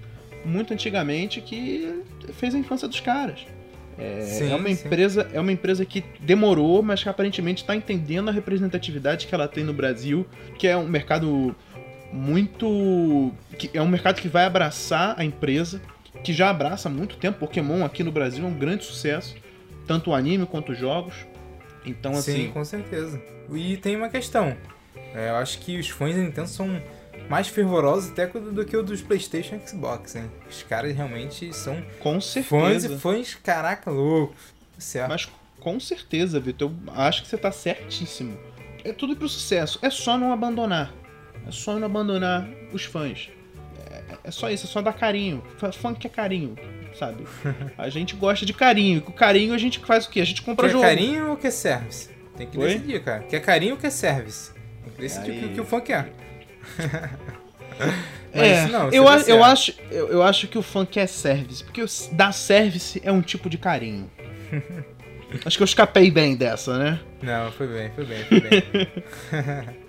muito 0.45 0.73
antigamente 0.73 1.41
que 1.41 2.03
fez 2.34 2.53
a 2.56 2.58
infância 2.58 2.88
dos 2.88 2.99
caras. 2.99 3.45
É, 3.97 4.21
Sim, 4.21 4.51
é 4.51 4.56
uma 4.56 4.69
sim. 4.69 4.86
empresa, 4.86 5.29
é 5.34 5.39
uma 5.39 5.51
empresa 5.51 5.86
que 5.86 6.03
demorou, 6.19 6.82
mas 6.82 7.03
que 7.03 7.10
aparentemente 7.10 7.62
está 7.62 7.75
entendendo 7.75 8.29
a 8.29 8.32
representatividade 8.32 9.27
que 9.27 9.36
ela 9.36 9.47
tem 9.47 9.63
no 9.63 9.73
Brasil, 9.73 10.25
que 10.58 10.67
é 10.67 10.75
um 10.75 10.88
mercado 10.88 11.56
muito, 12.12 13.32
que 13.58 13.69
é 13.73 13.82
um 13.82 13.88
mercado 13.88 14.19
que 14.19 14.27
vai 14.27 14.45
abraçar 14.45 15.15
a 15.17 15.23
empresa, 15.23 15.82
que 16.23 16.34
já 16.34 16.49
abraça 16.49 16.89
há 16.89 16.91
muito 16.91 17.17
tempo. 17.17 17.39
Pokémon 17.39 17.86
aqui 17.86 18.03
no 18.03 18.12
Brasil 18.12 18.43
é 18.43 18.47
um 18.47 18.53
grande 18.53 18.84
sucesso, 18.84 19.36
tanto 19.86 20.10
o 20.10 20.15
anime 20.15 20.45
quanto 20.45 20.71
os 20.71 20.77
jogos. 20.77 21.13
Então 21.85 22.11
assim, 22.13 22.45
Sim, 22.47 22.51
com 22.51 22.63
certeza. 22.63 23.21
E 23.51 23.77
tem 23.77 23.95
uma 23.95 24.09
questão. 24.09 24.55
É, 25.13 25.29
eu 25.29 25.35
acho 25.35 25.59
que 25.59 25.77
os 25.77 25.89
fãs 25.89 26.15
da 26.15 26.21
Nintendo 26.21 26.47
são 26.47 26.81
mais 27.29 27.47
fervorosos 27.47 28.11
até 28.11 28.25
do 28.27 28.65
que 28.65 28.75
o 28.75 28.83
dos 28.83 29.01
PlayStation 29.01 29.55
e 29.63 29.67
Xbox, 29.67 30.15
né? 30.15 30.29
Os 30.49 30.63
caras 30.63 30.95
realmente 30.95 31.53
são 31.53 31.81
com 31.99 32.19
fãs 32.19 32.25
certeza. 32.25 32.93
e 32.93 32.97
fãs, 32.99 33.35
caraca, 33.35 33.91
loucos. 33.91 34.53
Certo. 34.77 35.09
Mas 35.09 35.29
com 35.59 35.79
certeza, 35.79 36.39
Vitor, 36.39 36.71
eu 36.87 36.93
acho 36.93 37.21
que 37.23 37.27
você 37.29 37.37
tá 37.37 37.51
certíssimo. 37.51 38.37
É 38.83 38.91
tudo 38.91 39.15
pro 39.15 39.29
sucesso. 39.29 39.79
É 39.81 39.89
só 39.89 40.17
não 40.17 40.33
abandonar. 40.33 40.93
É 41.47 41.51
só 41.51 41.77
não 41.77 41.85
abandonar 41.85 42.47
os 42.73 42.83
fãs. 42.83 43.29
É, 43.89 44.03
é 44.25 44.31
só 44.31 44.49
isso, 44.49 44.65
é 44.65 44.69
só 44.69 44.81
dar 44.81 44.93
carinho. 44.93 45.43
Fã- 45.57 45.71
Fã 45.71 45.93
quer 45.93 46.09
carinho, 46.09 46.55
sabe? 46.97 47.25
A 47.77 47.89
gente 47.89 48.15
gosta 48.15 48.45
de 48.45 48.53
carinho. 48.53 48.97
E 48.97 49.01
com 49.01 49.12
carinho 49.12 49.53
a 49.53 49.58
gente 49.58 49.79
faz 49.79 50.06
o 50.06 50.10
quê? 50.10 50.21
A 50.21 50.25
gente 50.25 50.41
compra 50.41 50.67
Quer 50.67 50.71
jogo. 50.71 50.84
carinho 50.84 51.29
ou 51.29 51.38
quer 51.38 51.51
service? 51.51 52.10
Tem 52.38 52.47
que 52.47 52.58
Oi? 52.58 52.67
decidir, 52.75 53.03
cara. 53.03 53.23
Quer 53.23 53.39
carinho 53.41 53.73
ou 53.73 53.79
quer 53.79 53.91
service? 53.91 54.51
Tem 54.84 54.93
que 54.93 55.01
decidir 55.01 55.32
o 55.32 55.39
que- 55.39 55.45
o 55.45 55.49
que 55.49 55.62
o 55.62 55.65
fã 55.65 55.79
quer. 55.82 56.12
Mas 58.34 58.41
É, 58.47 58.67
não, 58.67 58.89
eu, 58.89 59.06
tá 59.06 59.15
a- 59.15 59.21
eu, 59.27 59.43
acho, 59.43 59.73
eu, 59.91 60.08
eu 60.10 60.23
acho 60.23 60.47
que 60.47 60.58
o 60.58 60.62
fã 60.62 60.86
quer 60.86 61.08
service, 61.08 61.63
porque 61.63 61.84
dar 62.12 62.32
service 62.32 62.99
é 63.03 63.12
um 63.12 63.21
tipo 63.21 63.49
de 63.49 63.58
carinho. 63.58 64.10
acho 65.45 65.58
que 65.58 65.63
eu 65.63 65.65
escapei 65.65 66.10
bem 66.12 66.36
dessa, 66.36 66.77
né? 66.77 66.99
Não, 67.21 67.51
foi 67.51 67.67
bem, 67.67 67.91
foi 67.91 68.06
bem, 68.06 68.23
foi 68.25 68.39
bem. 68.41 68.62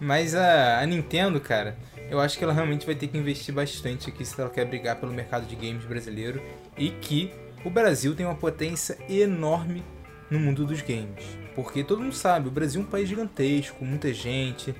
Mas 0.00 0.34
a, 0.34 0.80
a 0.80 0.86
Nintendo, 0.86 1.40
cara, 1.40 1.76
eu 2.10 2.18
acho 2.18 2.36
que 2.36 2.42
ela 2.42 2.52
realmente 2.52 2.84
vai 2.84 2.94
ter 2.94 3.06
que 3.06 3.16
investir 3.16 3.54
bastante 3.54 4.10
aqui 4.10 4.24
se 4.24 4.38
ela 4.38 4.50
quer 4.50 4.64
brigar 4.64 4.96
pelo 4.96 5.12
mercado 5.12 5.46
de 5.46 5.54
games 5.54 5.84
brasileiro 5.84 6.42
e 6.76 6.90
que 6.90 7.32
o 7.64 7.70
Brasil 7.70 8.14
tem 8.16 8.26
uma 8.26 8.34
potência 8.34 8.98
enorme 9.08 9.84
no 10.28 10.40
mundo 10.40 10.66
dos 10.66 10.82
games. 10.82 11.24
Porque 11.54 11.84
todo 11.84 12.02
mundo 12.02 12.14
sabe, 12.14 12.48
o 12.48 12.50
Brasil 12.50 12.80
é 12.80 12.84
um 12.84 12.86
país 12.86 13.08
gigantesco, 13.08 13.84
muita 13.84 14.12
gente. 14.12 14.74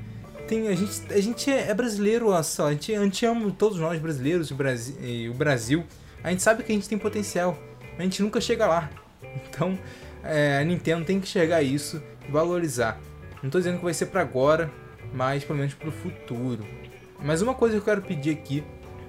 Tem, 0.48 0.66
a, 0.66 0.74
gente, 0.74 1.12
a 1.12 1.20
gente 1.20 1.50
é 1.50 1.70
é 1.70 1.74
brasileiro, 1.74 2.30
só, 2.42 2.66
a 2.66 2.72
gente, 2.72 2.92
a 2.92 3.04
gente 3.04 3.24
ama 3.24 3.48
todos 3.56 3.78
nós 3.78 4.00
brasileiros 4.00 4.50
o 4.50 4.54
Brasil, 4.56 4.96
e 5.00 5.28
o 5.28 5.34
Brasil. 5.34 5.84
A 6.24 6.30
gente 6.30 6.42
sabe 6.42 6.64
que 6.64 6.72
a 6.72 6.74
gente 6.74 6.88
tem 6.88 6.98
potencial, 6.98 7.56
mas 7.92 8.00
a 8.00 8.02
gente 8.02 8.22
nunca 8.22 8.40
chega 8.40 8.66
lá. 8.66 8.90
Então, 9.48 9.78
é, 10.24 10.58
a 10.58 10.64
Nintendo 10.64 11.04
tem 11.04 11.20
que 11.20 11.26
enxergar 11.28 11.62
isso 11.62 12.02
e 12.26 12.32
valorizar. 12.32 12.98
Não 13.42 13.48
tô 13.48 13.58
dizendo 13.58 13.78
que 13.78 13.84
vai 13.84 13.94
ser 13.94 14.06
pra 14.06 14.22
agora, 14.22 14.68
mas 15.14 15.44
pelo 15.44 15.58
menos 15.58 15.74
pro 15.74 15.92
futuro. 15.92 16.66
Mas 17.22 17.42
uma 17.42 17.54
coisa 17.54 17.74
que 17.76 17.80
eu 17.80 17.84
quero 17.84 18.02
pedir 18.02 18.30
aqui, 18.30 18.64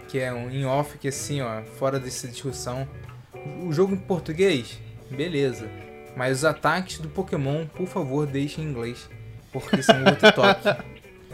que 0.08 0.20
é 0.20 0.34
um 0.34 0.50
em 0.50 0.66
off, 0.66 0.98
que 0.98 1.08
assim, 1.08 1.42
ó, 1.42 1.62
fora 1.78 2.00
dessa 2.00 2.28
discussão, 2.28 2.88
o 3.64 3.72
jogo 3.72 3.94
em 3.94 3.98
português, 3.98 4.80
beleza. 5.10 5.70
Mas 6.16 6.40
os 6.40 6.46
ataques 6.46 6.98
do 7.00 7.08
Pokémon, 7.08 7.66
por 7.68 7.88
favor, 7.88 8.28
deixem 8.28 8.64
em 8.66 8.68
inglês, 8.68 9.10
porque 9.54 9.82
são 9.82 9.96
outro 10.06 10.32
toque. 10.34 10.68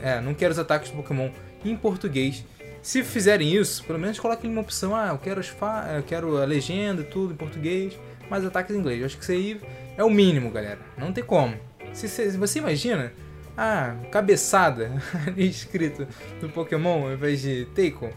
É, 0.02 0.22
não 0.22 0.34
quero 0.36 0.52
os 0.52 0.60
ataques 0.60 0.92
do 0.92 0.98
Pokémon 0.98 1.30
em 1.66 1.76
português. 1.76 2.46
Se 2.84 3.04
fizerem 3.04 3.52
isso, 3.56 3.84
pelo 3.84 3.98
menos 3.98 4.20
coloquem 4.20 4.50
uma 4.50 4.62
opção, 4.62 4.96
ah, 4.96 5.08
eu 5.10 5.18
quero, 5.18 5.40
as 5.40 5.48
fa 5.48 5.92
eu 5.98 6.04
quero 6.04 6.38
a 6.38 6.46
legenda 6.46 7.02
e 7.02 7.06
tudo 7.06 7.34
em 7.34 7.36
português, 7.36 7.98
mas 8.30 8.46
ataques 8.46 8.76
em 8.76 8.80
inglês. 8.80 9.00
Eu 9.00 9.08
acho 9.08 9.18
que 9.18 9.24
isso 9.24 9.32
aí 9.32 9.60
é 9.98 10.04
o 10.04 10.10
mínimo, 10.10 10.52
galera. 10.52 10.80
Não 10.96 11.12
tem 11.12 11.24
como. 11.24 11.56
Se, 11.92 12.08
se- 12.08 12.32
se 12.32 12.38
você 12.38 12.60
imagina, 12.60 13.12
ah, 13.58 13.96
cabeçada 14.12 14.92
ali 15.26 15.48
escrito 15.50 16.08
do 16.40 16.50
Pokémon 16.50 17.08
ao 17.08 17.14
invés 17.14 17.42
de 17.42 17.66
Taiko, 17.76 18.10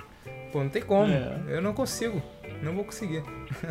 pô, 0.52 0.62
não 0.62 0.68
tem 0.70 0.82
como. 0.82 1.12
É. 1.12 1.40
Eu 1.48 1.62
não 1.62 1.72
consigo. 1.72 2.22
Não 2.62 2.74
vou 2.74 2.84
conseguir. 2.84 3.22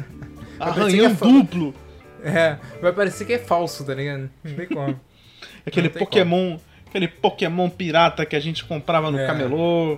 Arranhão 0.60 1.15
que 1.15 1.23
é 1.23 1.27
duplo. 1.27 1.73
É, 2.21 2.58
vai 2.82 2.91
parecer 2.91 3.23
que 3.23 3.32
é 3.32 3.39
falso, 3.39 3.86
tá 3.86 3.93
ligado? 3.93 4.29
Não 4.43 4.53
tem 4.53 4.65
como. 4.65 4.99
Aquele 5.65 5.88
tem 5.88 5.99
Pokémon. 6.01 6.58
Aquele 6.86 7.08
Pokémon 7.08 7.69
pirata 7.69 8.25
que 8.25 8.36
a 8.36 8.41
gente 8.41 8.65
comprava 8.65 9.10
no 9.10 9.17
É. 9.17 9.25
camelô. 9.25 9.97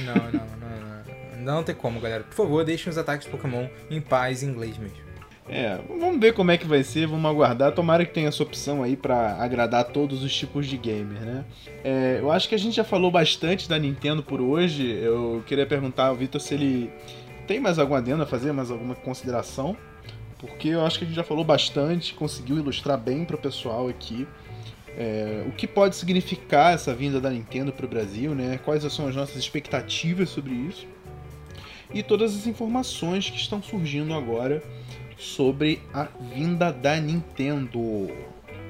Não, 0.00 0.14
não, 0.14 0.32
não, 0.32 1.36
não. 1.36 1.54
Não 1.56 1.62
tem 1.62 1.74
como, 1.74 2.00
galera. 2.00 2.24
Por 2.24 2.34
favor, 2.34 2.64
deixem 2.64 2.88
os 2.88 2.96
ataques 2.96 3.26
de 3.26 3.30
Pokémon 3.30 3.68
em 3.90 4.00
paz 4.00 4.42
em 4.42 4.46
inglês 4.46 4.78
mesmo. 4.78 4.96
É, 5.50 5.80
vamos 5.88 6.20
ver 6.20 6.34
como 6.34 6.50
é 6.50 6.58
que 6.58 6.66
vai 6.66 6.82
ser, 6.82 7.06
vamos 7.06 7.24
aguardar. 7.30 7.72
Tomara 7.72 8.04
que 8.04 8.12
tenha 8.12 8.28
essa 8.28 8.42
opção 8.42 8.82
aí 8.82 8.96
pra 8.96 9.36
agradar 9.42 9.84
todos 9.84 10.22
os 10.22 10.34
tipos 10.34 10.66
de 10.66 10.76
gamer, 10.76 11.20
né? 11.20 11.44
É, 11.82 12.18
eu 12.20 12.30
acho 12.30 12.48
que 12.48 12.54
a 12.54 12.58
gente 12.58 12.76
já 12.76 12.84
falou 12.84 13.10
bastante 13.10 13.68
da 13.68 13.78
Nintendo 13.78 14.22
por 14.22 14.40
hoje. 14.40 14.86
Eu 14.86 15.42
queria 15.46 15.66
perguntar 15.66 16.08
ao 16.08 16.14
Vitor 16.14 16.40
se 16.40 16.52
ele 16.52 16.90
tem 17.46 17.58
mais 17.58 17.78
alguma 17.78 17.98
adenda 17.98 18.24
a 18.24 18.26
fazer, 18.26 18.52
mais 18.52 18.70
alguma 18.70 18.94
consideração. 18.94 19.74
Porque 20.38 20.68
eu 20.68 20.84
acho 20.84 20.98
que 20.98 21.04
a 21.04 21.08
gente 21.08 21.16
já 21.16 21.24
falou 21.24 21.44
bastante, 21.44 22.14
conseguiu 22.14 22.58
ilustrar 22.58 22.98
bem 22.98 23.24
pro 23.24 23.38
pessoal 23.38 23.88
aqui. 23.88 24.26
é, 24.98 25.44
o 25.46 25.52
que 25.52 25.66
pode 25.66 25.94
significar 25.94 26.74
essa 26.74 26.92
vinda 26.92 27.20
da 27.20 27.30
Nintendo 27.30 27.72
pro 27.72 27.86
Brasil, 27.86 28.34
né? 28.34 28.58
Quais 28.64 28.82
são 28.92 29.06
as 29.06 29.14
nossas 29.14 29.36
expectativas 29.36 30.28
sobre 30.28 30.52
isso. 30.52 30.86
E 31.94 32.02
todas 32.02 32.34
as 32.34 32.46
informações 32.48 33.30
que 33.30 33.38
estão 33.38 33.62
surgindo 33.62 34.12
agora 34.12 34.62
sobre 35.18 35.82
a 35.92 36.04
vinda 36.32 36.72
da 36.72 36.96
Nintendo. 36.96 37.80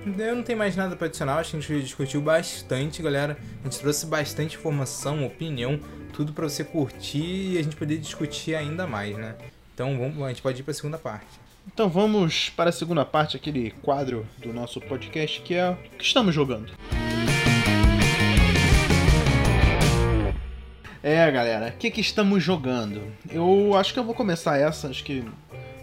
Eu 0.06 0.34
não 0.34 0.42
tenho 0.42 0.58
mais 0.58 0.74
nada 0.74 0.96
pra 0.96 1.06
adicionar, 1.06 1.36
acho 1.36 1.50
que 1.50 1.56
a 1.56 1.60
gente 1.60 1.82
discutiu 1.82 2.20
bastante, 2.22 3.02
galera. 3.02 3.36
A 3.60 3.64
gente 3.68 3.78
trouxe 3.78 4.06
bastante 4.06 4.56
informação, 4.56 5.26
opinião, 5.26 5.78
tudo 6.12 6.32
pra 6.32 6.48
você 6.48 6.64
curtir 6.64 7.52
e 7.52 7.58
a 7.58 7.62
gente 7.62 7.76
poder 7.76 7.98
discutir 7.98 8.54
ainda 8.54 8.86
mais, 8.86 9.16
né? 9.16 9.36
Então 9.74 9.98
vamos, 9.98 10.22
a 10.22 10.28
gente 10.28 10.40
pode 10.40 10.60
ir 10.60 10.64
pra 10.64 10.72
segunda 10.72 10.96
parte. 10.96 11.26
Então 11.66 11.88
vamos 11.88 12.48
para 12.50 12.70
a 12.70 12.72
segunda 12.72 13.04
parte, 13.04 13.36
aquele 13.36 13.70
quadro 13.82 14.26
do 14.38 14.52
nosso 14.52 14.80
podcast 14.80 15.42
que 15.42 15.54
é 15.54 15.70
o 15.70 15.76
que 15.98 16.04
estamos 16.04 16.34
jogando. 16.34 16.72
É, 21.02 21.30
galera, 21.30 21.68
o 21.68 21.78
que, 21.78 21.90
que 21.90 22.00
estamos 22.00 22.42
jogando? 22.42 23.02
Eu 23.30 23.76
acho 23.76 23.92
que 23.92 23.98
eu 23.98 24.04
vou 24.04 24.14
começar 24.14 24.58
essa, 24.58 24.88
acho 24.88 25.04
que 25.04 25.24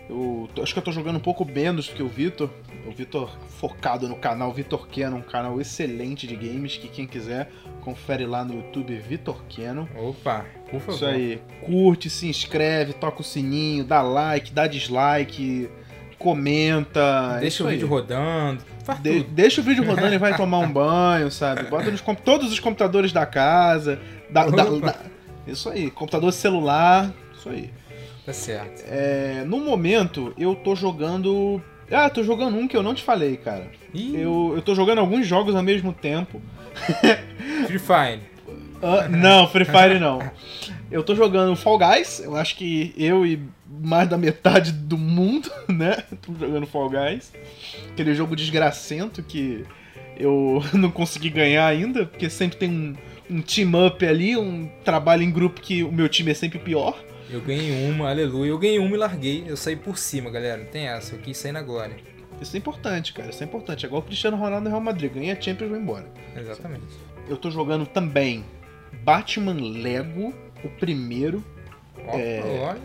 eu 0.09 0.49
acho 0.61 0.71
que 0.73 0.79
eu 0.79 0.83
tô 0.83 0.91
jogando 0.91 1.15
um 1.17 1.21
pouco 1.21 1.43
menos 1.45 1.87
do 1.87 1.95
que 1.95 2.03
o 2.03 2.07
Vitor. 2.07 2.49
O 2.87 2.91
Vitor 2.91 3.35
focado 3.59 4.07
no 4.07 4.15
canal 4.15 4.51
Vitor 4.53 4.87
Canon, 4.87 5.17
um 5.17 5.21
canal 5.21 5.59
excelente 5.59 6.27
de 6.27 6.35
games 6.35 6.77
que 6.77 6.87
quem 6.87 7.07
quiser 7.07 7.49
confere 7.81 8.25
lá 8.25 8.43
no 8.45 8.55
YouTube 8.55 8.95
Vitor 8.99 9.41
Canon. 9.55 9.87
Opa, 9.95 10.45
por 10.69 10.79
favor. 10.79 10.95
Isso 10.95 11.05
aí. 11.05 11.41
Curte, 11.61 12.09
se 12.09 12.27
inscreve, 12.27 12.93
toca 12.93 13.21
o 13.21 13.23
sininho, 13.23 13.83
dá 13.83 14.01
like, 14.03 14.51
dá 14.51 14.67
dislike, 14.67 15.69
comenta. 16.19 17.35
é 17.37 17.41
Deixa 17.41 17.63
o 17.63 17.67
vídeo 17.67 17.87
rodando. 17.87 18.63
De- 19.01 19.23
deixa 19.23 19.61
o 19.61 19.63
vídeo 19.63 19.83
rodando 19.85 20.13
e 20.13 20.17
vai 20.17 20.35
tomar 20.37 20.59
um 20.59 20.71
banho, 20.71 21.31
sabe? 21.31 21.63
Bota 21.63 21.89
nos 21.89 22.01
todos 22.23 22.51
os 22.51 22.59
computadores 22.59 23.11
da 23.11 23.25
casa. 23.25 23.99
da- 24.29 24.45
da- 24.47 24.63
da- 24.65 24.95
isso 25.47 25.69
aí. 25.69 25.89
Computador 25.91 26.31
celular. 26.31 27.11
Isso 27.37 27.49
aí. 27.49 27.69
Tá 28.25 28.33
certo. 28.33 28.83
É, 28.87 29.43
no 29.45 29.59
momento, 29.59 30.33
eu 30.37 30.55
tô 30.55 30.75
jogando. 30.75 31.61
Ah, 31.91 32.09
tô 32.09 32.23
jogando 32.23 32.57
um 32.57 32.67
que 32.67 32.75
eu 32.75 32.81
não 32.81 32.95
te 32.95 33.03
falei, 33.03 33.37
cara. 33.37 33.69
Ih, 33.93 34.15
Eu, 34.15 34.53
eu 34.55 34.61
tô 34.61 34.73
jogando 34.73 34.99
alguns 34.99 35.27
jogos 35.27 35.55
ao 35.55 35.61
mesmo 35.61 35.93
tempo. 35.93 36.41
Free 37.67 37.79
Fire. 37.79 38.21
Ah, 38.81 39.07
não, 39.07 39.47
Free 39.47 39.65
Fire 39.65 39.99
não. 39.99 40.19
Eu 40.91 41.03
tô 41.03 41.15
jogando 41.15 41.55
Fall 41.55 41.77
Guys, 41.77 42.19
eu 42.19 42.35
acho 42.35 42.55
que 42.55 42.93
eu 42.97 43.25
e 43.25 43.39
mais 43.67 44.07
da 44.09 44.17
metade 44.17 44.71
do 44.71 44.97
mundo, 44.97 45.49
né? 45.69 45.97
Tô 46.21 46.33
jogando 46.33 46.65
Fall 46.65 46.89
Guys. 46.89 47.31
Aquele 47.91 48.15
jogo 48.15 48.35
desgracento 48.35 49.21
que 49.21 49.63
eu 50.17 50.63
não 50.73 50.89
consegui 50.89 51.29
ganhar 51.29 51.67
ainda, 51.67 52.05
porque 52.05 52.29
sempre 52.29 52.57
tem 52.57 52.69
um, 52.69 52.95
um 53.29 53.41
team 53.41 53.71
up 53.85 54.05
ali, 54.05 54.35
um 54.35 54.67
trabalho 54.83 55.21
em 55.21 55.31
grupo 55.31 55.61
que 55.61 55.83
o 55.83 55.91
meu 55.91 56.09
time 56.09 56.31
é 56.31 56.33
sempre 56.33 56.57
pior. 56.59 56.97
Eu 57.29 57.41
ganhei 57.41 57.89
uma, 57.89 58.09
aleluia. 58.09 58.49
Eu 58.49 58.57
ganhei 58.57 58.79
uma 58.79 58.95
e 58.95 58.97
larguei. 58.97 59.43
Eu 59.47 59.57
saí 59.57 59.75
por 59.75 59.97
cima, 59.97 60.29
galera. 60.29 60.57
Não 60.57 60.69
tem 60.69 60.87
essa. 60.87 61.15
Eu 61.15 61.19
quis 61.19 61.37
sair 61.37 61.51
na 61.51 61.61
glória. 61.61 61.95
Isso 62.41 62.55
é 62.55 62.59
importante, 62.59 63.13
cara, 63.13 63.29
isso 63.29 63.41
é 63.41 63.45
importante. 63.45 63.85
É 63.85 63.87
igual 63.87 64.01
o 64.01 64.05
Cristiano 64.05 64.37
Ronaldo 64.37 64.65
no 64.65 64.69
Real 64.69 64.81
Madrid, 64.81 65.11
ganha 65.13 65.33
a 65.33 65.41
Champions 65.41 65.67
e 65.67 65.71
vai 65.71 65.79
embora. 65.79 66.05
Exatamente. 66.35 66.83
Eu 67.29 67.37
tô 67.37 67.49
jogando 67.49 67.85
também 67.85 68.43
Batman 69.03 69.53
Lego, 69.53 70.33
o 70.63 70.69
primeiro. 70.69 71.43
Ó, 72.07 72.17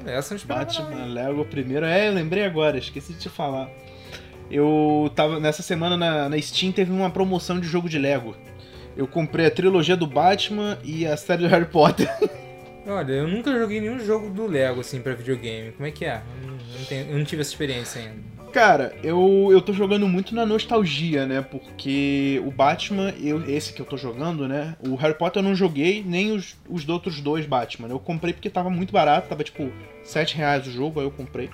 essa 0.06 0.32
eu 0.32 0.36
não 0.36 0.36
esperava 0.36 0.72
não, 0.72 0.84
Batman? 0.84 1.04
Lego 1.06 1.44
primeiro. 1.44 1.84
É, 1.84 2.08
eu 2.08 2.12
lembrei 2.12 2.44
agora, 2.44 2.78
esqueci 2.78 3.12
de 3.12 3.18
te 3.18 3.28
falar. 3.28 3.68
Eu 4.50 5.10
tava. 5.14 5.40
Nessa 5.40 5.62
semana 5.62 5.96
na, 5.96 6.28
na 6.28 6.40
Steam 6.40 6.72
teve 6.72 6.92
uma 6.92 7.10
promoção 7.10 7.58
de 7.58 7.66
jogo 7.66 7.88
de 7.88 7.98
Lego. 7.98 8.36
Eu 8.96 9.06
comprei 9.06 9.46
a 9.46 9.50
trilogia 9.50 9.96
do 9.96 10.06
Batman 10.06 10.78
e 10.84 11.06
a 11.06 11.16
série 11.16 11.42
do 11.42 11.48
Harry 11.48 11.66
Potter. 11.66 12.08
Olha, 12.90 13.12
eu 13.12 13.28
nunca 13.28 13.52
joguei 13.56 13.80
nenhum 13.80 13.98
jogo 14.00 14.30
do 14.30 14.46
Lego, 14.46 14.80
assim, 14.80 15.00
pra 15.00 15.14
videogame. 15.14 15.72
Como 15.72 15.86
é 15.86 15.90
que 15.90 16.04
é? 16.04 16.20
Eu 16.42 16.50
não- 16.78 16.84
tenho- 16.86 17.10
eu 17.10 17.18
não 17.18 17.24
tive 17.24 17.42
essa 17.42 17.50
experiência 17.50 18.00
ainda. 18.02 18.30
Cara, 18.52 18.92
eu, 19.04 19.48
eu 19.52 19.60
tô 19.62 19.72
jogando 19.72 20.08
muito 20.08 20.34
na 20.34 20.44
nostalgia, 20.44 21.24
né? 21.24 21.40
Porque 21.40 22.42
o 22.44 22.50
Batman, 22.50 23.14
eu, 23.22 23.48
esse 23.48 23.72
que 23.72 23.80
eu 23.80 23.86
tô 23.86 23.96
jogando, 23.96 24.48
né? 24.48 24.76
O 24.88 24.96
Harry 24.96 25.14
Potter 25.14 25.40
eu 25.40 25.48
não 25.48 25.54
joguei, 25.54 26.02
nem 26.04 26.32
os, 26.32 26.56
os 26.68 26.88
outros 26.88 27.20
dois 27.20 27.46
Batman. 27.46 27.88
Eu 27.88 28.00
comprei 28.00 28.32
porque 28.34 28.50
tava 28.50 28.68
muito 28.68 28.92
barato, 28.92 29.28
tava 29.28 29.44
tipo 29.44 29.70
7 30.02 30.36
reais 30.36 30.66
o 30.66 30.70
jogo, 30.72 30.98
aí 30.98 31.06
eu 31.06 31.12
comprei. 31.12 31.48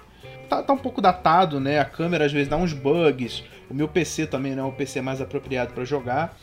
Tá, 0.49 0.63
tá 0.63 0.73
um 0.73 0.79
pouco 0.79 1.03
datado, 1.03 1.61
né? 1.61 1.79
A 1.81 1.85
câmera 1.85 2.25
às 2.25 2.33
vezes 2.33 2.49
dá 2.49 2.57
uns 2.57 2.73
bugs. 2.73 3.45
O 3.69 3.75
meu 3.75 3.89
PC 3.89 4.27
também 4.27 4.55
não 4.55 4.65
é 4.65 4.69
o 4.69 4.73
PC 4.73 5.03
mais 5.03 5.21
apropriado 5.21 5.75
pra 5.75 5.85
jogar. 5.85 6.35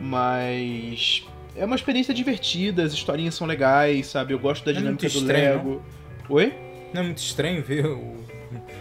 Mas 0.00 1.24
é 1.56 1.64
uma 1.64 1.76
experiência 1.76 2.12
divertida, 2.14 2.82
as 2.82 2.92
historinhas 2.92 3.34
são 3.34 3.46
legais, 3.46 4.06
sabe? 4.06 4.32
Eu 4.34 4.38
gosto 4.38 4.64
da 4.64 4.72
Não 4.72 4.78
é 4.78 4.80
dinâmica 4.82 5.08
do 5.08 5.18
estranho, 5.18 5.54
Lego. 5.56 5.82
Oi? 6.28 6.52
Não 6.94 7.00
é 7.00 7.04
muito 7.04 7.18
estranho 7.18 7.62
ver 7.62 7.86
o, 7.86 8.16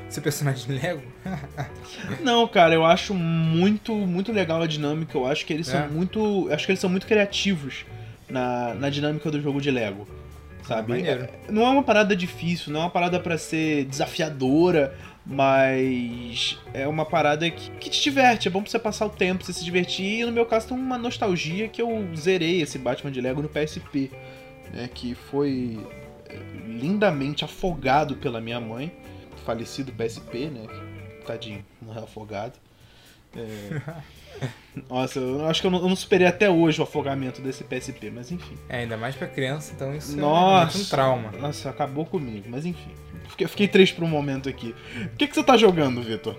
esse 0.09 0.19
personagem 0.22 0.65
de 0.67 0.74
Lego? 0.82 1.01
Não, 2.22 2.47
cara, 2.47 2.74
eu 2.74 2.86
acho 2.86 3.13
muito, 3.13 3.93
muito 3.93 4.32
legal 4.32 4.61
a 4.61 4.67
dinâmica. 4.67 5.17
Eu 5.17 5.26
acho 5.26 5.45
que 5.45 5.53
eles 5.53 5.67
É. 5.69 5.72
são 5.80 5.89
muito. 5.89 6.49
Acho 6.51 6.65
que 6.65 6.72
eles 6.72 6.80
são 6.80 6.89
muito 6.89 7.07
criativos 7.07 7.86
na, 8.30 8.74
na 8.74 8.89
dinâmica 8.89 9.30
do 9.32 9.41
jogo 9.41 9.61
de 9.61 9.72
Lego. 9.72 10.07
Sabe? 10.67 10.89
Maneiro. 10.89 11.24
É- 11.24 11.51
não 11.51 11.63
é 11.63 11.69
uma 11.69 11.84
parada 11.84 12.15
difícil, 12.15 12.72
não 12.72 12.82
é 12.82 12.84
uma 12.84 12.89
parada 12.89 13.19
pra 13.19 13.38
ser 13.38 13.86
desafiadora, 13.86 14.93
mas 15.26 16.59
é 16.74 16.88
uma 16.88 17.05
parada 17.05 17.49
que, 17.49 17.69
que 17.72 17.89
te 17.89 18.01
diverte, 18.01 18.47
é 18.47 18.51
bom 18.51 18.61
pra 18.61 18.72
você 18.72 18.80
passar 18.80 19.05
o 19.05 19.09
tempo, 19.09 19.43
você 19.43 19.53
se 19.53 19.63
divertir. 19.63 20.22
E 20.22 20.26
no 20.26 20.32
meu 20.32 20.45
caso 20.45 20.69
tem 20.69 20.78
uma 20.78 20.97
nostalgia 20.97 21.67
que 21.67 21.82
eu 21.82 22.07
zerei 22.15 22.61
esse 22.61 22.78
Batman 22.78 23.11
de 23.11 23.22
Lego 23.22 23.41
no 23.41 23.49
PSP, 23.49 24.11
né? 24.74 24.89
Que 24.93 25.13
foi 25.13 25.80
é, 26.28 26.36
lindamente 26.67 27.45
afogado 27.45 28.15
pela 28.15 28.41
minha 28.41 28.59
mãe, 28.59 28.91
falecido 29.45 29.91
PSP, 29.91 30.47
né? 30.47 30.65
Tadinho, 31.26 31.63
morreu 31.82 32.03
afogado. 32.03 32.53
É... 33.36 34.01
Nossa, 34.89 35.19
eu 35.19 35.45
acho 35.45 35.61
que 35.61 35.67
eu 35.67 35.71
não, 35.71 35.79
eu 35.79 35.89
não 35.89 35.95
superei 35.95 36.25
até 36.25 36.49
hoje 36.49 36.79
o 36.79 36.84
afogamento 36.84 37.41
desse 37.41 37.63
PSP, 37.63 38.09
mas 38.09 38.32
enfim. 38.32 38.57
É, 38.69 38.79
ainda 38.79 38.97
mais 38.97 39.15
pra 39.15 39.27
criança, 39.27 39.73
então 39.75 39.93
isso 39.93 40.17
é 40.17 40.21
Nossa, 40.21 40.49
realmente 40.49 40.77
um 40.77 40.86
trauma. 40.89 41.32
Nossa, 41.39 41.69
acabou 41.69 42.05
comigo, 42.05 42.47
mas 42.49 42.65
enfim. 42.65 42.91
Fiquei, 43.29 43.47
fiquei 43.47 43.67
triste 43.67 43.95
por 43.95 44.03
um 44.03 44.07
momento 44.07 44.49
aqui. 44.49 44.73
O 45.13 45.17
que, 45.17 45.27
que 45.27 45.36
você 45.36 45.43
tá 45.43 45.57
jogando, 45.57 46.01
Vitor? 46.01 46.36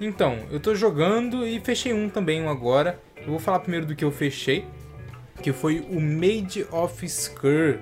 Então, 0.00 0.38
eu 0.50 0.58
tô 0.58 0.74
jogando 0.74 1.46
e 1.46 1.60
fechei 1.60 1.92
um 1.92 2.08
também 2.08 2.42
um 2.42 2.48
agora. 2.48 3.00
Eu 3.16 3.30
vou 3.30 3.38
falar 3.38 3.60
primeiro 3.60 3.86
do 3.86 3.94
que 3.94 4.04
eu 4.04 4.10
fechei, 4.10 4.64
que 5.42 5.52
foi 5.52 5.80
o 5.80 6.00
Made 6.00 6.66
of 6.70 7.04
Skur, 7.06 7.78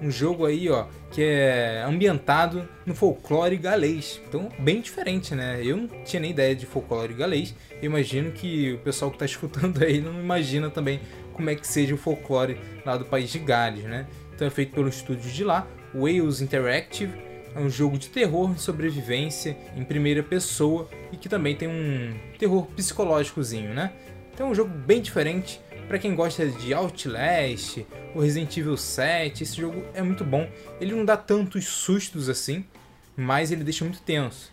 um 0.00 0.10
jogo 0.10 0.44
aí, 0.44 0.68
ó, 0.68 0.86
que 1.10 1.22
é 1.22 1.82
ambientado 1.86 2.68
no 2.84 2.94
folclore 2.94 3.56
galês. 3.56 4.20
Então, 4.28 4.48
bem 4.58 4.80
diferente, 4.80 5.34
né? 5.34 5.60
Eu 5.62 5.76
não 5.76 5.88
tinha 6.04 6.20
nem 6.20 6.30
ideia 6.30 6.54
de 6.54 6.66
folclore 6.66 7.14
galês. 7.14 7.54
Eu 7.80 7.84
imagino 7.84 8.32
que 8.32 8.74
o 8.74 8.78
pessoal 8.78 9.10
que 9.10 9.18
tá 9.18 9.24
escutando 9.26 9.82
aí 9.82 10.00
não 10.00 10.12
imagina 10.20 10.70
também 10.70 11.00
como 11.32 11.50
é 11.50 11.54
que 11.54 11.66
seja 11.66 11.94
o 11.94 11.98
folclore 11.98 12.58
lá 12.84 12.96
do 12.96 13.04
país 13.04 13.30
de 13.30 13.38
Gales, 13.38 13.84
né? 13.84 14.06
Então 14.34 14.46
é 14.46 14.50
feito 14.50 14.74
pelo 14.74 14.88
estúdio 14.88 15.30
de 15.30 15.44
lá, 15.44 15.66
Wales 15.94 16.40
Interactive. 16.40 17.12
É 17.54 17.58
um 17.58 17.70
jogo 17.70 17.96
de 17.96 18.10
terror 18.10 18.52
e 18.54 18.60
sobrevivência 18.60 19.56
em 19.74 19.82
primeira 19.82 20.22
pessoa 20.22 20.90
e 21.10 21.16
que 21.16 21.26
também 21.26 21.56
tem 21.56 21.68
um 21.68 22.14
terror 22.38 22.66
psicológicozinho, 22.66 23.72
né? 23.72 23.92
Então 24.34 24.48
é 24.48 24.50
um 24.50 24.54
jogo 24.54 24.70
bem 24.70 25.00
diferente 25.00 25.58
para 25.86 25.98
quem 25.98 26.14
gosta 26.14 26.46
de 26.46 26.74
Outlast, 26.74 27.86
o 28.14 28.20
Resident 28.20 28.56
Evil 28.56 28.76
7. 28.76 29.42
Esse 29.42 29.60
jogo 29.60 29.84
é 29.94 30.02
muito 30.02 30.24
bom. 30.24 30.48
Ele 30.80 30.94
não 30.94 31.04
dá 31.04 31.16
tantos 31.16 31.66
sustos 31.66 32.28
assim, 32.28 32.64
mas 33.16 33.52
ele 33.52 33.64
deixa 33.64 33.84
muito 33.84 34.00
tenso. 34.02 34.52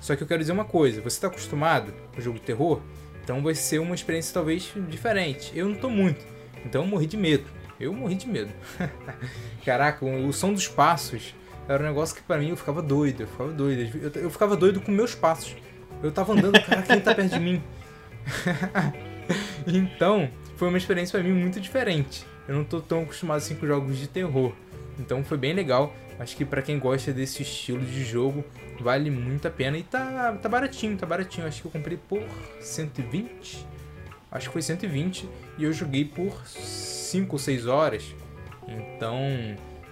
Só 0.00 0.14
que 0.14 0.22
eu 0.22 0.26
quero 0.26 0.40
dizer 0.40 0.52
uma 0.52 0.64
coisa: 0.64 1.00
você 1.00 1.16
está 1.16 1.28
acostumado 1.28 1.92
com 2.14 2.20
jogo 2.20 2.38
de 2.38 2.44
terror? 2.44 2.80
Então 3.22 3.42
vai 3.42 3.54
ser 3.54 3.78
uma 3.78 3.94
experiência 3.94 4.34
talvez 4.34 4.72
diferente. 4.88 5.50
Eu 5.54 5.68
não 5.68 5.76
tô 5.76 5.88
muito, 5.88 6.24
então 6.64 6.82
eu 6.82 6.88
morri 6.88 7.06
de 7.06 7.16
medo. 7.16 7.46
Eu 7.80 7.92
morri 7.92 8.14
de 8.14 8.28
medo. 8.28 8.52
Caraca, 9.64 10.04
o 10.04 10.32
som 10.32 10.52
dos 10.52 10.68
passos 10.68 11.34
era 11.66 11.82
um 11.82 11.86
negócio 11.86 12.14
que 12.14 12.22
pra 12.22 12.38
mim 12.38 12.50
eu 12.50 12.56
ficava 12.56 12.82
doido, 12.82 13.22
eu 13.22 13.26
ficava 13.26 13.52
doido. 13.52 13.98
Eu, 13.98 14.22
eu 14.22 14.30
ficava 14.30 14.56
doido 14.56 14.80
com 14.80 14.92
meus 14.92 15.14
passos. 15.14 15.56
Eu 16.02 16.12
tava 16.12 16.34
andando, 16.34 16.60
cara, 16.62 16.82
quem 16.82 17.00
tá 17.00 17.14
perto 17.14 17.32
de 17.32 17.40
mim? 17.40 17.62
então, 19.66 20.30
foi 20.56 20.68
uma 20.68 20.78
experiência 20.78 21.18
pra 21.18 21.28
mim 21.28 21.34
muito 21.34 21.60
diferente. 21.60 22.26
Eu 22.46 22.54
não 22.54 22.64
tô 22.64 22.80
tão 22.80 23.02
acostumado 23.02 23.38
assim 23.38 23.54
com 23.54 23.66
jogos 23.66 23.98
de 23.98 24.06
terror. 24.06 24.52
Então 24.98 25.24
foi 25.24 25.36
bem 25.36 25.52
legal. 25.52 25.94
Acho 26.18 26.36
que 26.36 26.44
pra 26.44 26.62
quem 26.62 26.78
gosta 26.78 27.12
desse 27.12 27.42
estilo 27.42 27.84
de 27.84 28.04
jogo, 28.04 28.44
vale 28.80 29.10
muito 29.10 29.48
a 29.48 29.50
pena. 29.50 29.76
E 29.76 29.82
tá, 29.82 30.32
tá 30.40 30.48
baratinho, 30.48 30.96
tá 30.96 31.06
baratinho. 31.06 31.46
Acho 31.46 31.62
que 31.62 31.66
eu 31.66 31.72
comprei 31.72 31.96
por 31.96 32.22
120. 32.60 33.66
Acho 34.30 34.48
que 34.48 34.52
foi 34.52 34.62
120. 34.62 35.28
E 35.58 35.64
eu 35.64 35.72
joguei 35.72 36.04
por 36.04 36.46
5 36.46 37.34
ou 37.34 37.38
6 37.38 37.66
horas. 37.66 38.14
Então, 38.68 39.18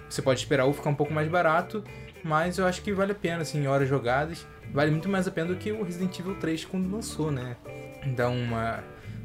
você 0.09 0.21
pode 0.21 0.39
esperar 0.39 0.65
ou 0.65 0.73
ficar 0.73 0.89
um 0.89 0.95
pouco 0.95 1.13
mais 1.13 1.27
barato. 1.27 1.83
Mas 2.23 2.57
eu 2.57 2.65
acho 2.65 2.81
que 2.81 2.93
vale 2.93 3.11
a 3.11 3.15
pena, 3.15 3.41
assim, 3.41 3.67
horas 3.67 3.89
jogadas. 3.89 4.47
Vale 4.71 4.91
muito 4.91 5.09
mais 5.09 5.27
a 5.27 5.31
pena 5.31 5.47
do 5.47 5.55
que 5.57 5.71
o 5.73 5.83
Resident 5.83 6.17
Evil 6.17 6.35
3 6.35 6.63
quando 6.65 6.89
lançou, 6.89 7.31
né? 7.31 7.57
Dá 8.15 8.29
uma, 8.29 8.81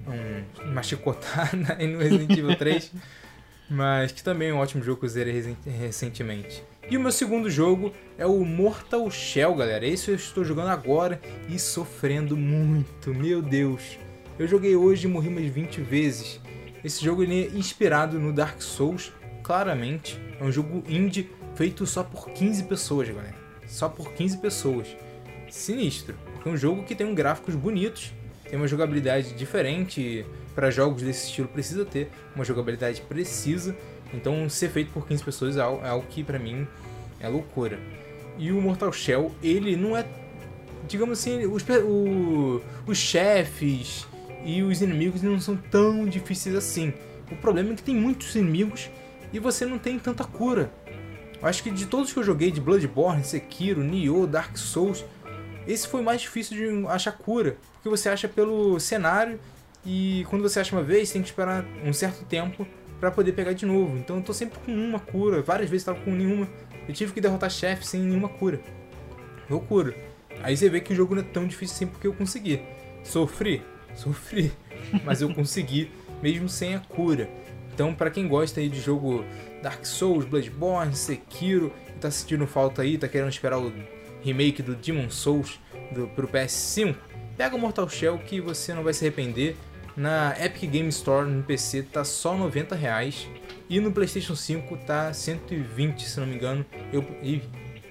um, 0.09 0.70
uma 0.70 0.82
chicotada 0.82 1.76
aí 1.78 1.86
no 1.86 1.98
Resident 1.98 2.30
Evil 2.30 2.56
3. 2.56 2.92
Mas 3.70 4.12
que 4.12 4.22
também 4.22 4.48
é 4.48 4.54
um 4.54 4.59
ótimo 4.59 4.82
jogo 4.82 5.00
que 5.00 5.04
eu 5.04 5.11
zerei 5.11 5.34
recen- 5.34 5.56
recentemente. 5.66 6.62
E 6.90 6.96
o 6.96 7.00
meu 7.00 7.12
segundo 7.12 7.50
jogo 7.50 7.92
é 8.16 8.24
o 8.24 8.42
Mortal 8.42 9.11
Shell, 9.11 9.54
galera. 9.54 9.86
Esse 9.86 10.11
eu 10.11 10.14
estou 10.14 10.42
jogando 10.42 10.68
agora 10.68 11.20
e 11.50 11.59
sofrendo 11.59 12.34
muito, 12.34 13.12
meu 13.14 13.42
Deus. 13.42 13.98
Eu 14.38 14.48
joguei 14.48 14.74
hoje 14.74 15.06
e 15.06 15.11
morri 15.11 15.28
umas 15.28 15.44
20 15.44 15.82
vezes. 15.82 16.40
Esse 16.82 17.04
jogo 17.04 17.22
ele 17.22 17.44
é 17.44 17.59
inspirado 17.59 18.18
no 18.18 18.32
Dark 18.32 18.62
Souls, 18.62 19.12
claramente. 19.42 20.18
É 20.40 20.44
um 20.44 20.50
jogo 20.50 20.82
indie 20.88 21.28
feito 21.54 21.84
só 21.86 22.02
por 22.02 22.30
15 22.30 22.62
pessoas, 22.62 23.09
galera. 23.11 23.34
Só 23.66 23.86
por 23.90 24.12
15 24.12 24.38
pessoas. 24.38 24.88
Sinistro. 25.50 26.14
É 26.44 26.48
um 26.48 26.56
jogo 26.56 26.84
que 26.84 26.94
tem 26.94 27.06
um 27.06 27.14
gráficos 27.14 27.54
bonitos, 27.54 28.14
tem 28.49 28.59
uma 28.59 28.68
jogabilidade 28.68 29.32
diferente. 29.34 30.24
Para 30.55 30.70
jogos 30.70 31.03
desse 31.03 31.26
estilo 31.26 31.46
precisa 31.49 31.84
ter 31.84 32.11
uma 32.34 32.44
jogabilidade 32.44 33.01
precisa. 33.03 33.76
Então 34.12 34.49
ser 34.49 34.68
feito 34.70 34.90
por 34.92 35.07
15 35.07 35.22
pessoas 35.22 35.57
é 35.57 35.61
algo, 35.61 35.84
é 35.84 35.88
algo 35.88 36.07
que 36.09 36.24
pra 36.24 36.38
mim 36.38 36.66
é 37.20 37.28
loucura. 37.28 37.78
E 38.38 38.51
o 38.53 38.61
Mortal 38.61 38.92
Shell, 38.92 39.32
ele 39.42 39.76
não 39.76 39.96
é 39.96 40.05
digamos 40.88 41.18
assim, 41.18 41.44
os, 41.44 41.62
o- 41.84 42.62
os 42.86 42.96
chefes 42.96 44.07
e 44.44 44.62
os 44.62 44.80
inimigos 44.80 45.20
não 45.22 45.38
são 45.38 45.55
tão 45.57 46.07
difíceis 46.07 46.55
assim. 46.57 46.94
O 47.30 47.36
problema 47.36 47.72
é 47.72 47.74
que 47.74 47.82
tem 47.82 47.94
muitos 47.94 48.34
inimigos 48.34 48.88
e 49.32 49.38
você 49.38 49.66
não 49.66 49.78
tem 49.78 49.99
tanta 49.99 50.24
cura. 50.24 50.72
Eu 51.42 51.46
acho 51.46 51.62
que 51.62 51.70
de 51.70 51.84
todos 51.86 52.11
que 52.12 52.18
eu 52.18 52.24
joguei, 52.24 52.51
de 52.51 52.61
Bloodborne, 52.61 53.22
Sekiro, 53.22 53.84
Nioh, 53.84 54.26
Dark 54.26 54.57
Souls, 54.57 55.05
esse 55.69 55.87
foi 55.87 56.01
mais 56.01 56.23
difícil 56.23 56.57
de 56.57 56.87
achar 56.87 57.12
cura. 57.12 57.59
Porque 57.75 57.91
você 57.91 58.09
acha 58.09 58.27
pelo 58.27 58.81
cenário 58.81 59.39
e 59.85 60.25
quando 60.31 60.43
você 60.43 60.59
acha 60.61 60.75
uma 60.75 60.83
vez, 60.83 61.12
tem 61.12 61.21
que 61.21 61.29
esperar 61.29 61.64
um 61.85 61.93
certo 61.93 62.25
tempo 62.25 62.66
pra 62.99 63.11
poder 63.11 63.33
pegar 63.33 63.53
de 63.53 63.66
novo. 63.66 63.97
Então 63.99 64.16
eu 64.16 64.23
tô 64.23 64.33
sempre 64.33 64.59
com 64.59 64.73
uma 64.73 64.99
cura, 64.99 65.43
várias 65.43 65.69
vezes 65.69 65.85
tava 65.85 66.01
com 66.01 66.11
nenhuma. 66.11 66.49
Eu 66.89 66.95
tive 66.95 67.12
que 67.12 67.21
derrotar 67.21 67.51
chefe 67.51 67.87
sem 67.87 68.01
nenhuma 68.01 68.31
cura. 68.31 68.61
Loucura. 69.49 69.95
Aí 70.43 70.57
você 70.57 70.71
vê 70.71 70.81
que 70.81 70.93
o 70.93 70.97
jogo 70.97 71.14
não 71.14 71.23
é 71.23 71.25
tão 71.27 71.47
difícil 71.47 71.75
assim 71.75 71.87
porque 71.87 72.07
eu 72.07 72.14
consegui. 72.14 72.62
Sofri? 73.05 73.62
Sofri. 73.95 74.51
Mas 75.05 75.21
eu 75.21 75.33
consegui, 75.35 75.91
mesmo 76.23 76.49
sem 76.49 76.75
a 76.75 76.81
cura. 76.81 77.29
Então, 77.75 77.95
pra 77.95 78.11
quem 78.11 78.27
gosta 78.27 78.59
aí 78.59 78.69
de 78.69 78.81
jogo 78.81 79.25
Dark 79.62 79.85
Souls, 79.85 80.25
Bloodborne, 80.25 80.95
Sekiro, 80.95 81.73
e 81.89 81.99
tá 81.99 82.11
sentindo 82.11 82.47
falta 82.47 82.83
aí, 82.83 82.97
tá 82.97 83.07
querendo 83.07 83.29
esperar 83.29 83.59
o 83.59 83.73
remake 84.23 84.62
do 84.62 84.75
Demon 84.75 85.11
Souls 85.11 85.59
do, 85.93 86.07
pro 86.09 86.27
PS5, 86.29 86.95
pega 87.37 87.55
o 87.55 87.59
Mortal 87.59 87.89
Shell 87.89 88.19
que 88.19 88.41
você 88.41 88.73
não 88.75 88.83
vai 88.83 88.93
se 88.93 89.05
arrepender. 89.05 89.57
Na 89.97 90.33
Epic 90.39 90.71
Game 90.71 90.89
Store 90.91 91.29
no 91.29 91.43
PC 91.43 91.83
tá 91.83 92.05
só 92.05 92.37
90 92.37 92.77
reais 92.77 93.27
e 93.69 93.81
no 93.81 93.91
PlayStation 93.91 94.37
5 94.37 94.77
tá 94.87 95.12
120, 95.12 96.09
se 96.09 96.21
não 96.21 96.27
me 96.27 96.37
engano. 96.37 96.64
Eu 96.93 97.05
e 97.23 97.43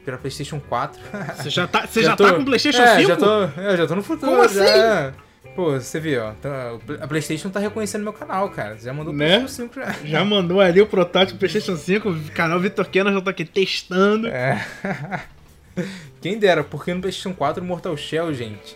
para 0.05 0.17
PlayStation 0.17 0.57
4. 0.59 1.01
Você 1.43 1.49
já 1.49 1.67
tá, 1.67 1.85
você 1.85 2.01
Já 2.01 2.11
já 2.11 2.15
tô- 2.15 2.23
tá 2.23 2.33
com 2.33 2.41
o 2.43 2.45
PlayStation 2.45 2.81
é, 2.81 2.95
5? 2.99 3.07
Já 3.09 3.17
tô, 3.17 3.43
eu 3.59 3.75
já 3.77 3.87
tô 3.87 3.95
no 3.95 4.01
futuro. 4.03 4.31
Como 4.31 4.41
assim? 4.41 4.55
já. 4.59 5.13
Pô, 5.53 5.71
você 5.71 5.99
viu, 5.99 6.23
ó. 6.23 6.31
tá- 6.33 6.77
a 7.01 7.07
PlayStation 7.07 7.49
tá 7.49 7.59
reconhecendo 7.59 8.03
meu 8.03 8.13
canal, 8.13 8.47
cara. 8.51 8.77
Já 8.77 8.93
mandou 8.93 9.11
o 9.11 9.15
Né? 9.17 9.39
PlayStation 9.39 9.73
5 9.73 9.75
já. 9.75 9.95
Já 10.07 10.23
mandou 10.23 10.61
ali 10.61 10.79
o 10.79 10.85
protótipo 10.87 11.37
PlayStation 11.39 11.75
5, 11.75 12.09
o 12.09 12.23
canal 12.31 12.57
Vitor 12.59 12.87
Kena 12.87 13.11
já 13.11 13.19
tá 13.19 13.31
aqui 13.31 13.43
testando. 13.43 14.27
É. 14.27 14.63
Quem 16.27 16.37
dera, 16.37 16.61
porque 16.61 16.93
no 16.93 16.99
PlayStation 16.99 17.33
4 17.33 17.63
Mortal 17.63 17.95
Shell, 17.95 18.33
gente. 18.33 18.75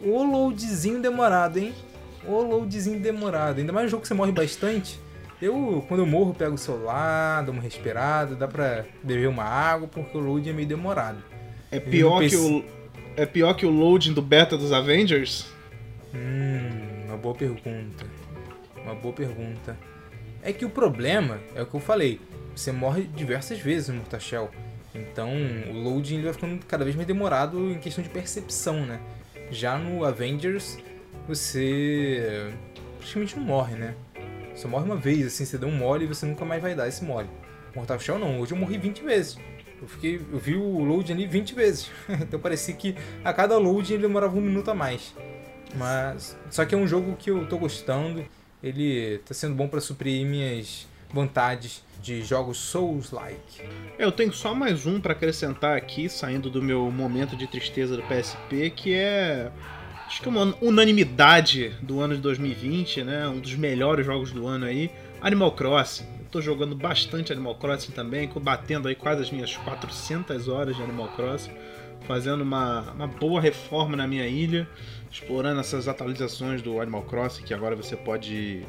O 0.00 0.22
loadzinho 0.22 1.02
demorado, 1.02 1.58
hein? 1.58 1.74
O 2.24 2.40
loadzinho 2.40 3.00
demorado. 3.00 3.58
Ainda 3.58 3.72
mais 3.72 3.86
um 3.86 3.88
jogo 3.88 4.02
que 4.02 4.06
você 4.06 4.14
morre 4.14 4.30
bastante. 4.30 5.00
Eu, 5.42 5.84
quando 5.88 6.04
eu 6.04 6.06
morro, 6.06 6.32
pego 6.32 6.54
o 6.54 6.56
celular, 6.56 7.42
dou 7.42 7.52
uma 7.52 7.60
respirada, 7.60 8.36
dá 8.36 8.46
pra 8.46 8.84
beber 9.02 9.26
uma 9.26 9.42
água, 9.42 9.88
porque 9.88 10.16
o 10.16 10.20
load 10.20 10.48
é 10.48 10.52
meio 10.52 10.68
demorado. 10.68 11.18
É 11.68 11.80
pior, 11.80 12.20
que 12.28 12.36
o, 12.36 12.64
é 13.16 13.26
pior 13.26 13.54
que 13.54 13.66
o 13.66 13.70
loading 13.70 14.12
do 14.12 14.22
beta 14.22 14.56
dos 14.56 14.72
Avengers? 14.72 15.46
Hum, 16.14 17.06
uma 17.06 17.16
boa 17.16 17.34
pergunta. 17.34 18.06
Uma 18.84 18.94
boa 18.94 19.12
pergunta. 19.12 19.76
É 20.40 20.52
que 20.52 20.64
o 20.64 20.70
problema 20.70 21.40
é 21.56 21.62
o 21.62 21.66
que 21.66 21.74
eu 21.74 21.80
falei. 21.80 22.20
Você 22.54 22.70
morre 22.70 23.02
diversas 23.02 23.58
vezes 23.58 23.88
no 23.88 23.96
Mortal 23.96 24.20
Shell. 24.20 24.50
Então 24.94 25.30
o 25.70 25.72
loading 25.72 26.22
vai 26.22 26.32
ficando 26.32 26.64
cada 26.66 26.84
vez 26.84 26.94
mais 26.94 27.06
demorado 27.06 27.70
em 27.70 27.78
questão 27.78 28.02
de 28.02 28.08
percepção, 28.08 28.86
né? 28.86 29.00
Já 29.50 29.76
no 29.76 30.04
Avengers, 30.04 30.78
você 31.26 32.52
praticamente 32.98 33.36
não 33.36 33.44
morre, 33.44 33.74
né? 33.74 33.94
Você 34.54 34.68
morre 34.68 34.84
uma 34.84 34.96
vez, 34.96 35.26
assim, 35.26 35.44
você 35.44 35.58
deu 35.58 35.68
um 35.68 35.76
mole 35.76 36.04
e 36.04 36.08
você 36.08 36.24
nunca 36.24 36.44
mais 36.44 36.62
vai 36.62 36.74
dar 36.74 36.86
esse 36.86 37.02
mole. 37.02 37.28
Mortal 37.74 37.98
Shell 37.98 38.18
não, 38.18 38.38
hoje 38.38 38.52
eu 38.52 38.56
morri 38.56 38.78
20 38.78 39.02
vezes. 39.02 39.36
Eu, 39.82 39.88
fiquei, 39.88 40.16
eu 40.32 40.38
vi 40.38 40.54
o 40.54 40.84
load 40.84 41.12
ali 41.12 41.26
20 41.26 41.54
vezes. 41.54 41.90
então 42.08 42.38
parecia 42.38 42.72
que 42.74 42.94
a 43.24 43.32
cada 43.32 43.58
load 43.58 43.92
ele 43.92 44.02
demorava 44.02 44.36
um 44.36 44.40
minuto 44.40 44.70
a 44.70 44.74
mais. 44.74 45.12
Mas. 45.76 46.36
Só 46.50 46.64
que 46.64 46.74
é 46.74 46.78
um 46.78 46.86
jogo 46.86 47.16
que 47.16 47.30
eu 47.30 47.46
tô 47.48 47.58
gostando. 47.58 48.24
Ele 48.62 49.18
tá 49.26 49.34
sendo 49.34 49.54
bom 49.54 49.68
para 49.68 49.80
suprir 49.80 50.24
minhas 50.24 50.86
vontades 51.14 51.82
de 52.02 52.22
jogos 52.22 52.58
Souls-like. 52.58 53.62
Eu 53.98 54.10
tenho 54.10 54.32
só 54.32 54.54
mais 54.54 54.84
um 54.84 55.00
para 55.00 55.12
acrescentar 55.12 55.76
aqui, 55.76 56.08
saindo 56.08 56.50
do 56.50 56.60
meu 56.60 56.90
momento 56.90 57.36
de 57.36 57.46
tristeza 57.46 57.96
do 57.96 58.02
PSP, 58.02 58.70
que 58.70 58.92
é 58.92 59.50
acho 60.06 60.20
que 60.20 60.28
é 60.28 60.30
uma 60.30 60.54
unanimidade 60.60 61.70
do 61.80 62.00
ano 62.00 62.16
de 62.16 62.20
2020, 62.20 63.04
né? 63.04 63.28
Um 63.28 63.38
dos 63.38 63.54
melhores 63.54 64.04
jogos 64.04 64.32
do 64.32 64.46
ano 64.46 64.66
aí, 64.66 64.90
Animal 65.22 65.52
Crossing. 65.52 66.04
Eu 66.18 66.26
tô 66.30 66.42
jogando 66.42 66.74
bastante 66.74 67.32
Animal 67.32 67.54
Crossing 67.54 67.92
também, 67.92 68.30
batendo 68.42 68.88
aí 68.88 68.94
quase 68.94 69.22
as 69.22 69.30
minhas 69.30 69.56
400 69.56 70.48
horas 70.48 70.76
de 70.76 70.82
Animal 70.82 71.08
Crossing, 71.16 71.52
fazendo 72.06 72.42
uma, 72.42 72.82
uma 72.92 73.06
boa 73.06 73.40
reforma 73.40 73.96
na 73.96 74.06
minha 74.06 74.26
ilha, 74.26 74.68
explorando 75.10 75.60
essas 75.60 75.88
atualizações 75.88 76.60
do 76.60 76.80
Animal 76.80 77.02
Crossing, 77.02 77.44
que 77.44 77.54
agora 77.54 77.74
você 77.74 77.96
pode 77.96 78.66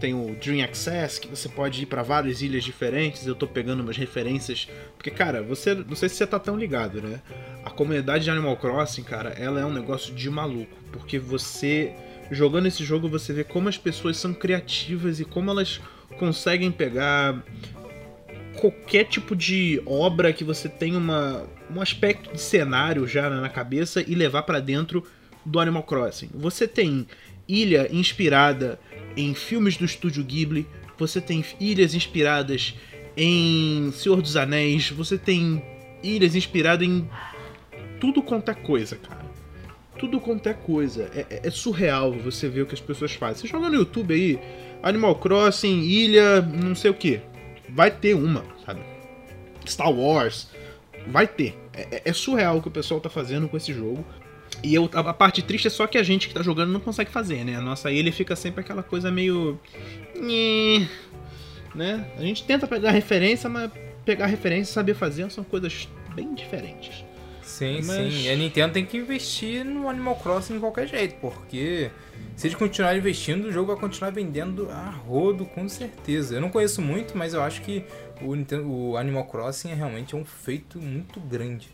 tem 0.00 0.14
o 0.14 0.34
Dream 0.34 0.64
Access, 0.64 1.20
que 1.20 1.28
você 1.28 1.48
pode 1.48 1.82
ir 1.82 1.86
para 1.86 2.02
várias 2.02 2.40
ilhas 2.40 2.64
diferentes. 2.64 3.26
Eu 3.26 3.34
tô 3.34 3.46
pegando 3.46 3.82
umas 3.82 3.96
referências. 3.96 4.68
Porque, 4.96 5.10
cara, 5.10 5.42
você. 5.42 5.74
Não 5.74 5.94
sei 5.94 6.08
se 6.08 6.16
você 6.16 6.26
tá 6.26 6.38
tão 6.38 6.56
ligado, 6.56 7.02
né? 7.02 7.20
A 7.64 7.70
comunidade 7.70 8.24
de 8.24 8.30
Animal 8.30 8.56
Crossing, 8.56 9.02
cara, 9.02 9.30
ela 9.30 9.60
é 9.60 9.64
um 9.64 9.72
negócio 9.72 10.14
de 10.14 10.30
maluco. 10.30 10.74
Porque 10.90 11.18
você. 11.18 11.92
Jogando 12.30 12.66
esse 12.66 12.84
jogo, 12.84 13.08
você 13.08 13.32
vê 13.32 13.44
como 13.44 13.68
as 13.68 13.76
pessoas 13.76 14.16
são 14.16 14.32
criativas 14.32 15.20
e 15.20 15.24
como 15.24 15.50
elas 15.50 15.80
conseguem 16.18 16.70
pegar 16.70 17.42
qualquer 18.60 19.04
tipo 19.04 19.34
de 19.34 19.82
obra 19.84 20.32
que 20.32 20.44
você 20.44 20.68
tem 20.68 20.94
uma, 20.94 21.44
um 21.74 21.80
aspecto 21.80 22.32
de 22.32 22.40
cenário 22.40 23.06
já 23.06 23.28
na 23.28 23.48
cabeça 23.48 24.04
e 24.06 24.14
levar 24.14 24.42
para 24.42 24.60
dentro 24.60 25.04
do 25.44 25.58
Animal 25.58 25.82
Crossing. 25.82 26.30
Você 26.34 26.68
tem 26.68 27.06
ilha 27.50 27.88
inspirada 27.90 28.78
em 29.16 29.34
filmes 29.34 29.76
do 29.76 29.84
estúdio 29.84 30.22
Ghibli, 30.22 30.66
você 30.96 31.20
tem 31.20 31.44
ilhas 31.58 31.94
inspiradas 31.94 32.74
em 33.16 33.90
Senhor 33.92 34.22
dos 34.22 34.36
Anéis, 34.36 34.90
você 34.90 35.18
tem 35.18 35.62
ilhas 36.02 36.36
inspiradas 36.36 36.86
em 36.86 37.08
tudo 37.98 38.22
quanto 38.22 38.50
é 38.50 38.54
coisa, 38.54 38.96
cara. 38.96 39.28
Tudo 39.98 40.20
quanto 40.20 40.48
é 40.48 40.54
coisa. 40.54 41.10
É, 41.14 41.26
é, 41.28 41.40
é, 41.44 41.50
surreal 41.50 42.12
você 42.12 42.48
ver 42.48 42.62
o 42.62 42.66
que 42.66 42.74
as 42.74 42.80
pessoas 42.80 43.12
fazem. 43.12 43.42
Você 43.42 43.48
joga 43.48 43.68
no 43.68 43.74
YouTube 43.74 44.14
aí, 44.14 44.38
Animal 44.82 45.16
Crossing, 45.16 45.80
ilha, 45.82 46.40
não 46.40 46.74
sei 46.74 46.90
o 46.90 46.94
que. 46.94 47.20
Vai 47.68 47.90
ter 47.90 48.14
uma, 48.14 48.44
sabe? 48.64 48.80
Star 49.66 49.92
Wars. 49.92 50.48
Vai 51.08 51.26
ter. 51.26 51.58
É, 51.74 51.96
é, 51.96 52.02
é 52.06 52.12
surreal 52.12 52.58
o 52.58 52.62
que 52.62 52.68
o 52.68 52.70
pessoal 52.70 53.00
tá 53.00 53.10
fazendo 53.10 53.48
com 53.48 53.56
esse 53.56 53.74
jogo. 53.74 54.04
E 54.62 54.74
eu, 54.74 54.88
a 54.92 55.14
parte 55.14 55.42
triste 55.42 55.68
é 55.68 55.70
só 55.70 55.86
que 55.86 55.96
a 55.96 56.02
gente 56.02 56.28
que 56.28 56.34
tá 56.34 56.42
jogando 56.42 56.70
não 56.70 56.80
consegue 56.80 57.10
fazer, 57.10 57.44
né? 57.44 57.56
A 57.56 57.60
nossa 57.60 57.90
ilha 57.90 58.12
fica 58.12 58.36
sempre 58.36 58.60
aquela 58.60 58.82
coisa 58.82 59.10
meio. 59.10 59.58
Né? 61.74 62.06
A 62.18 62.20
gente 62.20 62.44
tenta 62.44 62.66
pegar 62.66 62.90
referência, 62.90 63.48
mas 63.48 63.70
pegar 64.04 64.26
referência 64.26 64.70
e 64.70 64.74
saber 64.74 64.94
fazer 64.94 65.30
são 65.30 65.44
coisas 65.44 65.88
bem 66.14 66.34
diferentes. 66.34 67.04
Sim, 67.42 67.80
mas... 67.84 68.12
sim. 68.12 68.22
E 68.22 68.30
a 68.30 68.36
Nintendo 68.36 68.72
tem 68.74 68.84
que 68.84 68.96
investir 68.96 69.64
no 69.64 69.88
Animal 69.88 70.16
Crossing 70.16 70.54
de 70.54 70.60
qualquer 70.60 70.86
jeito, 70.86 71.16
porque 71.20 71.90
se 72.36 72.46
eles 72.46 72.56
continuarem 72.56 72.98
investindo, 73.00 73.46
o 73.46 73.52
jogo 73.52 73.68
vai 73.68 73.76
continuar 73.76 74.10
vendendo 74.10 74.70
a 74.70 74.90
rodo, 74.90 75.44
com 75.44 75.68
certeza. 75.68 76.36
Eu 76.36 76.40
não 76.40 76.50
conheço 76.50 76.80
muito, 76.80 77.16
mas 77.16 77.34
eu 77.34 77.42
acho 77.42 77.62
que 77.62 77.84
o, 78.22 78.34
Nintendo, 78.34 78.70
o 78.70 78.96
Animal 78.96 79.24
Crossing 79.24 79.70
é 79.70 79.74
realmente 79.74 80.14
um 80.14 80.24
feito 80.24 80.78
muito 80.78 81.18
grande. 81.20 81.68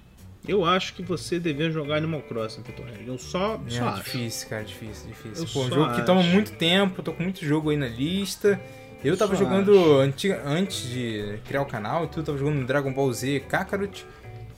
Eu 0.49 0.65
acho 0.65 0.95
que 0.95 1.03
você 1.03 1.41
deveria 1.41 1.73
jogar 1.73 1.97
Animal 1.97 2.23
Crossing, 2.23 2.63
Vitor 2.63 2.87
Eu 3.05 3.19
só, 3.19 3.61
é, 3.67 3.71
só 3.71 3.85
é, 3.85 3.89
acho. 3.89 4.05
difícil, 4.05 4.49
cara, 4.49 4.65
difícil, 4.65 5.09
difícil. 5.09 5.47
Pô, 5.53 5.65
um 5.65 5.69
jogo 5.69 5.85
acho. 5.87 6.01
que 6.01 6.07
toma 6.07 6.23
muito 6.23 6.53
tempo, 6.53 7.03
tô 7.03 7.13
com 7.13 7.23
muito 7.23 7.45
jogo 7.45 7.71
aí 7.71 7.77
na 7.77 7.89
lista. 7.89 8.61
Eu 9.05 9.17
tava 9.17 9.35
só 9.35 9.43
jogando 9.43 10.01
antes 10.45 10.89
de 10.89 11.39
criar 11.47 11.63
o 11.63 11.67
canal 11.67 12.05
e 12.05 12.09
tudo, 12.09 12.27
tava 12.27 12.39
jogando 12.39 12.65
Dragon 12.65 12.93
Ball 12.93 13.13
Z 13.13 13.41
Kakarot, 13.49 14.07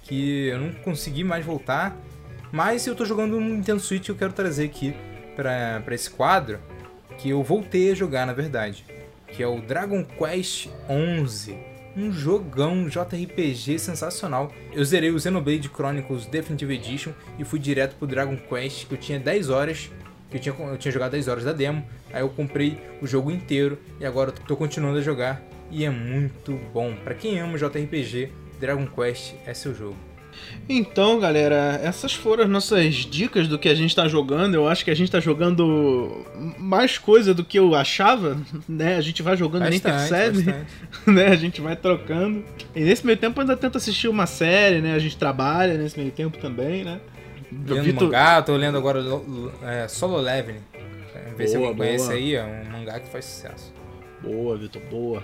que 0.03 0.49
eu 0.49 0.61
não 0.61 0.73
consegui 0.73 1.25
mais 1.25 1.45
voltar. 1.45 1.97
Mas 2.53 2.87
eu 2.87 2.95
tô 2.95 3.05
jogando 3.05 3.37
um 3.37 3.57
Nintendo 3.57 3.81
Switch 3.81 4.05
que 4.05 4.11
eu 4.11 4.17
quero 4.17 4.33
trazer 4.33 4.65
aqui 4.65 4.95
pra, 5.37 5.83
pra 5.85 5.95
esse 5.95 6.09
quadro, 6.09 6.59
que 7.19 7.31
eu 7.31 7.43
voltei 7.43 7.93
a 7.93 7.95
jogar, 7.95 8.27
na 8.27 8.33
verdade. 8.33 8.85
Que 9.27 9.43
é 9.43 9.47
o 9.47 9.61
Dragon 9.61 10.03
Quest 10.05 10.69
11 10.89 11.68
um 11.99 12.13
jogão 12.13 12.89
JRPG 12.89 13.77
sensacional. 13.79 14.53
Eu 14.73 14.85
zerei 14.85 15.11
o 15.11 15.19
Xenoblade 15.19 15.69
Chronicles 15.69 16.27
Definitive 16.27 16.75
Edition 16.75 17.13
e 17.39 17.45
fui 17.45 17.59
direto 17.59 17.97
pro 17.97 18.07
Dragon 18.07 18.37
Quest, 18.37 18.87
que 18.87 18.95
eu 18.95 18.99
tinha 18.99 19.19
10 19.19 19.51
horas, 19.51 19.91
que 20.31 20.37
eu 20.37 20.41
tinha, 20.41 20.55
eu 20.57 20.79
tinha 20.79 20.93
jogado 20.93 21.11
10 21.13 21.27
horas 21.27 21.45
da 21.45 21.53
demo. 21.53 21.85
Aí 22.13 22.23
eu 22.23 22.29
comprei 22.29 22.79
o 23.03 23.07
jogo 23.07 23.33
inteiro 23.33 23.79
e 23.99 24.07
agora 24.07 24.31
tô 24.31 24.57
continuando 24.57 24.99
a 24.99 25.03
jogar 25.03 25.43
e 25.71 25.85
é 25.85 25.91
muito 25.91 26.53
bom. 26.73 26.95
Para 27.03 27.15
quem 27.15 27.41
ama 27.41 27.59
JRPG, 27.59 28.31
Dragon 28.61 28.87
Quest 28.87 29.35
é 29.45 29.53
seu 29.53 29.75
jogo. 29.75 30.08
Então, 30.69 31.19
galera, 31.19 31.81
essas 31.83 32.13
foram 32.13 32.45
as 32.45 32.51
nossas 32.51 32.95
dicas 32.95 33.49
do 33.49 33.59
que 33.59 33.71
a 33.71 33.75
gente 33.75 33.97
tá 33.97 34.07
jogando. 34.07 34.55
Eu 34.55 34.69
acho 34.69 34.85
que 34.85 34.91
a 34.91 34.95
gente 34.95 35.11
tá 35.11 35.19
jogando 35.19 36.27
mais 36.59 36.99
coisa 36.99 37.33
do 37.33 37.43
que 37.43 37.59
eu 37.59 37.75
achava, 37.75 38.37
né? 38.69 38.97
A 38.97 39.01
gente 39.01 39.23
vai 39.23 39.35
jogando 39.35 39.67
e 39.67 39.71
nem 39.71 39.81
percebe, 39.81 40.55
né? 41.07 41.27
A 41.29 41.37
gente 41.37 41.63
vai 41.63 41.75
trocando. 41.75 42.45
E 42.77 42.81
nesse 42.81 43.07
meio 43.07 43.17
tempo 43.17 43.41
ainda 43.41 43.57
tenta 43.57 43.79
assistir 43.79 44.09
uma 44.09 44.27
série, 44.27 44.83
né? 44.83 44.95
A 44.95 44.99
gente 44.99 45.17
trabalha 45.17 45.75
nesse 45.79 45.99
meio 45.99 46.11
tempo 46.11 46.37
também, 46.37 46.85
né? 46.85 47.01
Lendo 47.51 47.83
Vitor... 47.83 48.03
mangá, 48.05 48.43
tô 48.43 48.55
lendo 48.55 48.77
agora 48.77 49.03
é, 49.63 49.89
Solo 49.89 50.19
Leveling. 50.19 50.61
Ver 51.35 51.45
boa, 51.45 51.49
se 51.49 51.57
alguém 51.57 51.75
conhece 51.75 52.13
aí, 52.13 52.35
é 52.35 52.45
um 52.45 52.73
mangá 52.73 53.01
que 53.01 53.09
faz 53.09 53.25
sucesso. 53.25 53.73
Boa, 54.23 54.55
Vitor, 54.57 54.83
boa. 54.91 55.23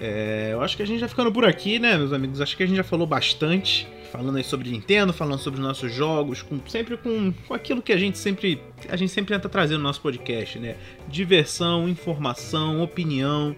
É, 0.00 0.50
eu 0.52 0.62
acho 0.62 0.76
que 0.76 0.82
a 0.82 0.86
gente 0.86 1.00
já 1.00 1.08
ficando 1.08 1.32
por 1.32 1.44
aqui, 1.44 1.80
né, 1.80 1.98
meus 1.98 2.12
amigos? 2.12 2.40
Acho 2.40 2.56
que 2.56 2.62
a 2.62 2.66
gente 2.66 2.76
já 2.76 2.84
falou 2.84 3.06
bastante 3.06 3.88
falando 4.10 4.36
aí 4.36 4.44
sobre 4.44 4.70
Nintendo, 4.70 5.12
falando 5.12 5.38
sobre 5.38 5.60
os 5.60 5.66
nossos 5.66 5.92
jogos, 5.92 6.42
com, 6.42 6.60
sempre 6.68 6.96
com, 6.96 7.32
com 7.46 7.54
aquilo 7.54 7.80
que 7.80 7.92
a 7.92 7.96
gente 7.96 8.18
sempre 8.18 8.60
a 8.88 8.96
gente 8.96 9.12
sempre 9.12 9.34
tenta 9.34 9.48
trazer 9.48 9.76
no 9.76 9.82
nosso 9.82 10.00
podcast, 10.00 10.58
né? 10.58 10.76
Diversão, 11.08 11.88
informação, 11.88 12.82
opinião, 12.82 13.54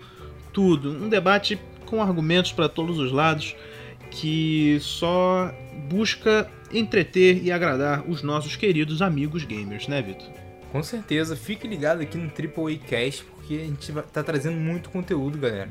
tudo, 0.52 0.90
um 0.90 1.08
debate 1.08 1.58
com 1.86 2.02
argumentos 2.02 2.52
para 2.52 2.68
todos 2.68 2.98
os 2.98 3.10
lados 3.10 3.56
que 4.10 4.78
só 4.80 5.52
busca 5.88 6.48
entreter 6.72 7.42
e 7.42 7.50
agradar 7.50 8.08
os 8.08 8.22
nossos 8.22 8.56
queridos 8.56 9.00
amigos 9.00 9.44
gamers, 9.44 9.88
né, 9.88 10.02
Vitor? 10.02 10.28
Com 10.70 10.82
certeza, 10.82 11.36
fique 11.36 11.66
ligado 11.66 12.00
aqui 12.00 12.16
no 12.16 12.30
Triple 12.30 12.74
A 12.74 12.88
Cast 12.88 13.24
porque 13.24 13.54
a 13.54 13.64
gente 13.64 13.92
tá 14.12 14.22
trazendo 14.22 14.56
muito 14.56 14.90
conteúdo, 14.90 15.38
galera. 15.38 15.68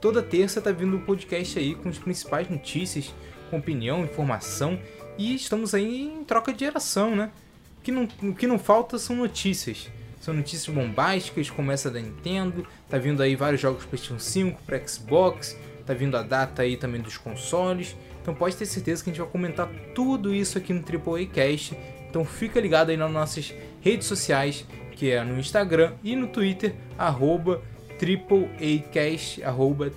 Toda 0.00 0.22
terça 0.22 0.60
tá 0.60 0.70
vindo 0.70 0.94
o 0.94 0.96
um 0.98 1.02
podcast 1.02 1.58
aí 1.58 1.74
com 1.74 1.88
as 1.88 1.98
principais 1.98 2.48
notícias, 2.48 3.14
com 3.50 3.58
opinião, 3.58 4.04
informação 4.04 4.78
e 5.18 5.34
estamos 5.34 5.74
aí 5.74 6.02
em 6.02 6.24
troca 6.24 6.52
de 6.52 6.60
geração, 6.60 7.14
né? 7.14 7.30
O 7.78 7.82
que 7.82 7.92
não, 7.92 8.08
o 8.22 8.34
que 8.34 8.46
não 8.46 8.58
falta 8.58 8.98
são 8.98 9.16
notícias. 9.16 9.88
São 10.20 10.34
notícias 10.34 10.74
bombásticas, 10.74 11.48
começa 11.50 11.90
da 11.90 12.00
Nintendo, 12.00 12.66
tá 12.88 12.98
vindo 12.98 13.22
aí 13.22 13.36
vários 13.36 13.60
jogos 13.60 13.80
para 13.80 13.90
PlayStation 13.90 14.18
5, 14.18 14.62
para 14.62 14.86
Xbox, 14.86 15.56
tá 15.86 15.94
vindo 15.94 16.16
a 16.16 16.22
data 16.22 16.62
aí 16.62 16.76
também 16.76 17.00
dos 17.00 17.16
consoles. 17.16 17.96
Então 18.20 18.34
pode 18.34 18.56
ter 18.56 18.66
certeza 18.66 19.04
que 19.04 19.10
a 19.10 19.12
gente 19.12 19.22
vai 19.22 19.30
comentar 19.30 19.68
tudo 19.94 20.34
isso 20.34 20.58
aqui 20.58 20.72
no 20.72 20.80
AAA 20.80 21.26
Cast. 21.26 21.78
Então 22.10 22.24
fica 22.24 22.60
ligado 22.60 22.90
aí 22.90 22.96
nas 22.96 23.10
nossas 23.10 23.54
redes 23.80 24.06
sociais, 24.06 24.64
que 24.92 25.10
é 25.10 25.22
no 25.22 25.38
Instagram 25.38 25.92
e 26.02 26.16
no 26.16 26.26
Twitter, 26.26 26.74
arroba 26.98 27.62
AAAcast, 28.00 29.42
arroba 29.42 29.90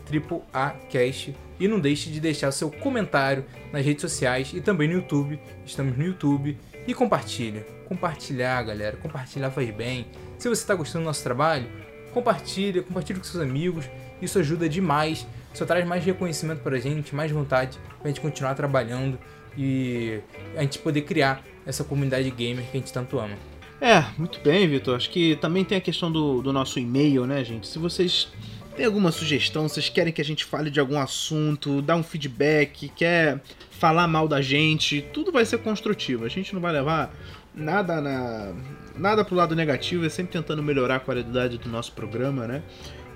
AAAcast. 0.53 1.35
E 1.59 1.67
não 1.67 1.79
deixe 1.79 2.09
de 2.09 2.19
deixar 2.19 2.51
seu 2.51 2.71
comentário 2.71 3.45
nas 3.73 3.85
redes 3.85 4.01
sociais 4.01 4.51
e 4.53 4.61
também 4.61 4.87
no 4.87 4.95
YouTube. 4.95 5.39
Estamos 5.65 5.97
no 5.97 6.05
YouTube. 6.05 6.57
E 6.87 6.93
compartilha. 6.93 7.65
Compartilhar, 7.87 8.63
galera. 8.63 8.95
Compartilhar 8.97 9.51
faz 9.51 9.69
bem. 9.71 10.07
Se 10.37 10.47
você 10.47 10.61
está 10.61 10.73
gostando 10.73 11.03
do 11.03 11.07
nosso 11.07 11.23
trabalho, 11.23 11.67
compartilha, 12.13 12.81
compartilha 12.81 13.19
com 13.19 13.25
seus 13.25 13.43
amigos. 13.43 13.85
Isso 14.21 14.39
ajuda 14.39 14.69
demais. 14.69 15.27
Só 15.53 15.65
traz 15.65 15.85
mais 15.85 16.03
reconhecimento 16.05 16.61
para 16.61 16.77
a 16.77 16.79
gente, 16.79 17.13
mais 17.13 17.31
vontade 17.31 17.77
para 17.97 18.05
a 18.05 18.07
gente 18.07 18.21
continuar 18.21 18.55
trabalhando 18.55 19.19
e 19.57 20.21
a 20.55 20.61
gente 20.61 20.79
poder 20.79 21.01
criar 21.01 21.43
essa 21.65 21.83
comunidade 21.83 22.29
gamer 22.31 22.63
que 22.65 22.77
a 22.77 22.79
gente 22.79 22.93
tanto 22.93 23.19
ama. 23.19 23.35
É, 23.81 24.03
muito 24.17 24.39
bem, 24.41 24.67
Vitor. 24.67 24.95
Acho 24.95 25.09
que 25.09 25.37
também 25.37 25.63
tem 25.63 25.77
a 25.77 25.81
questão 25.81 26.11
do, 26.11 26.41
do 26.41 26.51
nosso 26.51 26.79
e-mail, 26.79 27.25
né, 27.25 27.43
gente? 27.43 27.65
Se 27.65 27.79
vocês 27.79 28.27
têm 28.75 28.85
alguma 28.85 29.11
sugestão, 29.11 29.69
vocês 29.69 29.87
querem 29.87 30.11
que 30.11 30.21
a 30.21 30.25
gente 30.25 30.43
fale 30.43 30.69
de 30.69 30.79
algum 30.79 30.99
assunto, 30.99 31.81
dar 31.81 31.95
um 31.95 32.03
feedback, 32.03 32.89
quer 32.89 33.41
falar 33.71 34.07
mal 34.07 34.27
da 34.27 34.41
gente, 34.41 35.01
tudo 35.13 35.31
vai 35.31 35.45
ser 35.45 35.59
construtivo. 35.59 36.25
A 36.25 36.29
gente 36.29 36.53
não 36.53 36.59
vai 36.59 36.73
levar 36.73 37.15
nada 37.55 38.01
na 38.01 38.53
nada 38.95 39.23
pro 39.23 39.33
lado 39.33 39.55
negativo, 39.55 40.05
é 40.05 40.09
sempre 40.09 40.33
tentando 40.33 40.61
melhorar 40.61 40.97
a 40.97 40.99
qualidade 40.99 41.57
do 41.57 41.69
nosso 41.69 41.93
programa, 41.93 42.45
né? 42.45 42.61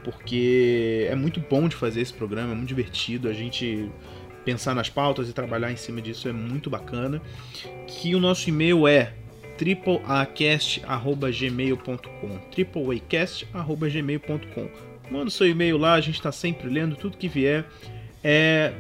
Porque 0.01 1.07
é 1.09 1.16
muito 1.16 1.41
bom 1.41 1.68
de 1.68 1.76
fazer 1.76 1.99
esse 1.99 2.14
programa, 2.14 2.53
é 2.53 2.55
muito 2.55 2.70
divertido, 2.70 3.28
a 3.28 3.34
gente 3.34 3.91
pensar 4.45 4.74
nas 4.74 4.89
pautas 4.89 5.30
e 5.30 5.34
trabalhar 5.34 5.72
em 5.72 5.76
cima 5.76 6.01
disso 6.01 6.28
é 6.30 6.32
muito 6.32 6.70
bacana. 6.70 7.22
Que 7.88 8.16
o 8.16 8.20
nosso 8.20 8.49
e-mail 8.49 8.88
é 8.88 9.14
tripleacast@gmail.com, 9.58 12.38
tripleacast@gmail.com. 12.51 14.70
Manda 15.12 15.30
seu 15.30 15.47
e-mail 15.47 15.78
lá, 15.78 15.93
a 15.93 16.01
gente 16.01 16.16
está 16.16 16.32
sempre 16.32 16.68
lendo 16.70 16.95
tudo 16.95 17.18
que 17.18 17.28
vier. 17.28 17.66
É 18.24 18.74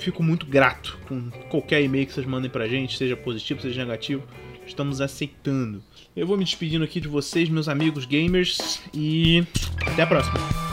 fico 0.00 0.22
muito 0.22 0.46
grato 0.46 0.98
com 1.06 1.30
qualquer 1.48 1.82
e-mail 1.82 2.06
que 2.06 2.12
vocês 2.12 2.26
mandem 2.26 2.50
pra 2.50 2.66
gente, 2.66 2.96
seja 2.96 3.16
positivo, 3.16 3.60
seja 3.60 3.84
negativo. 3.84 4.22
Estamos 4.66 5.00
aceitando. 5.00 5.82
Eu 6.16 6.26
vou 6.26 6.36
me 6.36 6.44
despedindo 6.44 6.84
aqui 6.84 7.00
de 7.00 7.08
vocês, 7.08 7.48
meus 7.48 7.68
amigos 7.68 8.06
gamers, 8.06 8.80
e 8.94 9.44
até 9.86 10.02
a 10.02 10.06
próxima. 10.06 10.69